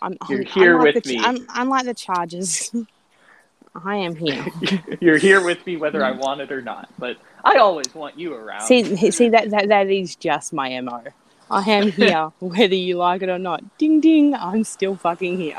I'm 0.02 0.18
You're 0.30 0.40
I'm, 0.40 0.46
here 0.46 0.78
unlike 0.78 0.96
with 0.96 1.04
the, 1.04 1.18
me. 1.18 1.46
I'm, 1.50 1.70
like 1.70 1.86
the 1.86 1.94
Chargers. 1.94 2.74
I 3.86 3.98
am 3.98 4.16
here. 4.16 4.46
you're 5.02 5.18
here 5.18 5.44
with 5.44 5.66
me 5.66 5.78
whether 5.78 6.04
I 6.04 6.12
want 6.12 6.42
it 6.42 6.52
or 6.52 6.62
not. 6.62 6.90
But 6.98 7.18
I 7.44 7.58
always 7.58 7.94
want 7.94 8.18
you 8.18 8.34
around. 8.34 8.62
see, 8.62 9.12
see 9.12 9.30
that, 9.30 9.52
that 9.52 9.70
that 9.70 9.90
is 9.90 10.16
just 10.16 10.54
my 10.54 10.80
mo. 10.82 11.04
I 11.52 11.62
am 11.70 11.92
here, 11.92 12.32
whether 12.40 12.76
you 12.76 12.98
like 12.98 13.22
it 13.22 13.30
or 13.30 13.40
not. 13.40 13.78
Ding 13.78 14.02
ding, 14.02 14.36
I'm 14.36 14.64
still 14.64 14.96
fucking 14.96 15.38
here. 15.38 15.58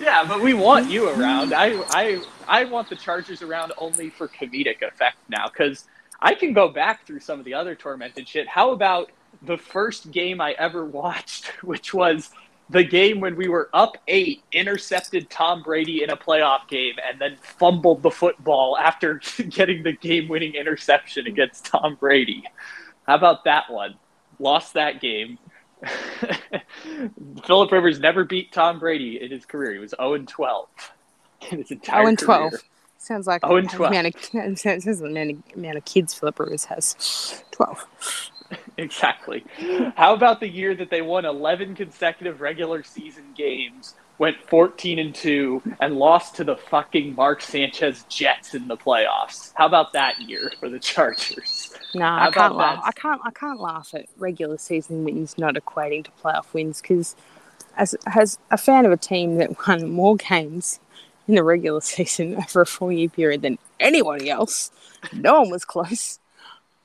Yeah, 0.00 0.24
but 0.26 0.40
we 0.40 0.54
want 0.54 0.90
you 0.90 1.08
around. 1.08 1.52
I 1.52 1.82
I 1.90 2.22
I 2.48 2.64
want 2.64 2.88
the 2.88 2.96
Chargers 2.96 3.42
around 3.42 3.72
only 3.78 4.10
for 4.10 4.28
comedic 4.28 4.82
effect 4.82 5.16
now 5.28 5.48
because 5.48 5.84
I 6.20 6.34
can 6.34 6.52
go 6.52 6.68
back 6.68 7.06
through 7.06 7.20
some 7.20 7.38
of 7.38 7.44
the 7.44 7.54
other 7.54 7.74
tormented 7.74 8.28
shit. 8.28 8.48
How 8.48 8.70
about 8.72 9.10
the 9.42 9.56
first 9.56 10.10
game 10.10 10.40
I 10.40 10.52
ever 10.52 10.84
watched, 10.84 11.46
which 11.62 11.94
was 11.94 12.30
the 12.70 12.84
game 12.84 13.20
when 13.20 13.36
we 13.36 13.48
were 13.48 13.68
up 13.74 13.96
eight, 14.08 14.42
intercepted 14.52 15.28
Tom 15.28 15.62
Brady 15.62 16.02
in 16.02 16.10
a 16.10 16.16
playoff 16.16 16.68
game, 16.68 16.94
and 17.06 17.20
then 17.20 17.36
fumbled 17.42 18.02
the 18.02 18.10
football 18.10 18.78
after 18.78 19.20
getting 19.48 19.82
the 19.82 19.92
game-winning 19.92 20.54
interception 20.54 21.26
against 21.26 21.66
Tom 21.66 21.96
Brady. 21.96 22.44
How 23.06 23.16
about 23.16 23.44
that 23.44 23.70
one? 23.70 23.96
Lost 24.38 24.74
that 24.74 25.00
game. 25.00 25.38
Philip 27.44 27.72
Rivers 27.72 27.98
never 27.98 28.24
beat 28.24 28.52
Tom 28.52 28.78
Brady 28.78 29.20
in 29.20 29.30
his 29.30 29.44
career. 29.46 29.72
He 29.72 29.78
was 29.78 29.94
0 29.96 30.14
and 30.14 30.28
12 30.28 30.68
in 31.50 31.58
his 31.58 31.70
entire 31.70 32.02
0 32.02 32.08
and 32.08 32.18
12. 32.18 32.50
career. 32.50 32.60
Sounds 32.98 33.26
like 33.26 33.40
Oh, 33.42 33.56
and 33.56 33.68
12. 33.68 33.92
amount 33.92 34.06
of, 34.14 34.14
sounds 34.58 34.64
like 34.64 34.82
the 34.82 35.06
amount 35.06 35.30
of, 35.30 35.56
amount 35.56 35.76
of 35.78 35.84
kids 35.86 36.14
Philip 36.14 36.38
Rivers 36.38 36.66
has. 36.66 37.42
12. 37.50 37.86
Exactly. 38.78 39.44
How 39.96 40.14
about 40.14 40.40
the 40.40 40.48
year 40.48 40.74
that 40.74 40.90
they 40.90 41.02
won 41.02 41.24
11 41.24 41.74
consecutive 41.74 42.40
regular 42.40 42.82
season 42.82 43.24
games, 43.36 43.94
went 44.18 44.36
14 44.48 44.98
and 44.98 45.14
2, 45.14 45.62
and 45.80 45.96
lost 45.96 46.34
to 46.36 46.44
the 46.44 46.56
fucking 46.56 47.14
Mark 47.14 47.42
Sanchez 47.42 48.04
Jets 48.08 48.54
in 48.54 48.68
the 48.68 48.76
playoffs? 48.76 49.52
How 49.54 49.66
about 49.66 49.92
that 49.92 50.20
year 50.20 50.50
for 50.58 50.68
the 50.70 50.78
Chargers? 50.78 51.72
No, 51.94 52.04
How 52.04 52.28
I 52.28 52.30
can't 52.30 52.54
laugh. 52.56 52.80
that? 52.82 52.88
I 52.88 52.92
can't. 52.92 53.20
I 53.24 53.30
can't 53.30 53.60
laugh 53.60 53.90
at 53.94 54.06
regular 54.16 54.58
season 54.58 55.04
wins 55.04 55.36
not 55.36 55.54
equating 55.56 56.04
to 56.04 56.10
playoff 56.22 56.52
wins 56.54 56.80
because, 56.80 57.16
as 57.76 57.94
as 58.06 58.38
a 58.50 58.56
fan 58.56 58.86
of 58.86 58.92
a 58.92 58.96
team 58.96 59.36
that 59.36 59.66
won 59.66 59.90
more 59.90 60.16
games 60.16 60.80
in 61.28 61.34
the 61.34 61.42
regular 61.44 61.80
season 61.82 62.36
over 62.36 62.62
a 62.62 62.66
four 62.66 62.92
year 62.92 63.08
period 63.08 63.42
than 63.42 63.58
anybody 63.78 64.30
else, 64.30 64.70
no 65.12 65.40
one 65.42 65.50
was 65.50 65.64
close. 65.64 66.18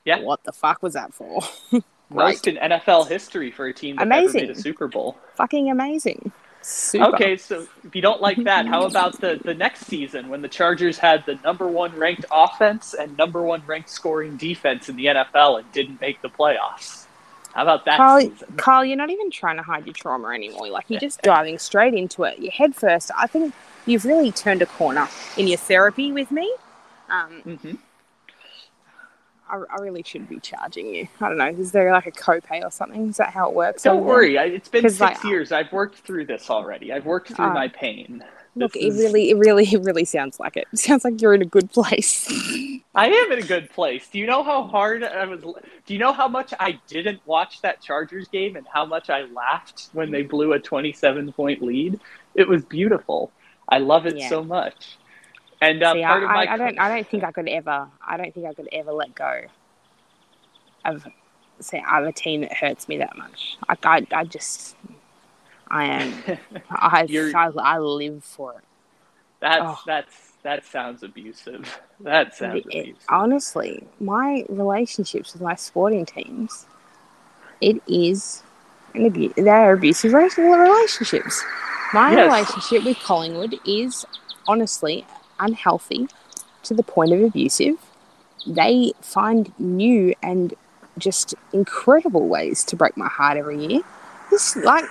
Yeah. 0.06 0.20
What 0.20 0.44
the 0.44 0.52
fuck 0.52 0.82
was 0.82 0.94
that 0.94 1.12
for? 1.12 1.42
Most 2.10 2.46
in 2.46 2.56
NFL 2.56 3.08
history 3.08 3.50
for 3.50 3.66
a 3.66 3.74
team 3.74 3.96
that 3.96 4.06
never 4.06 4.20
Amazing. 4.22 4.42
made 4.42 4.50
a 4.50 4.54
Super 4.54 4.86
Bowl. 4.86 5.18
Fucking 5.34 5.70
amazing. 5.70 6.30
Super. 6.62 7.14
Okay, 7.14 7.36
so 7.36 7.66
if 7.84 7.94
you 7.94 8.02
don't 8.02 8.20
like 8.20 8.42
that, 8.44 8.66
how 8.66 8.86
about 8.86 9.20
the, 9.20 9.40
the 9.44 9.54
next 9.54 9.86
season 9.86 10.28
when 10.28 10.42
the 10.42 10.48
Chargers 10.48 10.98
had 10.98 11.26
the 11.26 11.38
number 11.44 11.66
one 11.66 11.94
ranked 11.96 12.24
offense 12.30 12.94
and 12.94 13.16
number 13.16 13.42
one 13.42 13.62
ranked 13.66 13.90
scoring 13.90 14.36
defense 14.36 14.88
in 14.88 14.96
the 14.96 15.06
NFL 15.06 15.58
and 15.58 15.72
didn't 15.72 16.00
make 16.00 16.22
the 16.22 16.28
playoffs? 16.28 17.06
How 17.52 17.62
about 17.62 17.84
that 17.86 17.96
Carl, 17.96 18.20
season? 18.20 18.54
Carl, 18.56 18.84
you're 18.84 18.96
not 18.96 19.10
even 19.10 19.30
trying 19.30 19.56
to 19.56 19.62
hide 19.62 19.86
your 19.86 19.94
trauma 19.94 20.28
anymore. 20.28 20.68
Like 20.68 20.86
you're 20.88 21.00
just 21.00 21.22
diving 21.22 21.58
straight 21.58 21.94
into 21.94 22.22
it. 22.24 22.38
You're 22.38 22.52
head 22.52 22.74
first. 22.74 23.10
I 23.16 23.26
think 23.26 23.52
you've 23.84 24.04
really 24.04 24.30
turned 24.30 24.62
a 24.62 24.66
corner 24.66 25.08
in 25.36 25.48
your 25.48 25.58
therapy 25.58 26.12
with 26.12 26.30
me. 26.30 26.52
Um, 27.08 27.40
hmm 27.42 27.74
I, 29.48 29.56
I 29.70 29.76
really 29.80 30.02
should 30.02 30.28
be 30.28 30.40
charging 30.40 30.94
you. 30.94 31.08
I 31.20 31.28
don't 31.28 31.38
know. 31.38 31.46
Is 31.46 31.72
there 31.72 31.92
like 31.92 32.06
a 32.06 32.12
copay 32.12 32.64
or 32.64 32.70
something? 32.70 33.08
Is 33.08 33.16
that 33.18 33.30
how 33.30 33.48
it 33.48 33.54
works? 33.54 33.82
Don't 33.84 34.04
worry, 34.04 34.38
I, 34.38 34.44
it's 34.46 34.68
been 34.68 34.82
six 34.88 35.00
like, 35.00 35.24
years. 35.24 35.52
I've 35.52 35.72
worked 35.72 35.98
through 35.98 36.26
this 36.26 36.50
already. 36.50 36.92
I've 36.92 37.06
worked 37.06 37.28
through 37.32 37.44
Ah. 37.46 37.52
my 37.54 37.68
pain. 37.68 38.24
Look, 38.58 38.74
it 38.74 38.92
really, 38.94 39.30
it 39.30 39.36
really, 39.36 39.64
it 39.72 39.82
really 39.82 40.04
sounds 40.06 40.40
like 40.40 40.56
it. 40.56 40.66
Sounds 40.74 41.04
like 41.04 41.20
you're 41.20 41.34
in 41.34 41.42
a 41.42 41.46
good 41.46 41.70
place. 41.70 42.26
I 42.94 43.08
am 43.08 43.32
in 43.32 43.38
a 43.40 43.46
good 43.46 43.68
place. 43.70 44.08
Do 44.08 44.18
you 44.18 44.26
know 44.26 44.42
how 44.42 44.64
hard 44.64 45.04
I 45.04 45.26
was? 45.26 45.42
Do 45.42 45.92
you 45.92 45.98
know 45.98 46.12
how 46.14 46.26
much 46.28 46.54
I 46.58 46.80
didn't 46.88 47.20
watch 47.26 47.60
that 47.60 47.82
Chargers 47.82 48.28
game 48.28 48.56
and 48.56 48.66
how 48.72 48.86
much 48.86 49.10
I 49.10 49.24
laughed 49.26 49.90
when 49.92 50.10
they 50.10 50.22
blew 50.22 50.54
a 50.54 50.58
27 50.58 51.32
point 51.34 51.62
lead? 51.62 52.00
It 52.34 52.48
was 52.48 52.64
beautiful. 52.64 53.30
I 53.68 53.78
love 53.78 54.06
it 54.06 54.16
Yeah. 54.16 54.28
so 54.30 54.42
much. 54.42 54.96
And 55.60 55.82
uh, 55.82 55.94
See, 55.94 56.02
part 56.02 56.22
I, 56.22 56.24
of 56.24 56.30
my 56.30 56.44
I, 56.46 56.54
I 56.54 56.56
don't, 56.56 56.78
I 56.78 56.88
don't 56.94 57.06
think 57.08 57.24
I 57.24 57.32
could 57.32 57.48
ever, 57.48 57.88
I 58.06 58.16
don't 58.16 58.32
think 58.34 58.46
I 58.46 58.54
could 58.54 58.68
ever 58.72 58.92
let 58.92 59.14
go 59.14 59.42
of, 60.84 61.06
say, 61.60 61.82
of 61.90 62.04
a 62.04 62.12
team 62.12 62.42
that 62.42 62.52
hurts 62.52 62.88
me 62.88 62.98
that 62.98 63.16
much. 63.16 63.56
I, 63.68 63.76
I, 63.84 64.06
I 64.12 64.24
just, 64.24 64.76
I 65.68 65.84
am, 65.86 66.14
I, 66.70 67.06
I, 67.34 67.50
I 67.58 67.78
live 67.78 68.22
for 68.24 68.52
it. 68.58 68.64
that's 69.40 69.62
Oh. 69.64 69.78
that's 69.86 70.32
that 70.42 70.64
sounds 70.64 71.02
abusive. 71.02 71.80
That 72.00 72.34
sounds 72.36 72.64
It- 72.70 72.80
abusive. 72.82 73.02
honestly, 73.08 73.82
my 73.98 74.44
relationships 74.48 75.32
with 75.32 75.42
my 75.42 75.54
sporting 75.56 76.06
teams, 76.06 76.66
it 77.60 77.82
is 77.88 78.42
an 78.94 79.06
abuse. 79.06 79.32
They 79.34 79.48
are 79.48 79.72
abusive 79.72 80.12
relationships. 80.12 81.42
My 81.92 82.12
Yes. 82.12 82.26
relationship 82.26 82.84
with 82.84 82.98
Collingwood 83.00 83.58
is 83.66 84.04
honestly 84.46 85.04
unhealthy 85.38 86.08
to 86.64 86.74
the 86.74 86.82
point 86.82 87.12
of 87.12 87.22
abusive. 87.22 87.76
They 88.46 88.92
find 89.00 89.52
new 89.58 90.14
and 90.22 90.54
just 90.98 91.34
incredible 91.52 92.28
ways 92.28 92.64
to 92.64 92.76
break 92.76 92.96
my 92.96 93.08
heart 93.08 93.36
every 93.36 93.64
year. 93.64 93.80
This, 94.30 94.56
like, 94.56 94.84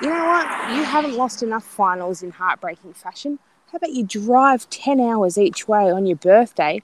you 0.00 0.08
know 0.08 0.24
what? 0.24 0.76
You 0.76 0.84
haven't 0.84 1.14
lost 1.14 1.42
enough 1.42 1.64
finals 1.64 2.22
in 2.22 2.30
heartbreaking 2.30 2.94
fashion. 2.94 3.38
How 3.70 3.76
about 3.76 3.92
you 3.92 4.04
drive 4.04 4.68
10 4.68 5.00
hours 5.00 5.38
each 5.38 5.66
way 5.66 5.90
on 5.90 6.06
your 6.06 6.16
birthday 6.16 6.82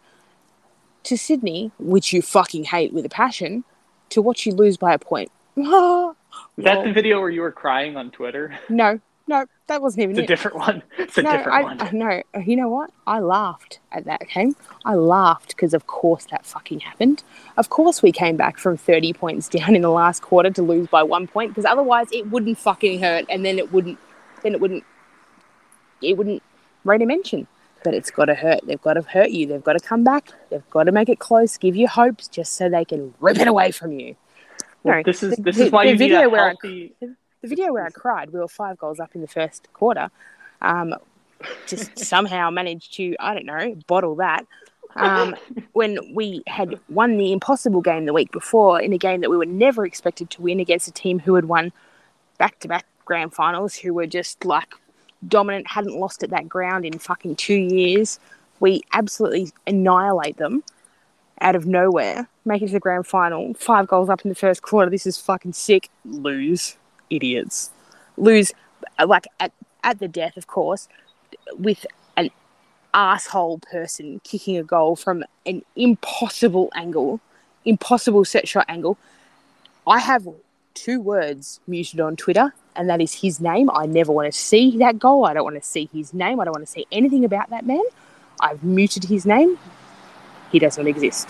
to 1.04 1.18
Sydney, 1.18 1.70
which 1.78 2.12
you 2.12 2.22
fucking 2.22 2.64
hate 2.64 2.92
with 2.92 3.04
a 3.04 3.10
passion, 3.10 3.64
to 4.10 4.22
watch 4.22 4.46
you 4.46 4.52
lose 4.52 4.76
by 4.76 4.94
a 4.94 4.98
point? 4.98 5.30
Is 5.56 5.64
that 6.64 6.84
the 6.84 6.92
video 6.92 7.20
where 7.20 7.30
you 7.30 7.40
were 7.40 7.52
crying 7.52 7.96
on 7.96 8.10
Twitter? 8.10 8.58
no, 8.68 9.00
no, 9.28 9.46
that 9.68 9.80
wasn't 9.82 10.02
even 10.04 10.16
It's 10.18 10.24
a 10.24 10.26
different 10.26 10.56
one. 10.56 10.82
It's 10.98 11.16
a 11.18 11.22
no, 11.22 11.32
different 11.32 11.58
I, 11.58 11.62
one. 11.62 11.80
I- 11.80 11.90
no, 11.92 12.22
you 12.44 12.56
know 12.56 12.68
what? 12.68 12.90
I 13.06 13.20
laughed 13.20 13.78
at 13.92 14.04
that 14.06 14.22
game. 14.34 14.56
I 14.84 14.94
laughed 14.94 15.48
because, 15.50 15.74
of 15.74 15.86
course, 15.86 16.26
that 16.30 16.44
fucking 16.46 16.80
happened. 16.80 17.22
Of 17.56 17.68
course, 17.70 18.02
we 18.02 18.10
came 18.12 18.36
back 18.36 18.58
from 18.58 18.76
30 18.76 19.12
points 19.12 19.48
down 19.48 19.76
in 19.76 19.82
the 19.82 19.90
last 19.90 20.22
quarter 20.22 20.50
to 20.50 20.62
lose 20.62 20.88
by 20.88 21.02
one 21.02 21.26
point 21.26 21.50
because 21.50 21.64
otherwise 21.64 22.08
it 22.12 22.30
wouldn't 22.30 22.58
fucking 22.58 23.00
hurt 23.00 23.26
and 23.28 23.44
then 23.44 23.58
it 23.58 23.72
wouldn't, 23.72 23.98
then 24.42 24.54
it 24.54 24.60
wouldn't, 24.60 24.84
it 26.02 26.16
wouldn't 26.16 26.42
rate 26.84 27.02
a 27.02 27.06
mention. 27.06 27.46
But 27.84 27.94
it's 27.94 28.10
got 28.10 28.24
to 28.24 28.34
hurt. 28.34 28.60
They've 28.66 28.82
got 28.82 28.94
to 28.94 29.02
hurt 29.02 29.30
you. 29.30 29.46
They've 29.46 29.62
got 29.62 29.74
to 29.74 29.80
come 29.80 30.02
back. 30.02 30.30
They've 30.50 30.68
got 30.70 30.84
to 30.84 30.92
make 30.92 31.08
it 31.08 31.20
close, 31.20 31.56
give 31.56 31.76
you 31.76 31.86
hopes 31.86 32.26
just 32.26 32.54
so 32.54 32.68
they 32.68 32.84
can 32.84 33.14
rip 33.20 33.38
it 33.38 33.46
away 33.46 33.70
from 33.70 33.92
you. 33.92 34.16
Well, 34.82 34.96
No, 34.96 35.02
this 35.04 35.22
is 35.22 35.36
the- 35.36 35.42
this 35.42 35.58
is 35.60 35.70
why 35.70 35.84
the 35.84 35.90
you 35.92 35.96
need 35.96 36.08
video 36.08 36.22
a 36.26 36.28
where 36.28 36.42
I- 36.42 36.48
healthy. 36.48 36.94
The 37.42 37.48
video 37.48 37.72
where 37.72 37.86
I 37.86 37.90
cried, 37.90 38.30
we 38.30 38.40
were 38.40 38.48
five 38.48 38.78
goals 38.78 38.98
up 38.98 39.14
in 39.14 39.20
the 39.20 39.28
first 39.28 39.68
quarter. 39.72 40.10
Um, 40.60 40.94
just 41.66 41.98
somehow 42.04 42.50
managed 42.50 42.94
to, 42.94 43.14
I 43.20 43.34
don't 43.34 43.46
know, 43.46 43.76
bottle 43.86 44.16
that. 44.16 44.46
Um, 44.96 45.36
when 45.74 45.98
we 46.14 46.42
had 46.46 46.80
won 46.88 47.18
the 47.18 47.32
impossible 47.32 47.82
game 47.82 48.06
the 48.06 48.12
week 48.12 48.32
before 48.32 48.80
in 48.80 48.92
a 48.92 48.98
game 48.98 49.20
that 49.20 49.30
we 49.30 49.36
were 49.36 49.46
never 49.46 49.86
expected 49.86 50.30
to 50.30 50.42
win 50.42 50.60
against 50.60 50.88
a 50.88 50.92
team 50.92 51.20
who 51.20 51.34
had 51.34 51.44
won 51.44 51.72
back 52.38 52.58
to 52.60 52.68
back 52.68 52.86
grand 53.04 53.34
finals, 53.34 53.76
who 53.76 53.94
were 53.94 54.06
just 54.06 54.44
like 54.44 54.74
dominant, 55.26 55.68
hadn't 55.68 55.96
lost 55.98 56.22
at 56.22 56.30
that 56.30 56.48
ground 56.48 56.84
in 56.84 56.98
fucking 56.98 57.36
two 57.36 57.54
years. 57.54 58.18
We 58.60 58.82
absolutely 58.92 59.52
annihilate 59.66 60.38
them 60.38 60.64
out 61.40 61.54
of 61.54 61.66
nowhere, 61.66 62.28
make 62.44 62.62
it 62.62 62.68
to 62.68 62.72
the 62.72 62.80
grand 62.80 63.06
final, 63.06 63.54
five 63.54 63.86
goals 63.86 64.08
up 64.08 64.24
in 64.24 64.28
the 64.28 64.34
first 64.34 64.62
quarter. 64.62 64.90
This 64.90 65.06
is 65.06 65.18
fucking 65.18 65.52
sick. 65.52 65.90
Lose. 66.04 66.76
Idiots. 67.10 67.70
Lose, 68.16 68.52
like, 69.04 69.26
at, 69.40 69.52
at 69.82 69.98
the 69.98 70.08
death, 70.08 70.36
of 70.36 70.46
course, 70.46 70.88
with 71.56 71.86
an 72.16 72.30
asshole 72.94 73.58
person 73.58 74.20
kicking 74.24 74.56
a 74.56 74.62
goal 74.62 74.96
from 74.96 75.24
an 75.46 75.62
impossible 75.76 76.70
angle, 76.74 77.20
impossible 77.64 78.24
set 78.24 78.48
shot 78.48 78.64
angle. 78.68 78.98
I 79.86 80.00
have 80.00 80.26
two 80.74 81.00
words 81.00 81.60
muted 81.66 82.00
on 82.00 82.16
Twitter, 82.16 82.54
and 82.76 82.88
that 82.88 83.00
is 83.00 83.14
his 83.14 83.40
name. 83.40 83.70
I 83.72 83.86
never 83.86 84.12
want 84.12 84.32
to 84.32 84.38
see 84.38 84.76
that 84.78 84.98
goal. 84.98 85.24
I 85.24 85.34
don't 85.34 85.44
want 85.44 85.56
to 85.56 85.68
see 85.68 85.88
his 85.92 86.14
name. 86.14 86.40
I 86.40 86.44
don't 86.44 86.54
want 86.54 86.66
to 86.66 86.70
see 86.70 86.86
anything 86.92 87.24
about 87.24 87.50
that 87.50 87.66
man. 87.66 87.82
I've 88.40 88.62
muted 88.62 89.04
his 89.04 89.26
name. 89.26 89.58
He 90.52 90.58
does 90.58 90.78
not 90.78 90.86
exist. 90.86 91.28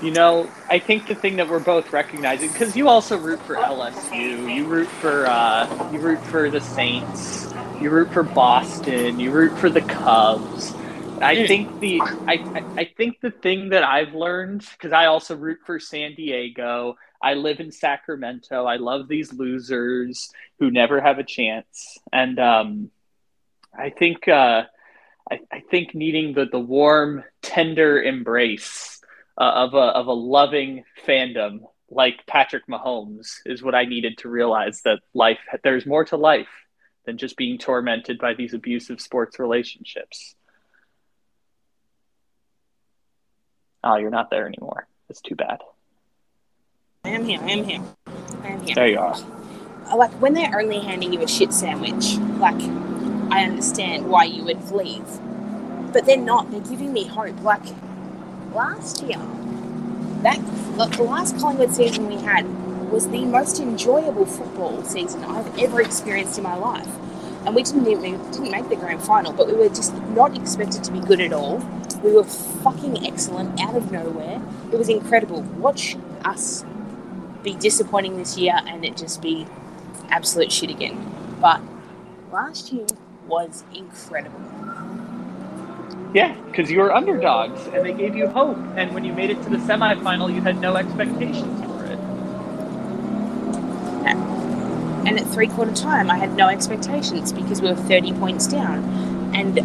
You 0.00 0.12
know, 0.12 0.54
I 0.68 0.78
think 0.78 1.06
the 1.08 1.14
thing 1.14 1.36
that 1.36 1.48
we're 1.48 1.60
both 1.60 1.92
recognizing 1.92 2.48
because 2.52 2.74
you 2.76 2.88
also 2.88 3.18
root 3.18 3.44
for 3.44 3.58
LSU, 3.58 4.50
you 4.52 4.66
root 4.66 4.94
for 4.94 5.26
uh, 5.26 5.68
you 5.88 6.00
root 6.00 6.24
for 6.24 6.50
the 6.50 6.60
Saints, 6.60 7.48
you 7.78 7.90
root 7.90 8.10
for 8.12 8.22
Boston, 8.22 9.20
you 9.20 9.30
root 9.30 9.58
for 9.58 9.68
the 9.68 9.82
Cubs. 9.82 10.74
I 11.20 11.46
think 11.46 11.68
the 11.80 12.00
I, 12.26 12.44
I- 12.78 12.90
think 12.96 13.20
the 13.20 13.30
thing 13.30 13.70
that 13.70 13.84
I've 13.84 14.14
learned 14.14 14.66
because 14.72 14.92
I 14.92 15.06
also 15.06 15.36
root 15.36 15.58
for 15.66 15.78
San 15.78 16.14
Diego. 16.14 16.96
I 17.22 17.34
live 17.34 17.60
in 17.60 17.70
Sacramento. 17.70 18.64
I 18.64 18.76
love 18.76 19.06
these 19.06 19.32
losers 19.34 20.32
who 20.58 20.70
never 20.70 21.00
have 21.00 21.18
a 21.18 21.24
chance, 21.24 21.98
and 22.10 22.38
um, 22.38 22.90
I 23.78 23.90
think 23.90 24.26
uh, 24.28 24.64
I, 25.30 25.40
I 25.52 25.60
think 25.70 25.94
needing 25.94 26.32
the 26.32 26.46
the 26.46 26.58
warm, 26.58 27.22
tender 27.42 28.02
embrace 28.02 28.89
uh, 29.40 29.52
of 29.54 29.74
a 29.74 29.78
of 29.78 30.06
a 30.06 30.12
loving 30.12 30.84
fandom 31.06 31.60
like 31.88 32.24
Patrick 32.26 32.66
Mahomes 32.68 33.38
is 33.46 33.62
what 33.62 33.74
I 33.74 33.84
needed 33.84 34.18
to 34.18 34.28
realize 34.28 34.82
that 34.82 35.00
life 35.14 35.38
there's 35.64 35.86
more 35.86 36.04
to 36.06 36.16
life 36.16 36.46
than 37.06 37.16
just 37.16 37.36
being 37.36 37.58
tormented 37.58 38.18
by 38.18 38.34
these 38.34 38.52
abusive 38.52 39.00
sports 39.00 39.38
relationships. 39.38 40.36
Oh, 43.82 43.96
you're 43.96 44.10
not 44.10 44.30
there 44.30 44.46
anymore. 44.46 44.86
That's 45.08 45.22
too 45.22 45.34
bad. 45.34 45.62
I 47.04 47.08
am 47.08 47.24
here. 47.24 47.40
I 47.40 47.50
am 47.50 47.64
here. 47.64 47.82
I 48.42 48.48
am 48.48 48.60
here. 48.60 48.74
There 48.74 48.88
you 48.88 48.98
are. 48.98 49.16
like 49.96 50.12
when 50.20 50.34
they're 50.34 50.60
only 50.60 50.80
handing 50.80 51.14
you 51.14 51.22
a 51.22 51.28
shit 51.28 51.54
sandwich, 51.54 52.18
like 52.38 52.60
I 53.32 53.44
understand 53.44 54.06
why 54.06 54.24
you 54.24 54.44
would 54.44 54.70
leave, 54.70 55.06
but 55.94 56.04
they're 56.04 56.18
not. 56.18 56.50
They're 56.50 56.60
giving 56.60 56.92
me 56.92 57.06
hope. 57.06 57.40
Like 57.40 57.64
last 58.54 59.02
year, 59.02 59.18
that 60.22 60.38
the 60.76 61.02
last 61.02 61.38
Collingwood 61.38 61.74
season 61.74 62.06
we 62.06 62.16
had 62.16 62.46
was 62.90 63.08
the 63.08 63.24
most 63.24 63.60
enjoyable 63.60 64.26
football 64.26 64.82
season 64.82 65.24
I've 65.24 65.58
ever 65.58 65.80
experienced 65.80 66.38
in 66.38 66.44
my 66.44 66.56
life. 66.56 66.88
And 67.46 67.54
we 67.54 67.62
didn't 67.62 67.86
even 67.86 68.18
didn't 68.32 68.50
make 68.50 68.68
the 68.68 68.76
grand 68.76 69.02
final, 69.02 69.32
but 69.32 69.46
we 69.46 69.54
were 69.54 69.68
just 69.68 69.94
not 70.08 70.36
expected 70.36 70.84
to 70.84 70.92
be 70.92 71.00
good 71.00 71.20
at 71.20 71.32
all. 71.32 71.58
We 72.02 72.12
were 72.12 72.24
fucking 72.24 73.06
excellent 73.06 73.60
out 73.60 73.76
of 73.76 73.90
nowhere. 73.92 74.42
It 74.72 74.76
was 74.76 74.88
incredible. 74.88 75.42
Watch 75.42 75.96
us 76.24 76.64
be 77.42 77.54
disappointing 77.54 78.18
this 78.18 78.36
year 78.36 78.54
and 78.66 78.84
it 78.84 78.96
just 78.96 79.22
be 79.22 79.46
absolute 80.10 80.52
shit 80.52 80.70
again. 80.70 81.38
But 81.40 81.60
last 82.30 82.72
year 82.72 82.86
was 83.26 83.64
incredible. 83.74 84.40
Yeah, 86.14 86.34
because 86.46 86.70
you 86.70 86.80
were 86.80 86.92
underdogs 86.92 87.66
and 87.68 87.86
they 87.86 87.92
gave 87.92 88.16
you 88.16 88.28
hope. 88.28 88.58
And 88.76 88.92
when 88.94 89.04
you 89.04 89.12
made 89.12 89.30
it 89.30 89.42
to 89.42 89.50
the 89.50 89.58
semifinal, 89.58 90.34
you 90.34 90.40
had 90.42 90.60
no 90.60 90.76
expectations 90.76 91.64
for 91.64 91.84
it. 91.86 91.98
And 95.06 95.18
at 95.18 95.26
three 95.28 95.48
quarter 95.48 95.72
time, 95.74 96.10
I 96.10 96.18
had 96.18 96.34
no 96.34 96.48
expectations 96.48 97.32
because 97.32 97.62
we 97.62 97.68
were 97.68 97.76
30 97.76 98.12
points 98.14 98.46
down 98.46 98.84
and 99.34 99.58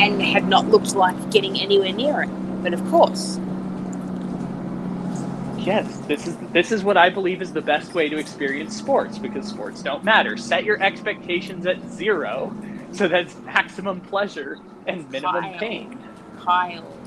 and 0.00 0.22
had 0.22 0.48
not 0.48 0.68
looked 0.68 0.94
like 0.94 1.30
getting 1.30 1.60
anywhere 1.60 1.92
near 1.92 2.22
it. 2.22 2.30
But 2.62 2.74
of 2.74 2.84
course, 2.90 3.38
Yes, 5.58 5.98
this 6.08 6.26
is 6.26 6.36
this 6.52 6.72
is 6.72 6.82
what 6.82 6.96
I 6.96 7.08
believe 7.08 7.40
is 7.40 7.52
the 7.52 7.62
best 7.62 7.94
way 7.94 8.08
to 8.08 8.16
experience 8.18 8.76
sports 8.76 9.18
because 9.18 9.46
sports 9.46 9.80
don't 9.80 10.02
matter. 10.02 10.36
Set 10.36 10.64
your 10.64 10.82
expectations 10.82 11.66
at 11.66 11.88
zero, 11.88 12.52
so 12.96 13.08
that's 13.08 13.34
maximum 13.40 14.00
pleasure 14.00 14.58
and 14.86 15.08
minimum 15.10 15.42
Kyle. 15.42 15.58
pain. 15.58 15.98
Kyle. 16.40 16.98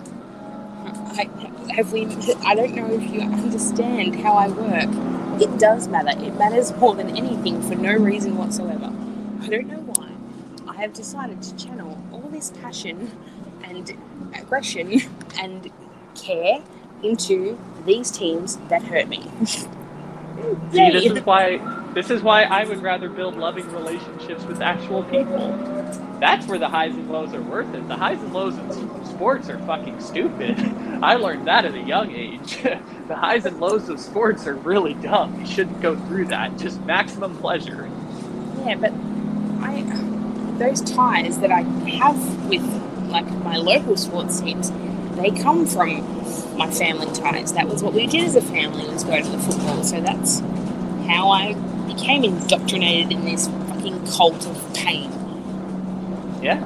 I, 1.18 1.30
have 1.74 1.92
we? 1.92 2.06
I 2.46 2.56
don't 2.56 2.76
know 2.76 2.92
if 2.92 3.12
you 3.12 3.22
understand 3.22 4.16
how 4.20 4.34
I 4.36 4.48
work. 4.50 5.42
It 5.42 5.58
does 5.60 5.88
matter. 5.88 6.20
It 6.24 6.38
matters 6.38 6.76
more 6.78 6.96
than 6.96 7.16
anything 7.18 7.62
for 7.62 7.76
no 7.76 7.94
reason 7.94 8.38
whatsoever. 8.38 8.94
I 9.42 9.48
don't 9.48 9.68
know 9.68 9.80
why. 9.80 10.12
I 10.68 10.82
have 10.82 10.94
decided 10.94 11.42
to 11.42 11.56
channel 11.56 11.98
all 12.12 12.30
this 12.30 12.52
passion 12.62 13.12
and 13.64 13.98
aggression 14.34 15.02
and 15.40 15.72
care 16.16 16.64
into 17.04 17.60
these 17.86 18.12
teams 18.12 18.58
that 18.70 18.84
hurt 18.84 19.08
me. 19.08 19.30
See, 20.72 20.92
this 20.92 21.06
is 21.06 21.24
why 21.26 21.58
this 21.94 22.10
is 22.10 22.22
why 22.22 22.44
I 22.44 22.66
would 22.66 22.82
rather 22.82 23.10
build 23.10 23.38
loving 23.38 23.72
relationships 23.72 24.44
with 24.44 24.62
actual 24.62 25.04
people. 25.04 25.54
That's 26.20 26.46
where 26.46 26.60
the 26.60 26.68
highs 26.68 26.94
and 26.94 27.10
lows 27.10 27.34
are 27.34 27.42
worth 27.42 27.74
it. 27.74 27.88
The 27.88 27.96
highs 27.96 28.20
and 28.20 28.34
lows 28.34 28.58
in 28.58 29.06
sports 29.06 29.50
are 29.50 29.60
fucking 29.60 30.02
stupid. 30.02 30.60
I 31.02 31.16
learned 31.16 31.48
that 31.48 31.64
at 31.64 31.74
a 31.74 31.82
young 31.82 32.12
age. 32.14 32.62
the 33.08 33.16
highs 33.16 33.46
and 33.46 33.60
lows 33.60 33.88
of 33.88 34.00
sports 34.00 34.46
are 34.46 34.56
really 34.56 34.94
dumb. 34.96 35.40
You 35.40 35.46
shouldn't 35.46 35.82
go 35.82 35.96
through 35.96 36.26
that. 36.26 36.58
Just 36.58 36.82
maximum 36.82 37.38
pleasure. 37.38 37.90
Yeah, 38.66 38.76
but 38.76 38.92
I 39.62 39.84
those 40.58 40.82
ties 40.82 41.40
that 41.40 41.52
I 41.52 41.62
have 41.62 42.50
with 42.50 42.64
like 43.10 43.30
my 43.44 43.58
local 43.58 43.98
sports 43.98 44.42
teams, 44.42 44.72
they 45.16 45.32
come 45.32 45.66
from 45.66 46.02
my 46.58 46.70
family 46.72 47.08
ties. 47.14 47.54
That 47.54 47.68
was 47.68 47.84
what 47.84 47.94
we 47.94 48.08
did 48.08 48.24
as 48.26 48.36
a 48.36 48.42
family 48.42 48.88
was 48.88 49.04
go 49.04 49.22
to 49.22 49.30
the 49.30 49.40
football. 49.40 49.84
So 49.84 50.02
that's 50.02 50.40
how 51.08 51.30
I 51.30 51.54
became 51.88 52.24
indoctrinated 52.24 53.12
in 53.12 53.26
this 53.26 53.48
fucking 53.68 54.06
cult 54.08 54.46
of 54.46 54.74
pain. 54.74 55.12
Yeah. 56.42 56.64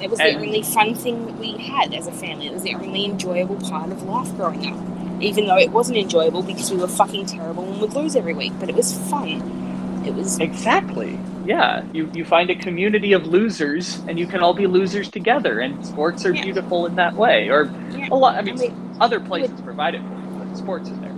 It 0.00 0.10
was 0.10 0.18
And- 0.20 0.36
the 0.40 0.46
only 0.46 0.62
fun 0.62 0.94
thing 0.94 1.26
that 1.26 1.38
we 1.38 1.52
had 1.52 1.94
as 1.94 2.06
a 2.06 2.12
family. 2.12 2.46
It 2.46 2.52
was 2.54 2.62
the 2.62 2.74
only 2.74 3.04
enjoyable 3.04 3.56
part 3.56 3.90
of 3.90 4.02
life 4.02 4.34
growing 4.36 4.66
up. 4.66 4.76
Even 5.20 5.46
though 5.46 5.56
it 5.58 5.70
wasn't 5.70 5.98
enjoyable 5.98 6.42
because 6.42 6.70
we 6.72 6.76
were 6.78 6.88
fucking 6.88 7.26
terrible 7.26 7.62
and 7.64 7.80
would 7.80 7.92
lose 7.94 8.16
every 8.16 8.34
week, 8.34 8.52
but 8.58 8.68
it 8.68 8.74
was 8.74 8.92
fun. 9.08 10.02
It 10.04 10.14
was 10.14 10.38
Exactly. 10.40 11.18
Yeah. 11.44 11.84
You 11.92 12.10
you 12.14 12.24
find 12.24 12.50
a 12.50 12.54
community 12.54 13.12
of 13.12 13.26
losers 13.26 13.98
and 14.08 14.18
you 14.18 14.26
can 14.26 14.40
all 14.40 14.54
be 14.54 14.66
losers 14.66 15.10
together 15.10 15.60
and 15.60 15.84
sports 15.84 16.24
are 16.24 16.34
Yeah. 16.34 16.42
beautiful 16.44 16.86
in 16.86 16.94
that 16.96 17.14
way. 17.14 17.48
Or 17.48 17.70
yeah, 17.96 18.08
a 18.10 18.14
lot 18.16 18.36
I 18.36 18.42
mean 18.42 18.56
we- 18.56 18.72
other 19.00 19.18
places 19.20 19.60
provide 19.62 19.94
it 19.94 20.02
for 20.02 20.14
you, 20.14 20.44
but 20.48 20.56
sports 20.56 20.88
is 20.90 20.98
there. 21.00 21.12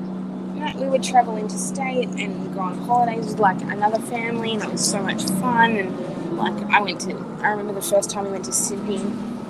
Yeah, 0.56 0.76
we 0.78 0.86
would 0.88 1.02
travel 1.02 1.36
interstate 1.36 2.08
and 2.08 2.54
go 2.54 2.60
on 2.60 2.78
holidays 2.78 3.26
with 3.26 3.40
like 3.40 3.60
another 3.62 3.98
family, 3.98 4.52
and 4.54 4.62
it 4.62 4.70
was 4.72 4.84
so 4.84 5.02
much 5.02 5.22
fun. 5.24 5.76
And 5.76 6.36
like 6.38 6.54
I 6.72 6.80
went 6.80 7.00
to, 7.02 7.10
I 7.42 7.50
remember 7.50 7.74
the 7.74 7.82
first 7.82 8.08
time 8.10 8.24
we 8.24 8.30
went 8.30 8.44
to 8.46 8.52
Sydney 8.52 9.00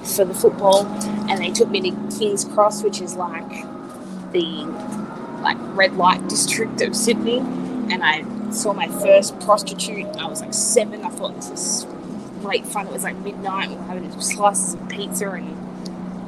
for 0.02 0.24
the 0.24 0.34
football, 0.34 0.86
and 1.28 1.38
they 1.40 1.50
took 1.50 1.68
me 1.70 1.80
to 1.82 2.18
King's 2.18 2.44
Cross, 2.44 2.82
which 2.82 3.00
is 3.00 3.14
like 3.14 3.48
the 4.32 4.66
like 5.42 5.58
red 5.76 5.94
light 5.96 6.26
district 6.28 6.80
of 6.80 6.96
Sydney, 6.96 7.38
and 7.38 8.02
I 8.02 8.24
saw 8.54 8.72
my 8.72 8.88
first 8.88 9.38
prostitute. 9.40 10.06
I 10.16 10.26
was 10.26 10.40
like 10.40 10.54
seven. 10.54 11.04
I 11.04 11.10
thought 11.10 11.34
this 11.36 11.50
was 11.50 11.86
great 12.40 12.66
fun. 12.66 12.86
It 12.86 12.92
was 12.92 13.02
like 13.02 13.16
midnight. 13.16 13.70
We 13.70 13.76
were 13.76 13.82
having 13.82 14.20
slices 14.20 14.74
of 14.74 14.88
pizza 14.88 15.30
and. 15.30 15.60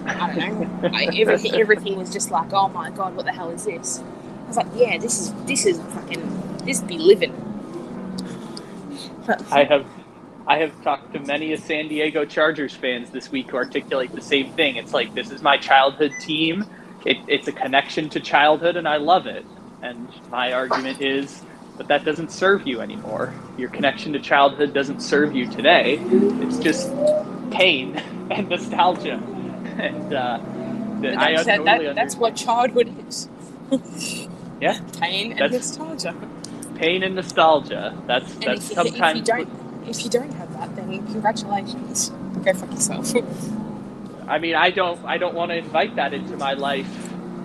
I 0.08 0.32
don't 0.32 0.82
know. 0.82 0.90
I, 0.92 1.06
everything, 1.16 1.54
everything 1.60 1.96
was 1.96 2.12
just 2.12 2.30
like, 2.30 2.52
oh 2.52 2.68
my 2.68 2.90
god, 2.90 3.16
what 3.16 3.26
the 3.26 3.32
hell 3.32 3.50
is 3.50 3.64
this? 3.64 4.00
I 4.44 4.46
was 4.46 4.56
like, 4.56 4.68
yeah, 4.76 4.98
this 4.98 5.18
is 5.20 5.32
this 5.46 5.66
is 5.66 5.80
fucking 5.80 6.58
this 6.64 6.80
be 6.80 6.98
living. 6.98 7.34
I 9.50 9.64
have 9.64 9.84
I 10.46 10.58
have 10.58 10.80
talked 10.82 11.12
to 11.14 11.20
many 11.20 11.52
a 11.52 11.58
San 11.58 11.88
Diego 11.88 12.24
Chargers 12.24 12.74
fans 12.74 13.10
this 13.10 13.32
week 13.32 13.50
who 13.50 13.56
articulate 13.56 14.12
the 14.12 14.20
same 14.20 14.52
thing. 14.52 14.76
It's 14.76 14.94
like 14.94 15.12
this 15.14 15.32
is 15.32 15.42
my 15.42 15.58
childhood 15.58 16.12
team. 16.20 16.64
It, 17.04 17.18
it's 17.26 17.48
a 17.48 17.52
connection 17.52 18.08
to 18.10 18.20
childhood, 18.20 18.76
and 18.76 18.86
I 18.86 18.96
love 18.98 19.26
it. 19.26 19.44
And 19.82 20.08
my 20.30 20.52
argument 20.52 21.00
is, 21.00 21.42
but 21.76 21.88
that 21.88 22.04
doesn't 22.04 22.30
serve 22.32 22.66
you 22.66 22.80
anymore. 22.80 23.34
Your 23.58 23.68
connection 23.70 24.12
to 24.14 24.18
childhood 24.18 24.72
doesn't 24.72 25.00
serve 25.00 25.34
you 25.34 25.46
today. 25.50 25.98
It's 26.42 26.58
just 26.58 26.90
pain 27.50 27.96
and 28.30 28.48
nostalgia. 28.48 29.20
And 29.78 30.12
uh, 30.14 30.38
but 31.00 31.16
I 31.18 31.42
that, 31.42 31.46
totally 31.58 31.86
that, 31.86 31.94
that's 31.94 32.16
what 32.16 32.36
childhood 32.36 32.94
is. 33.08 33.28
Yeah, 34.58 34.80
pain 35.00 35.32
and 35.32 35.40
That's- 35.52 35.76
nostalgia. 35.78 36.14
pain 36.76 37.02
and 37.02 37.14
nostalgia. 37.14 37.94
That's 38.06 38.32
And 38.36 38.42
that's 38.44 38.70
if, 38.70 38.76
you- 38.76 38.82
if 38.82 38.88
sometimes 38.88 39.18
you 39.18 39.24
don't 39.26 39.48
if 39.86 40.02
you 40.02 40.08
don't 40.10 40.32
have 40.32 40.50
that, 40.54 40.74
then 40.76 41.06
congratulations. 41.08 42.10
Go 42.42 42.54
fuck 42.54 42.70
yourself. 42.72 43.12
I 44.28 44.38
mean, 44.38 44.54
I 44.54 44.70
don't 44.70 44.98
I 45.04 45.18
don't 45.18 45.34
want 45.34 45.50
to 45.50 45.58
invite 45.58 45.96
that 45.96 46.14
into 46.14 46.38
my 46.38 46.54
life 46.54 46.88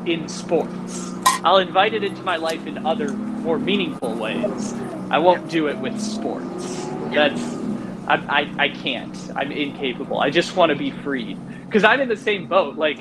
in 0.05 0.29
sports. 0.29 1.11
I'll 1.43 1.57
invite 1.57 1.93
it 1.93 2.03
into 2.05 2.23
my 2.23 2.37
life 2.37 2.65
in 2.65 2.85
other 2.85 3.09
more 3.41 3.59
meaningful 3.59 4.13
ways. 4.15 4.73
I 5.09 5.17
won't 5.17 5.49
do 5.49 5.67
it 5.67 5.77
with 5.77 5.99
sports. 5.99 6.85
That's 7.13 7.41
I, 8.07 8.15
I, 8.15 8.53
I 8.65 8.69
can't. 8.69 9.17
I'm 9.35 9.51
incapable. 9.51 10.19
I 10.19 10.29
just 10.29 10.55
want 10.55 10.71
to 10.71 10.75
be 10.75 10.91
freed 10.91 11.37
because 11.65 11.83
I'm 11.83 12.01
in 12.01 12.09
the 12.09 12.17
same 12.17 12.47
boat. 12.47 12.77
Like 12.77 12.99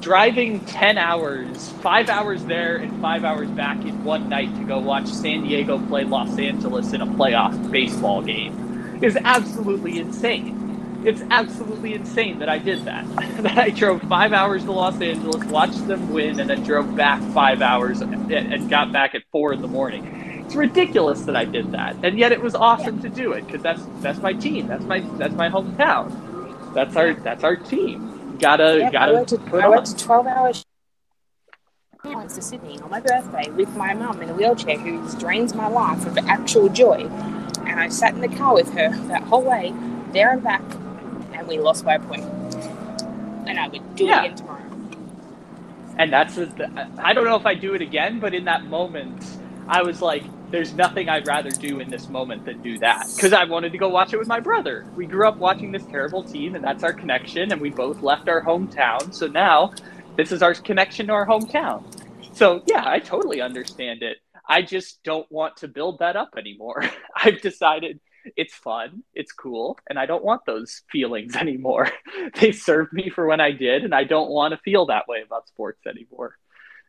driving 0.00 0.60
10 0.66 0.98
hours, 0.98 1.70
five 1.80 2.08
hours 2.08 2.44
there 2.44 2.76
and 2.76 3.00
five 3.00 3.24
hours 3.24 3.48
back 3.50 3.78
in 3.84 4.02
one 4.04 4.28
night 4.28 4.54
to 4.56 4.64
go 4.64 4.78
watch 4.78 5.06
San 5.06 5.42
Diego 5.42 5.78
play 5.86 6.04
Los 6.04 6.38
Angeles 6.38 6.92
in 6.92 7.00
a 7.00 7.06
playoff 7.06 7.70
baseball 7.70 8.20
game 8.20 8.98
is 9.02 9.16
absolutely 9.24 9.98
insane. 9.98 10.61
It's 11.04 11.22
absolutely 11.30 11.94
insane 11.94 12.38
that 12.38 12.48
I 12.48 12.58
did 12.58 12.84
that. 12.84 13.04
that 13.42 13.58
I 13.58 13.70
drove 13.70 14.02
five 14.02 14.32
hours 14.32 14.64
to 14.64 14.72
Los 14.72 15.00
Angeles, 15.00 15.44
watched 15.46 15.86
them 15.88 16.12
win, 16.12 16.38
and 16.40 16.48
then 16.48 16.62
drove 16.62 16.94
back 16.96 17.20
five 17.32 17.60
hours 17.60 18.00
and, 18.00 18.30
and 18.32 18.70
got 18.70 18.92
back 18.92 19.14
at 19.14 19.22
four 19.32 19.52
in 19.52 19.62
the 19.62 19.68
morning. 19.68 20.44
It's 20.46 20.54
ridiculous 20.54 21.22
that 21.22 21.36
I 21.36 21.44
did 21.44 21.72
that, 21.72 21.96
and 22.02 22.18
yet 22.18 22.30
it 22.32 22.40
was 22.40 22.54
awesome 22.54 23.00
to 23.02 23.08
do 23.08 23.32
it 23.32 23.46
because 23.46 23.62
that's 23.62 23.82
that's 24.00 24.18
my 24.20 24.32
team. 24.32 24.66
That's 24.66 24.84
my 24.84 25.00
that's 25.16 25.34
my 25.34 25.48
hometown. 25.48 26.74
That's 26.74 26.94
our 26.96 27.14
that's 27.14 27.42
our 27.42 27.56
team. 27.56 28.36
Gotta 28.38 28.78
Yep, 28.80 28.92
gotta 28.92 29.12
worked, 29.14 29.32
a, 29.32 29.38
put 29.38 29.62
I 29.62 29.68
on. 29.68 29.76
worked 29.76 29.88
a 29.88 29.96
12 29.96 30.26
hour 30.26 30.52
sh- 30.52 30.62
I 32.04 32.16
went 32.16 32.30
to 32.30 32.42
Sydney 32.42 32.80
on 32.80 32.90
my 32.90 33.00
birthday 33.00 33.48
with 33.50 33.74
my 33.76 33.94
mum 33.94 34.20
in 34.22 34.28
a 34.28 34.34
wheelchair 34.34 34.76
who 34.76 35.08
drains 35.18 35.54
my 35.54 35.68
life 35.68 36.04
of 36.04 36.18
actual 36.18 36.68
joy. 36.68 37.06
And 37.64 37.78
I 37.78 37.88
sat 37.88 38.14
in 38.14 38.20
the 38.20 38.28
car 38.28 38.54
with 38.54 38.72
her 38.74 38.90
that 39.06 39.22
whole 39.22 39.42
way, 39.42 39.72
there 40.12 40.32
and 40.32 40.42
back, 40.42 40.62
and 41.42 41.48
we 41.48 41.58
lost 41.58 41.84
by 41.84 41.94
a 41.96 42.00
point. 42.00 42.24
And 43.46 43.58
I 43.58 43.68
would 43.68 43.94
do 43.96 44.04
Yeah. 44.04 44.22
it 44.22 44.26
again 44.26 44.36
tomorrow. 44.36 44.58
and 45.98 46.12
that's 46.12 46.36
the, 46.36 46.88
I 46.98 47.12
don't 47.12 47.24
know 47.24 47.36
if 47.36 47.44
I 47.46 47.54
do 47.54 47.74
it 47.74 47.82
again, 47.82 48.18
but 48.18 48.32
in 48.34 48.44
that 48.46 48.64
moment, 48.64 49.22
I 49.68 49.82
was 49.82 50.00
like, 50.00 50.22
"There's 50.50 50.72
nothing 50.74 51.08
I'd 51.08 51.26
rather 51.26 51.50
do 51.50 51.80
in 51.80 51.90
this 51.90 52.08
moment 52.08 52.44
than 52.46 52.62
do 52.62 52.78
that." 52.78 53.06
Because 53.14 53.32
I 53.34 53.44
wanted 53.44 53.72
to 53.72 53.78
go 53.78 53.88
watch 53.88 54.12
it 54.14 54.18
with 54.18 54.26
my 54.26 54.40
brother. 54.40 54.86
We 54.96 55.06
grew 55.06 55.28
up 55.28 55.36
watching 55.36 55.70
this 55.70 55.84
terrible 55.84 56.22
team, 56.22 56.54
and 56.54 56.64
that's 56.64 56.82
our 56.82 56.92
connection. 56.94 57.52
And 57.52 57.60
we 57.60 57.70
both 57.70 58.02
left 58.02 58.28
our 58.28 58.42
hometown, 58.42 59.12
so 59.12 59.26
now 59.26 59.72
this 60.16 60.32
is 60.32 60.42
our 60.42 60.54
connection 60.54 61.08
to 61.08 61.12
our 61.12 61.26
hometown. 61.26 61.84
So 62.34 62.62
yeah, 62.66 62.82
I 62.86 62.98
totally 62.98 63.40
understand 63.42 64.02
it. 64.02 64.16
I 64.48 64.62
just 64.62 65.02
don't 65.04 65.30
want 65.30 65.58
to 65.58 65.68
build 65.68 65.98
that 66.00 66.16
up 66.16 66.30
anymore. 66.38 66.84
I've 67.16 67.40
decided 67.42 68.00
it's 68.36 68.54
fun, 68.54 69.02
it's 69.14 69.32
cool, 69.32 69.78
and 69.88 69.98
I 69.98 70.06
don't 70.06 70.24
want 70.24 70.46
those 70.46 70.82
feelings 70.90 71.36
anymore. 71.36 71.90
they 72.40 72.52
served 72.52 72.92
me 72.92 73.10
for 73.10 73.26
when 73.26 73.40
I 73.40 73.52
did, 73.52 73.84
and 73.84 73.94
I 73.94 74.04
don't 74.04 74.30
want 74.30 74.52
to 74.52 74.58
feel 74.58 74.86
that 74.86 75.08
way 75.08 75.22
about 75.24 75.48
sports 75.48 75.86
anymore. 75.86 76.36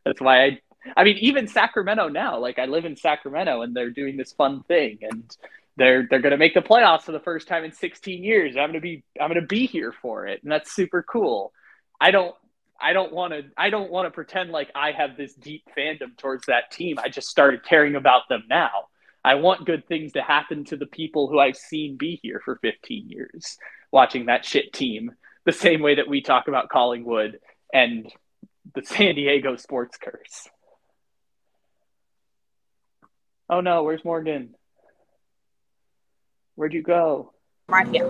That's 0.04 0.20
why 0.20 0.44
I 0.44 0.60
I 0.96 1.04
mean 1.04 1.18
even 1.18 1.48
Sacramento 1.48 2.08
now, 2.08 2.38
like 2.38 2.58
I 2.58 2.66
live 2.66 2.84
in 2.84 2.96
Sacramento 2.96 3.62
and 3.62 3.74
they're 3.74 3.90
doing 3.90 4.16
this 4.16 4.32
fun 4.32 4.62
thing 4.64 4.98
and 5.02 5.36
they're 5.76 6.06
they're 6.08 6.20
going 6.20 6.32
to 6.32 6.36
make 6.36 6.54
the 6.54 6.60
playoffs 6.60 7.02
for 7.02 7.12
the 7.12 7.20
first 7.20 7.48
time 7.48 7.64
in 7.64 7.72
16 7.72 8.22
years. 8.22 8.56
I'm 8.56 8.74
to 8.74 8.80
be 8.80 9.02
I'm 9.20 9.34
to 9.34 9.42
be 9.42 9.66
here 9.66 9.92
for 10.02 10.26
it 10.26 10.42
and 10.42 10.52
that's 10.52 10.72
super 10.72 11.02
cool. 11.02 11.52
I 12.00 12.10
don't 12.10 12.34
I 12.80 12.92
don't 12.92 13.12
want 13.12 13.32
to 13.32 13.44
I 13.56 13.70
don't 13.70 13.90
want 13.90 14.06
to 14.06 14.10
pretend 14.10 14.50
like 14.50 14.70
I 14.74 14.92
have 14.92 15.16
this 15.16 15.34
deep 15.34 15.64
fandom 15.76 16.16
towards 16.16 16.46
that 16.46 16.70
team. 16.70 16.98
I 16.98 17.08
just 17.08 17.28
started 17.28 17.64
caring 17.64 17.96
about 17.96 18.28
them 18.28 18.44
now. 18.48 18.88
I 19.24 19.36
want 19.36 19.64
good 19.64 19.88
things 19.88 20.12
to 20.12 20.22
happen 20.22 20.64
to 20.66 20.76
the 20.76 20.86
people 20.86 21.28
who 21.28 21.38
I've 21.38 21.56
seen 21.56 21.96
be 21.96 22.20
here 22.22 22.42
for 22.44 22.56
15 22.56 23.08
years 23.08 23.56
watching 23.90 24.26
that 24.26 24.44
shit 24.44 24.72
team 24.72 25.12
the 25.46 25.52
same 25.52 25.80
way 25.80 25.94
that 25.94 26.08
we 26.08 26.20
talk 26.20 26.48
about 26.48 26.68
Collingwood 26.68 27.38
and 27.72 28.12
the 28.74 28.82
San 28.84 29.14
Diego 29.14 29.56
sports 29.56 29.96
curse. 29.96 30.48
Oh 33.48 33.60
no, 33.60 33.82
where's 33.82 34.04
Morgan? 34.04 34.54
Where'd 36.54 36.72
you 36.72 36.82
go? 36.82 37.32
Right 37.68 37.88
here. 37.88 38.06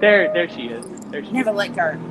There 0.00 0.32
there 0.32 0.48
she 0.48 0.66
is. 0.66 0.84
There 1.10 1.24
she 1.24 1.32
never 1.32 1.50
is. 1.50 1.56
let 1.56 1.76
go. 1.76 2.09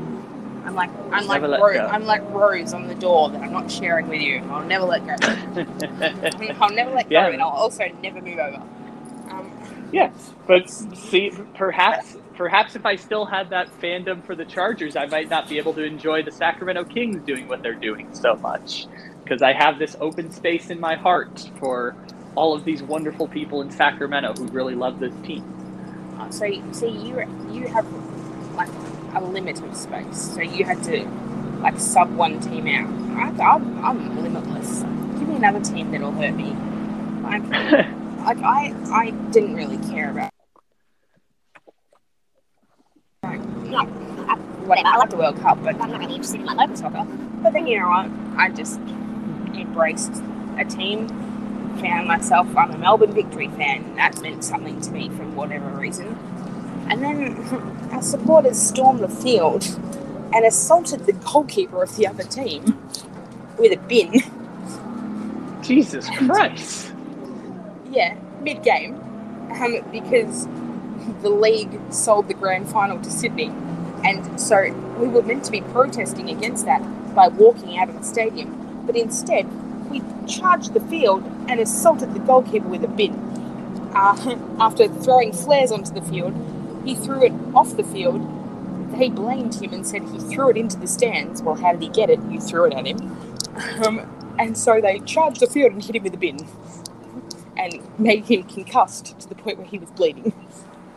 I'm 0.70 0.76
like 0.76 0.92
I'm 1.12 1.28
like 1.28 1.44
Rose. 1.44 1.86
I'm 1.90 2.06
like 2.06 2.24
Rose 2.30 2.74
on 2.74 2.88
the 2.88 2.96
door 2.96 3.32
that 3.32 3.42
I'm 3.44 3.52
not 3.54 3.72
sharing 3.72 4.08
with 4.10 4.22
you. 4.22 4.44
I'll 4.50 4.66
never 4.66 4.86
let 4.86 5.06
go. 5.06 5.16
I'll 6.62 6.72
never 6.72 6.92
let 6.92 7.12
go, 7.12 7.20
Yeah. 7.20 7.28
and 7.32 7.42
I'll 7.42 7.50
also 7.50 7.86
never 8.04 8.22
move 8.22 8.40
over. 8.40 8.64
Um, 9.30 9.54
Yes, 9.92 10.36
but 10.48 10.70
see, 10.94 11.32
perhaps, 11.56 12.18
perhaps 12.36 12.76
if 12.76 12.86
I 12.86 12.98
still 12.98 13.26
had 13.26 13.52
that 13.52 13.70
fandom 13.82 14.26
for 14.26 14.36
the 14.36 14.46
Chargers, 14.46 14.96
I 14.98 15.08
might 15.08 15.30
not 15.30 15.48
be 15.50 15.58
able 15.60 15.74
to 15.76 15.84
enjoy 15.84 16.24
the 16.24 16.32
Sacramento 16.32 16.86
Kings 16.86 17.24
doing 17.24 17.48
what 17.48 17.62
they're 17.64 17.76
doing 17.76 18.10
so 18.14 18.38
much, 18.38 18.88
because 19.26 19.42
I 19.42 19.54
have 19.54 19.80
this 19.80 19.96
open 20.02 20.32
space 20.32 20.70
in 20.70 20.80
my 20.80 20.96
heart 20.98 21.50
for 21.60 21.98
all 22.36 22.56
of 22.56 22.66
these 22.66 22.84
wonderful 22.84 23.28
people 23.30 23.62
in 23.62 23.72
Sacramento 23.72 24.36
who 24.36 24.50
really 24.50 24.76
love 24.76 25.00
this 25.00 25.16
team. 25.24 25.46
Uh, 26.18 26.30
so 26.32 26.46
so 26.72 26.88
you 26.88 27.24
you 27.46 27.68
have 27.70 27.88
like 28.56 28.72
a 29.16 29.22
limit 29.22 29.62
of 29.62 29.76
space. 29.76 30.34
So 30.34 30.42
you 30.42 30.66
had 30.66 30.84
to 30.84 31.06
like 31.62 31.80
sub 31.80 32.16
one 32.16 32.40
team 32.40 32.68
out. 32.68 33.40
I, 33.40 33.44
I'm, 33.44 33.86
I'm 33.86 34.24
limitless. 34.24 34.82
Give 35.20 35.28
me 35.28 35.36
another 35.36 35.60
team 35.60 35.92
that'll 35.92 36.12
hurt 36.12 36.34
me. 36.34 36.56
Like 37.22 37.44
like 38.20 38.42
I 38.44 38.74
I 38.92 39.12
didn't 39.32 39.56
really 39.56 39.78
care 39.90 40.12
about. 40.12 40.30
Like, 43.24 43.42
no, 43.42 43.80
I, 43.80 44.36
whatever. 44.66 44.88
I 44.88 44.98
like 44.98 45.10
the 45.10 45.18
World 45.18 45.38
Cup, 45.38 45.62
but 45.64 45.80
I'm 45.82 45.92
not 45.92 46.00
really 46.00 46.16
interested 46.16 46.40
in 46.40 46.46
my 46.46 46.54
local 46.54 46.76
soccer. 46.76 47.06
But 47.42 47.54
then 47.54 47.68
you 47.68 47.80
know 47.80 47.90
what? 47.90 48.10
I 48.38 48.50
just 48.50 48.80
embraced 49.54 50.24
a 50.58 50.66
team. 50.66 51.08
Found 51.80 52.08
myself. 52.08 52.56
I'm 52.58 52.72
a 52.72 52.78
Melbourne 52.78 53.14
Victory 53.14 53.48
fan. 53.50 53.96
That 53.96 54.22
meant 54.22 54.44
something 54.44 54.82
to 54.82 54.92
me 54.92 55.10
for 55.10 55.24
whatever 55.24 55.70
reason. 55.70 56.18
And 56.90 57.04
then 57.04 57.34
our 57.92 58.02
supporters 58.02 58.60
stormed 58.62 59.02
the 59.02 59.10
field 59.10 59.64
and 60.34 60.46
assaulted 60.46 61.06
the 61.06 61.14
goalkeeper 61.14 61.84
of 61.84 61.96
the 61.96 62.08
other 62.08 62.24
team 62.24 62.64
with 63.58 63.74
a 63.74 63.78
bin. 63.88 64.24
Jesus 65.62 66.10
Christ! 66.10 66.94
Yeah, 67.92 68.16
mid 68.42 68.64
game, 68.64 68.96
um, 69.52 69.84
because 69.92 70.48
the 71.22 71.30
league 71.30 71.80
sold 71.92 72.28
the 72.28 72.34
grand 72.34 72.70
final 72.70 73.00
to 73.02 73.12
Sydney, 73.12 73.52
and 74.04 74.40
so 74.40 74.72
we 74.98 75.08
were 75.08 75.24
meant 75.24 75.44
to 75.46 75.52
be 75.52 75.62
protesting 75.62 76.30
against 76.30 76.66
that 76.66 76.82
by 77.16 77.28
walking 77.28 77.78
out 77.78 77.90
of 77.90 77.96
the 77.96 78.04
stadium, 78.04 78.84
but 78.86 78.96
instead 78.96 79.46
we 79.90 80.02
charged 80.28 80.74
the 80.74 80.80
field 80.82 81.24
and 81.48 81.60
assaulted 81.60 82.14
the 82.14 82.20
goalkeeper 82.20 82.68
with 82.68 82.84
a 82.84 82.88
bin. 82.88 83.14
Uh, 83.94 84.38
after 84.60 84.88
throwing 84.88 85.34
flares 85.34 85.72
onto 85.72 85.92
the 85.92 86.02
field, 86.04 86.34
he 86.86 86.96
threw 86.96 87.24
it 87.24 87.34
off 87.56 87.76
the 87.76 87.84
field. 87.84 88.22
They 88.98 89.10
blamed 89.10 89.56
him 89.56 89.74
and 89.74 89.86
said 89.86 90.04
he 90.04 90.20
threw 90.20 90.50
it 90.50 90.58
into 90.58 90.78
the 90.78 90.88
stands. 90.88 91.42
Well, 91.42 91.56
how 91.56 91.74
did 91.74 91.82
he 91.82 91.90
get 91.90 92.10
it? 92.10 92.20
You 92.30 92.40
threw 92.40 92.66
it 92.66 92.74
at 92.74 92.86
him. 92.86 93.00
Um, 93.86 94.36
and 94.40 94.58
so 94.58 94.80
they 94.82 95.00
charged 95.00 95.42
the 95.42 95.48
field 95.48 95.74
and 95.74 95.84
hit 95.84 95.96
him 95.96 96.04
with 96.04 96.14
a 96.14 96.18
bin 96.18 96.48
and 97.58 98.00
made 98.00 98.26
him 98.26 98.44
concussed 98.44 99.20
to 99.20 99.28
the 99.28 99.36
point 99.36 99.58
where 99.58 99.68
he 99.68 99.78
was 99.78 99.92
bleeding. 99.92 100.34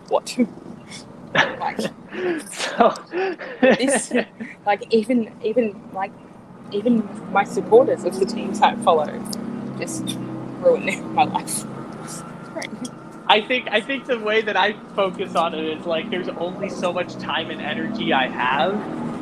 What? 0.08 0.36
like 1.34 1.80
So, 2.50 2.94
this, 3.62 4.12
like 4.66 4.84
even 4.92 5.32
even 5.42 5.80
like 5.94 6.12
even 6.70 7.08
my 7.32 7.44
supporters 7.44 8.04
of 8.04 8.18
the 8.18 8.26
teams 8.26 8.60
I 8.60 8.76
follow 8.76 9.06
just 9.78 10.18
ruined 10.60 11.14
my 11.14 11.24
life. 11.24 11.64
I 13.32 13.40
think 13.40 13.66
I 13.70 13.80
think 13.80 14.04
the 14.04 14.18
way 14.18 14.42
that 14.42 14.58
I 14.58 14.74
focus 14.94 15.36
on 15.36 15.54
it 15.54 15.64
is 15.64 15.86
like 15.86 16.10
there's 16.10 16.28
only 16.28 16.68
so 16.68 16.92
much 16.92 17.14
time 17.14 17.50
and 17.50 17.62
energy 17.62 18.12
I 18.12 18.28
have, 18.28 18.74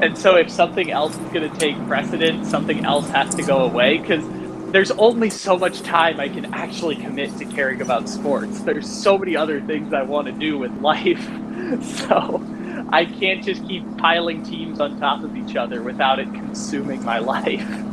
and 0.02 0.18
so 0.18 0.34
if 0.34 0.50
something 0.50 0.90
else 0.90 1.16
is 1.16 1.32
going 1.32 1.48
to 1.48 1.58
take 1.61 1.76
precedent, 1.86 2.44
something 2.44 2.84
else 2.84 3.08
has 3.11 3.32
to 3.36 3.44
go 3.44 3.58
away 3.58 3.98
because 3.98 4.24
there's 4.72 4.90
only 4.90 5.30
so 5.30 5.56
much 5.56 5.82
time 5.82 6.18
I 6.18 6.28
can 6.28 6.52
actually 6.52 6.96
commit 6.96 7.38
to 7.38 7.44
caring 7.44 7.82
about 7.82 8.08
sports. 8.08 8.62
There's 8.62 8.90
so 8.90 9.16
many 9.16 9.36
other 9.36 9.61
things 9.61 9.92
I 9.92 10.02
want 10.02 10.26
to 10.26 10.32
do 10.32 10.58
with 10.58 10.72
life, 10.80 11.22
so 11.80 12.44
I 12.88 13.04
can't 13.04 13.44
just 13.44 13.64
keep 13.68 13.84
piling 13.98 14.42
teams 14.42 14.80
on 14.80 14.98
top 14.98 15.22
of 15.22 15.36
each 15.36 15.54
other 15.54 15.84
without 15.84 16.18
it 16.18 16.26
consuming 16.34 17.04
my 17.04 17.20
life. 17.20 17.64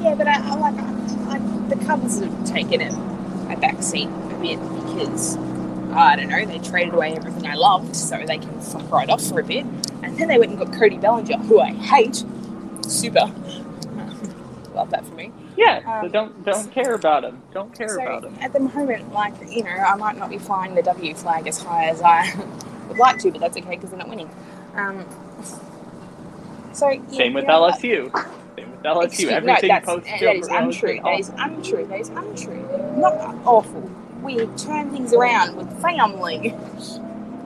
Yeah, 0.00 0.14
but 0.14 0.28
I, 0.28 0.34
I 0.34 0.54
like 0.54 0.74
I, 0.78 1.38
the 1.68 1.84
Cubs 1.86 2.20
have 2.20 2.44
taken 2.44 2.80
it 2.80 2.92
a 2.92 3.56
backseat 3.56 4.25
bit 4.46 4.58
because 4.86 5.36
I 5.92 6.16
don't 6.16 6.28
know 6.28 6.44
they 6.44 6.58
traded 6.58 6.94
away 6.94 7.12
everything 7.14 7.46
I 7.46 7.54
loved 7.54 7.96
so 7.96 8.16
they 8.26 8.38
can 8.38 8.60
fuck 8.60 8.90
right 8.90 9.08
off 9.08 9.22
for 9.26 9.40
a 9.40 9.44
bit, 9.44 9.64
and 10.02 10.16
then 10.18 10.28
they 10.28 10.38
went 10.38 10.50
and 10.52 10.58
got 10.58 10.72
Cody 10.78 10.98
Bellinger, 10.98 11.38
who 11.38 11.60
I 11.60 11.72
hate. 11.72 12.24
Super. 12.82 13.26
Love 14.74 14.90
that 14.90 15.06
for 15.06 15.14
me. 15.14 15.32
Yeah, 15.56 15.80
so 16.00 16.06
Um, 16.06 16.12
don't 16.12 16.44
don't 16.44 16.70
care 16.70 16.94
about 16.94 17.24
him. 17.24 17.40
Don't 17.54 17.74
care 17.74 17.88
so 17.88 18.02
about 18.02 18.24
him. 18.24 18.36
at 18.42 18.52
the 18.52 18.60
moment, 18.60 19.12
like 19.12 19.32
you 19.48 19.64
know, 19.64 19.70
I 19.70 19.96
might 19.96 20.18
not 20.18 20.28
be 20.28 20.38
flying 20.38 20.74
the 20.74 20.82
W 20.82 21.14
flag 21.14 21.46
as 21.46 21.62
high 21.62 21.86
as 21.86 22.02
I 22.02 22.30
would 22.88 22.98
like 22.98 23.18
to, 23.20 23.30
but 23.30 23.40
that's 23.40 23.56
okay 23.56 23.70
because 23.70 23.88
they're 23.90 23.98
not 23.98 24.08
winning. 24.10 24.28
Um, 24.74 25.04
so 26.74 26.90
yeah, 26.90 27.00
Same 27.08 27.32
with 27.32 27.46
know, 27.46 27.70
LSU. 27.70 28.12
Same 28.54 28.70
with 28.70 28.82
LSU. 28.82 29.04
Excuse- 29.04 29.30
no, 29.30 29.36
Everything 29.36 29.68
that's, 29.68 29.86
post 29.86 30.04
that 30.06 30.36
is 30.36 30.48
untrue. 30.48 31.00
That 31.02 31.20
is 31.20 31.30
untrue. 31.38 31.86
That 31.86 32.00
is 32.00 32.08
untrue. 32.10 32.94
Not 32.98 33.14
awful. 33.46 33.90
We 34.22 34.46
turn 34.56 34.90
things 34.90 35.12
around 35.12 35.56
with 35.56 35.80
family. 35.82 36.54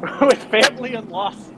with 0.21 0.43
family 0.45 0.95
and 0.95 1.11
lawsuits. 1.11 1.53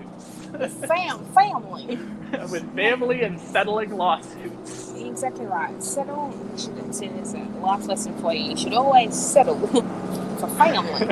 Fam, 0.87 1.25
family. 1.35 1.97
with 2.51 2.75
family 2.75 3.23
and 3.23 3.41
settling 3.41 3.97
lawsuits. 3.97 4.93
Exactly 4.97 5.47
right. 5.47 5.83
Settle. 5.83 6.33
Should 6.59 6.95
say 6.95 7.09
there's 7.09 7.35
a 7.35 7.39
life 7.61 7.87
lesson 7.87 8.17
for 8.19 8.33
you. 8.35 8.51
You 8.51 8.57
should 8.57 8.75
always 8.75 9.15
settle 9.15 9.59
for 10.39 10.49
family. 10.57 11.09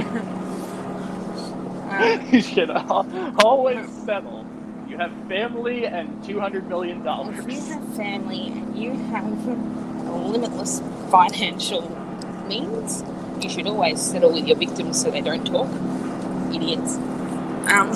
um, 1.90 2.28
you 2.32 2.42
should 2.42 2.70
always 2.70 3.88
settle. 4.04 4.46
You 4.88 4.96
have 4.98 5.12
family 5.28 5.86
and 5.86 6.22
two 6.24 6.40
hundred 6.40 6.68
million 6.68 7.02
dollars. 7.04 7.38
if 7.38 7.48
you 7.50 7.60
have 7.72 7.84
family 7.96 8.48
and 8.48 8.76
you 8.76 8.92
have 8.92 9.46
limitless 10.10 10.82
financial 11.10 11.88
means, 12.48 13.02
you 13.42 13.50
should 13.50 13.66
always 13.66 14.00
settle 14.00 14.32
with 14.32 14.46
your 14.46 14.56
victims 14.56 15.00
so 15.00 15.10
they 15.10 15.20
don't 15.20 15.44
talk. 15.46 15.68
Idiots. 16.54 16.98
Um, 17.70 17.90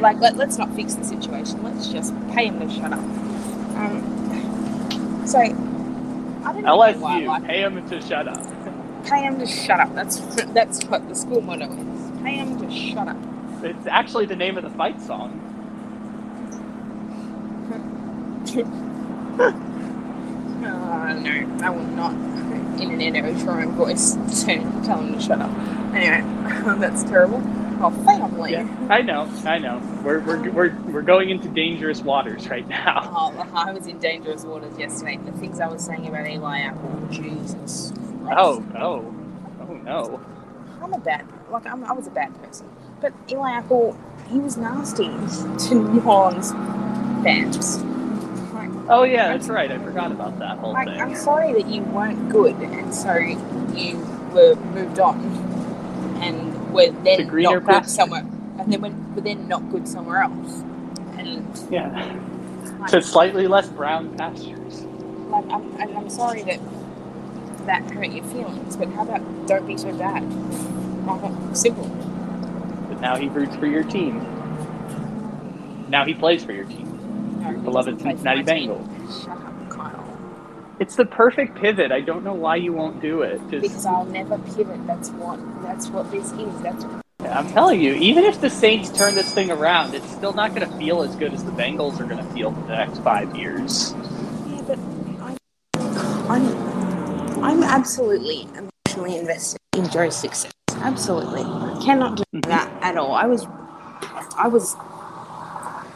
like, 0.00 0.18
let, 0.18 0.36
let's 0.36 0.58
not 0.58 0.74
fix 0.74 0.94
the 0.94 1.04
situation. 1.04 1.62
Let's 1.62 1.88
just 1.88 2.12
pay 2.30 2.46
him 2.46 2.60
to 2.60 2.68
shut 2.68 2.92
up. 2.92 2.98
Um, 2.98 5.22
so, 5.26 5.38
I 5.38 6.52
don't 6.52 6.62
know 6.62 6.76
why 6.76 6.90
I 6.90 6.94
LSU, 6.94 7.26
like 7.26 7.46
pay 7.46 7.62
them 7.62 7.88
to 7.88 8.00
shut 8.00 8.28
up. 8.28 8.44
pay 9.04 9.22
him 9.22 9.38
to 9.38 9.46
shut 9.46 9.80
up. 9.80 9.94
That's 9.94 10.18
that's 10.52 10.84
what 10.84 11.08
the 11.08 11.14
school 11.14 11.40
motto 11.40 11.72
is. 11.72 12.20
Pay 12.22 12.36
him 12.36 12.58
to 12.60 12.70
shut 12.70 13.08
up. 13.08 13.16
It's 13.62 13.86
actually 13.86 14.26
the 14.26 14.36
name 14.36 14.58
of 14.58 14.64
the 14.64 14.70
fight 14.70 15.00
song. 15.00 15.38
Uh, 20.64 21.14
no, 21.14 21.64
I 21.64 21.70
will 21.70 21.84
not, 21.84 22.12
in 22.80 22.90
an 22.90 23.00
Edo 23.00 23.32
voice, 23.70 24.14
to 24.44 24.46
tell 24.84 25.00
him 25.00 25.14
to 25.14 25.20
shut 25.20 25.40
up. 25.40 25.50
Anyway, 25.94 26.22
that's 26.78 27.02
terrible. 27.04 27.42
Oh, 27.82 27.90
family. 28.04 28.52
Yeah, 28.52 28.68
I 28.90 29.00
know, 29.00 29.22
I 29.46 29.56
know. 29.58 29.80
We're, 30.04 30.20
we're, 30.20 30.50
we're, 30.50 30.76
we're 30.82 31.02
going 31.02 31.30
into 31.30 31.48
dangerous 31.48 32.02
waters 32.02 32.48
right 32.48 32.68
now. 32.68 33.08
Oh, 33.16 33.48
I 33.54 33.72
was 33.72 33.86
in 33.86 33.98
dangerous 33.98 34.44
waters 34.44 34.76
yesterday. 34.78 35.18
The 35.24 35.32
things 35.32 35.60
I 35.60 35.66
was 35.68 35.84
saying 35.84 36.06
about 36.06 36.28
Eli 36.28 36.60
Apple, 36.60 37.08
Jesus. 37.10 37.92
Christ. 38.22 38.38
Oh, 38.38 38.64
oh, 38.76 39.14
oh 39.62 39.74
no. 39.74 40.20
I'm 40.82 40.92
a 40.92 40.98
bad, 40.98 41.26
like 41.50 41.66
I'm, 41.66 41.84
I 41.84 41.92
was 41.92 42.06
a 42.06 42.10
bad 42.10 42.34
person. 42.42 42.68
But 43.00 43.14
Eli 43.30 43.50
Apple, 43.50 43.96
he 44.28 44.38
was 44.38 44.56
nasty 44.56 45.08
to 45.68 46.02
Orleans 46.04 46.52
fans. 47.24 47.78
Like, 48.90 48.98
Oh 48.98 49.02
yeah, 49.04 49.28
that's 49.28 49.48
right. 49.48 49.70
I 49.70 49.78
forgot 49.78 50.10
about 50.10 50.40
that 50.40 50.58
whole 50.58 50.72
Like, 50.72 50.88
I'm 50.88 51.14
sorry 51.14 51.52
that 51.52 51.66
you 51.66 51.82
weren't 51.82 52.28
good, 52.28 52.56
and 52.56 52.92
so 52.92 53.14
you 53.14 53.98
were 54.32 54.56
moved 54.56 54.98
on, 54.98 55.20
and 56.20 56.72
were 56.72 56.90
then 57.04 57.28
not 57.28 57.60
good 57.60 57.66
pastures. 57.66 57.94
somewhere, 57.94 58.26
and 58.58 58.72
then 58.72 58.80
went, 58.80 59.14
were 59.14 59.20
then 59.20 59.46
not 59.46 59.70
good 59.70 59.86
somewhere 59.86 60.22
else. 60.24 60.64
And 61.16 61.46
Yeah, 61.70 62.18
like, 62.80 62.90
to 62.90 63.00
slightly 63.00 63.46
less 63.46 63.68
brown 63.68 64.16
pastures. 64.16 64.82
like 65.28 65.44
I'm, 65.50 65.80
and 65.80 65.96
I'm 65.96 66.10
sorry 66.10 66.42
that 66.42 66.58
that 67.66 67.82
hurt 67.92 68.10
your 68.10 68.24
feelings, 68.24 68.74
but 68.74 68.88
how 68.88 69.02
about 69.02 69.46
don't 69.46 69.68
be 69.68 69.76
so 69.76 69.92
bad? 69.92 70.24
Like, 71.06 71.56
simple. 71.56 71.84
But 72.88 73.00
now 73.00 73.14
he 73.14 73.28
roots 73.28 73.54
for 73.54 73.66
your 73.66 73.84
team. 73.84 74.18
Now 75.88 76.04
he 76.04 76.12
plays 76.14 76.42
for 76.44 76.50
your 76.52 76.64
team. 76.64 76.89
Beloved 77.58 78.00
Cincinnati. 78.00 78.42
Bengals. 78.42 79.24
Shut 79.24 79.36
up, 79.36 79.70
Kyle. 79.70 80.06
It's 80.78 80.96
the 80.96 81.06
perfect 81.06 81.60
pivot. 81.60 81.92
I 81.92 82.00
don't 82.00 82.24
know 82.24 82.32
why 82.34 82.56
you 82.56 82.72
won't 82.72 83.00
do 83.02 83.22
it. 83.22 83.40
Just 83.50 83.62
Because 83.62 83.86
I'll 83.86 84.04
never 84.06 84.38
pivot. 84.38 84.86
That's 84.86 85.10
what. 85.10 85.38
That's 85.62 85.88
what 85.88 86.10
this 86.10 86.32
is. 86.32 86.60
That's 86.62 86.84
I'm 87.20 87.48
telling 87.48 87.80
you, 87.80 87.94
even 87.94 88.24
if 88.24 88.40
the 88.40 88.50
Saints 88.50 88.90
turn 88.90 89.14
this 89.14 89.32
thing 89.32 89.50
around, 89.50 89.94
it's 89.94 90.10
still 90.10 90.32
not 90.32 90.54
going 90.54 90.68
to 90.68 90.76
feel 90.78 91.02
as 91.02 91.14
good 91.16 91.32
as 91.32 91.44
the 91.44 91.52
Bengals 91.52 92.00
are 92.00 92.04
going 92.04 92.16
to 92.16 92.32
feel 92.32 92.52
for 92.52 92.60
the 92.62 92.76
next 92.76 92.98
five 93.00 93.36
years. 93.36 93.94
Yeah, 94.48 94.62
but 94.66 94.78
I'm, 96.30 97.44
I'm 97.44 97.62
absolutely 97.62 98.48
emotionally 98.54 99.18
invested 99.18 99.60
in 99.76 99.88
Joe's 99.90 100.16
success. 100.16 100.52
Absolutely, 100.70 101.42
I 101.42 101.78
cannot 101.84 102.16
do 102.16 102.24
hmm. 102.32 102.40
that 102.40 102.70
at 102.82 102.96
all. 102.96 103.12
I 103.12 103.26
was, 103.26 103.46
I 104.36 104.48
was 104.48 104.74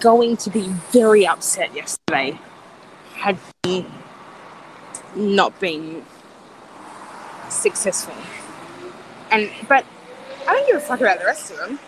going 0.04 0.36
to 0.36 0.50
be 0.50 0.68
very 0.92 1.26
upset 1.26 1.74
yesterday 1.74 2.38
had 3.14 3.38
he 3.62 3.86
not 5.16 5.58
been 5.58 6.04
successful. 7.48 8.14
And 9.30 9.50
but 9.66 9.86
I 10.46 10.52
don't 10.52 10.66
give 10.66 10.76
a 10.76 10.80
fuck 10.80 11.00
about 11.00 11.18
the 11.20 11.24
rest 11.24 11.50
of 11.50 11.56
them. 11.56 11.78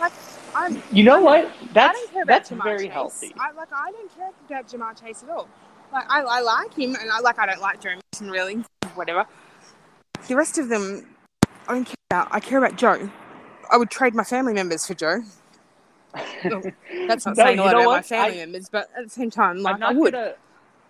Like 0.00 0.12
I'm. 0.54 0.82
You 0.90 1.04
know 1.04 1.20
what? 1.22 1.46
I 1.46 1.52
That's 1.72 2.04
about 2.10 2.26
that's 2.26 2.50
Ja'Marr 2.50 2.64
very 2.64 2.86
Chase. 2.86 2.92
healthy. 2.92 3.34
I 3.38 3.52
like. 3.52 3.68
I 3.72 3.92
don't 3.92 4.16
care 4.16 4.30
about 4.48 4.68
Ja'Marr 4.68 5.00
Chase 5.00 5.22
at 5.22 5.30
all. 5.30 5.48
Like 5.92 6.10
I, 6.10 6.22
I 6.22 6.40
like 6.40 6.74
him, 6.74 6.96
and 7.00 7.08
I 7.08 7.20
like. 7.20 7.38
I 7.38 7.46
don't 7.46 7.60
like 7.60 7.80
Joe 7.80 7.94
Mixon 7.94 8.30
really. 8.32 8.64
Whatever. 8.96 9.26
The 10.26 10.34
rest 10.34 10.58
of 10.58 10.68
them, 10.68 11.06
I 11.68 11.74
don't 11.74 11.84
care 11.84 11.94
about. 12.10 12.28
I 12.32 12.40
care 12.40 12.58
about 12.58 12.76
Joe. 12.76 13.10
I 13.70 13.76
would 13.76 13.90
trade 13.90 14.16
my 14.16 14.24
family 14.24 14.52
members 14.54 14.84
for 14.86 14.94
Joe. 14.94 15.20
That's 17.08 17.26
not 17.26 17.36
No, 17.36 17.44
saying 17.44 17.58
a 17.58 17.62
you 17.62 17.66
lot 17.66 17.72
know 17.72 17.80
about 17.80 17.90
my 17.90 17.96
what? 17.96 18.06
family 18.06 18.42
I- 18.42 18.46
members, 18.46 18.68
but 18.68 18.88
at 18.96 19.04
the 19.04 19.10
same 19.10 19.30
time, 19.30 19.58
like 19.58 19.74
I'm 19.76 19.82
I 19.82 19.86
not 19.92 19.96
would. 19.96 20.12
gonna. 20.12 20.34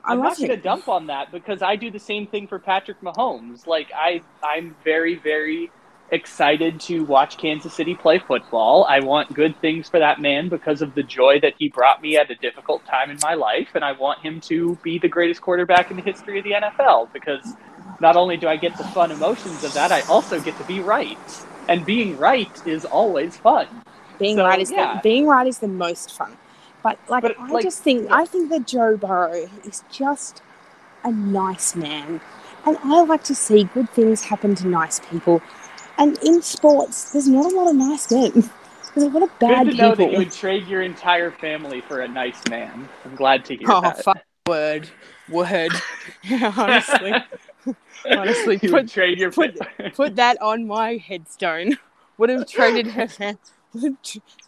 I 0.03 0.13
I'm 0.13 0.19
love 0.19 0.29
not 0.29 0.39
going 0.39 0.49
to 0.51 0.57
dump 0.57 0.89
on 0.89 1.09
that 1.09 1.31
because 1.31 1.61
I 1.61 1.77
do 1.77 1.91
the 1.91 1.99
same 1.99 2.27
thing 2.27 2.47
for 2.47 2.59
Patrick 2.59 3.03
Mahomes. 3.03 3.67
Like 3.67 3.91
I, 3.95 4.23
I'm 4.43 4.75
very, 4.83 5.17
very 5.17 5.71
excited 6.11 6.81
to 6.81 7.05
watch 7.05 7.37
Kansas 7.37 7.75
City 7.75 7.95
play 7.95 8.19
football. 8.19 8.87
I 8.89 9.01
want 9.01 9.35
good 9.35 9.61
things 9.61 9.91
for 9.91 9.99
that 10.01 10.19
man 10.19 10.49
because 10.49 10.81
of 10.81 10.95
the 10.95 11.03
joy 11.03 11.39
that 11.41 11.53
he 11.59 11.69
brought 11.69 12.01
me 12.01 12.17
at 12.17 12.31
a 12.31 12.35
difficult 12.37 12.83
time 12.87 13.11
in 13.11 13.19
my 13.23 13.35
life, 13.35 13.69
and 13.75 13.85
I 13.85 13.93
want 13.93 14.21
him 14.21 14.41
to 14.43 14.77
be 14.83 14.99
the 14.99 15.07
greatest 15.09 15.43
quarterback 15.43 15.91
in 15.91 15.99
the 15.99 16.03
history 16.03 16.39
of 16.39 16.45
the 16.45 16.53
NFL 16.53 17.13
because 17.13 17.55
not 18.01 18.17
only 18.17 18.39
do 18.39 18.49
I 18.49 18.57
get 18.57 18.79
the 18.79 18.85
fun 18.85 19.11
emotions 19.11 19.63
of 19.65 19.75
that, 19.75 19.93
I 19.93 20.01
also 20.03 20.41
get 20.41 20.57
to 20.57 20.65
be 20.65 20.81
right, 20.81 21.19
and 21.69 21.85
being 21.85 22.17
right 22.17 22.51
is 22.67 22.87
always 22.87 23.37
fun. 23.37 23.69
Being 24.21 24.37
So, 24.37 24.45
right 24.45 24.61
is 24.61 24.71
yeah. 24.71 24.95
the, 24.95 25.01
being 25.01 25.27
right 25.27 25.47
is 25.47 25.59
the 25.59 25.69
most 25.69 26.13
fun. 26.17 26.37
But 26.83 26.99
like 27.09 27.23
But, 27.23 27.39
I 27.41 27.49
like, 27.49 27.65
just 27.65 27.83
think 27.83 28.05
yeah. 28.05 28.15
I 28.15 28.25
think 28.25 28.51
that 28.51 28.67
Joe 28.67 28.97
Burrow 28.97 29.49
is 29.65 29.83
just 29.91 30.43
a 31.03 31.11
nice 31.11 31.75
man. 31.75 32.21
And 32.67 32.77
I 32.85 33.03
like 33.03 33.25
to 33.25 33.35
see 33.35 33.65
good 33.65 33.91
things 33.91 34.23
happen 34.23 34.55
to 34.57 34.69
nice 34.69 35.01
people. 35.01 35.43
And 35.99 36.17
in 36.23 36.41
sports, 36.43 37.11
there's 37.13 37.29
not 37.29 37.51
a 37.51 37.57
lot 37.57 37.71
of 37.71 37.77
nice 37.77 38.11
men. 38.11 38.33
There's 38.95 39.07
a 39.07 39.11
lot 39.11 39.23
of 39.23 39.39
bad 39.39 39.67
Good 39.67 39.77
to 39.77 39.77
know 39.77 39.91
people. 39.91 40.07
that 40.07 40.13
you 40.13 40.19
would 40.19 40.33
trade 40.33 40.67
your 40.67 40.83
entire 40.83 41.31
family 41.31 41.81
for 41.81 42.01
a 42.01 42.09
nice 42.09 42.41
man. 42.49 42.89
I'm 43.05 43.15
glad 43.15 43.45
to 43.45 43.55
hear 43.55 43.71
oh, 43.71 43.81
that. 43.83 44.03
fuck. 44.03 44.19
Word. 44.49 44.89
Word. 45.29 45.71
Honestly. 46.57 47.13
Honestly, 48.11 48.55
you 48.55 48.71
put- 48.71 48.73
would 48.73 48.89
trade 48.89 49.19
your 49.19 49.31
put- 49.31 49.61
Put 49.95 50.17
that 50.17 50.43
on 50.43 50.67
my 50.67 50.97
headstone. 50.97 51.79
Would 52.19 52.31
have 52.31 52.49
traded 52.49 52.89
her. 52.89 53.07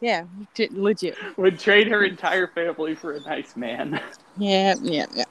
Yeah, 0.00 0.24
legit. 0.72 1.16
would 1.36 1.58
trade 1.58 1.88
her 1.88 2.04
entire 2.04 2.48
family 2.48 2.94
for 2.94 3.12
a 3.12 3.20
nice 3.20 3.56
man. 3.56 4.00
Yeah, 4.36 4.74
yeah, 4.82 5.06
yeah. 5.14 5.24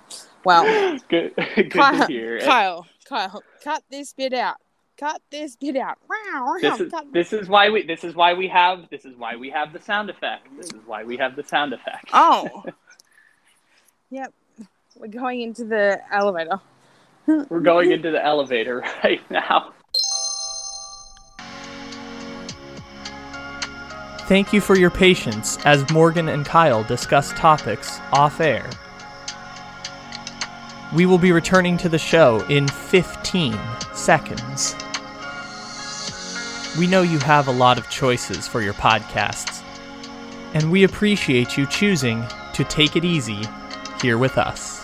Wow. 0.43 0.97
good, 1.09 1.33
good 1.55 1.71
Kyle, 1.71 2.07
to 2.07 2.11
hear. 2.11 2.39
Kyle, 2.39 2.85
Kyle, 3.05 3.43
cut 3.63 3.83
this 3.89 4.13
bit 4.13 4.33
out. 4.33 4.57
Cut 4.97 5.21
this 5.31 5.55
bit 5.55 5.75
out. 5.77 5.97
Wow, 6.07 6.55
This 6.61 6.79
is 6.79 6.93
this 7.11 7.33
is 7.33 7.49
why 7.49 7.69
we 7.71 7.83
this 7.83 8.03
is 8.03 8.13
why 8.13 8.35
we 8.35 8.47
have 8.47 8.87
this 8.91 9.03
is 9.03 9.15
why 9.17 9.35
we 9.35 9.49
have 9.49 9.73
the 9.73 9.79
sound 9.79 10.11
effect. 10.11 10.47
This 10.55 10.67
is 10.67 10.85
why 10.85 11.03
we 11.03 11.17
have 11.17 11.35
the 11.35 11.43
sound 11.43 11.73
effect. 11.73 12.09
Oh. 12.13 12.63
yep. 14.11 14.31
We're 14.95 15.07
going 15.07 15.41
into 15.41 15.63
the 15.63 15.99
elevator. 16.11 16.59
We're 17.25 17.61
going 17.61 17.91
into 17.91 18.11
the 18.11 18.23
elevator 18.23 18.83
right 19.03 19.21
now. 19.31 19.73
Thank 24.31 24.53
you 24.53 24.61
for 24.61 24.77
your 24.77 24.89
patience 24.89 25.57
as 25.65 25.91
Morgan 25.91 26.29
and 26.29 26.45
Kyle 26.45 26.85
discuss 26.85 27.33
topics 27.33 27.99
off 28.13 28.39
air. 28.39 28.69
We 30.95 31.05
will 31.05 31.17
be 31.17 31.33
returning 31.33 31.77
to 31.79 31.89
the 31.89 31.99
show 31.99 32.39
in 32.47 32.65
15 32.65 33.59
seconds. 33.93 34.73
We 36.79 36.87
know 36.87 37.01
you 37.01 37.19
have 37.19 37.49
a 37.49 37.51
lot 37.51 37.77
of 37.77 37.89
choices 37.89 38.47
for 38.47 38.61
your 38.61 38.73
podcasts, 38.73 39.61
and 40.53 40.71
we 40.71 40.85
appreciate 40.85 41.57
you 41.57 41.65
choosing 41.65 42.25
to 42.53 42.63
take 42.63 42.95
it 42.95 43.03
easy 43.03 43.41
here 44.01 44.17
with 44.17 44.37
us. 44.37 44.80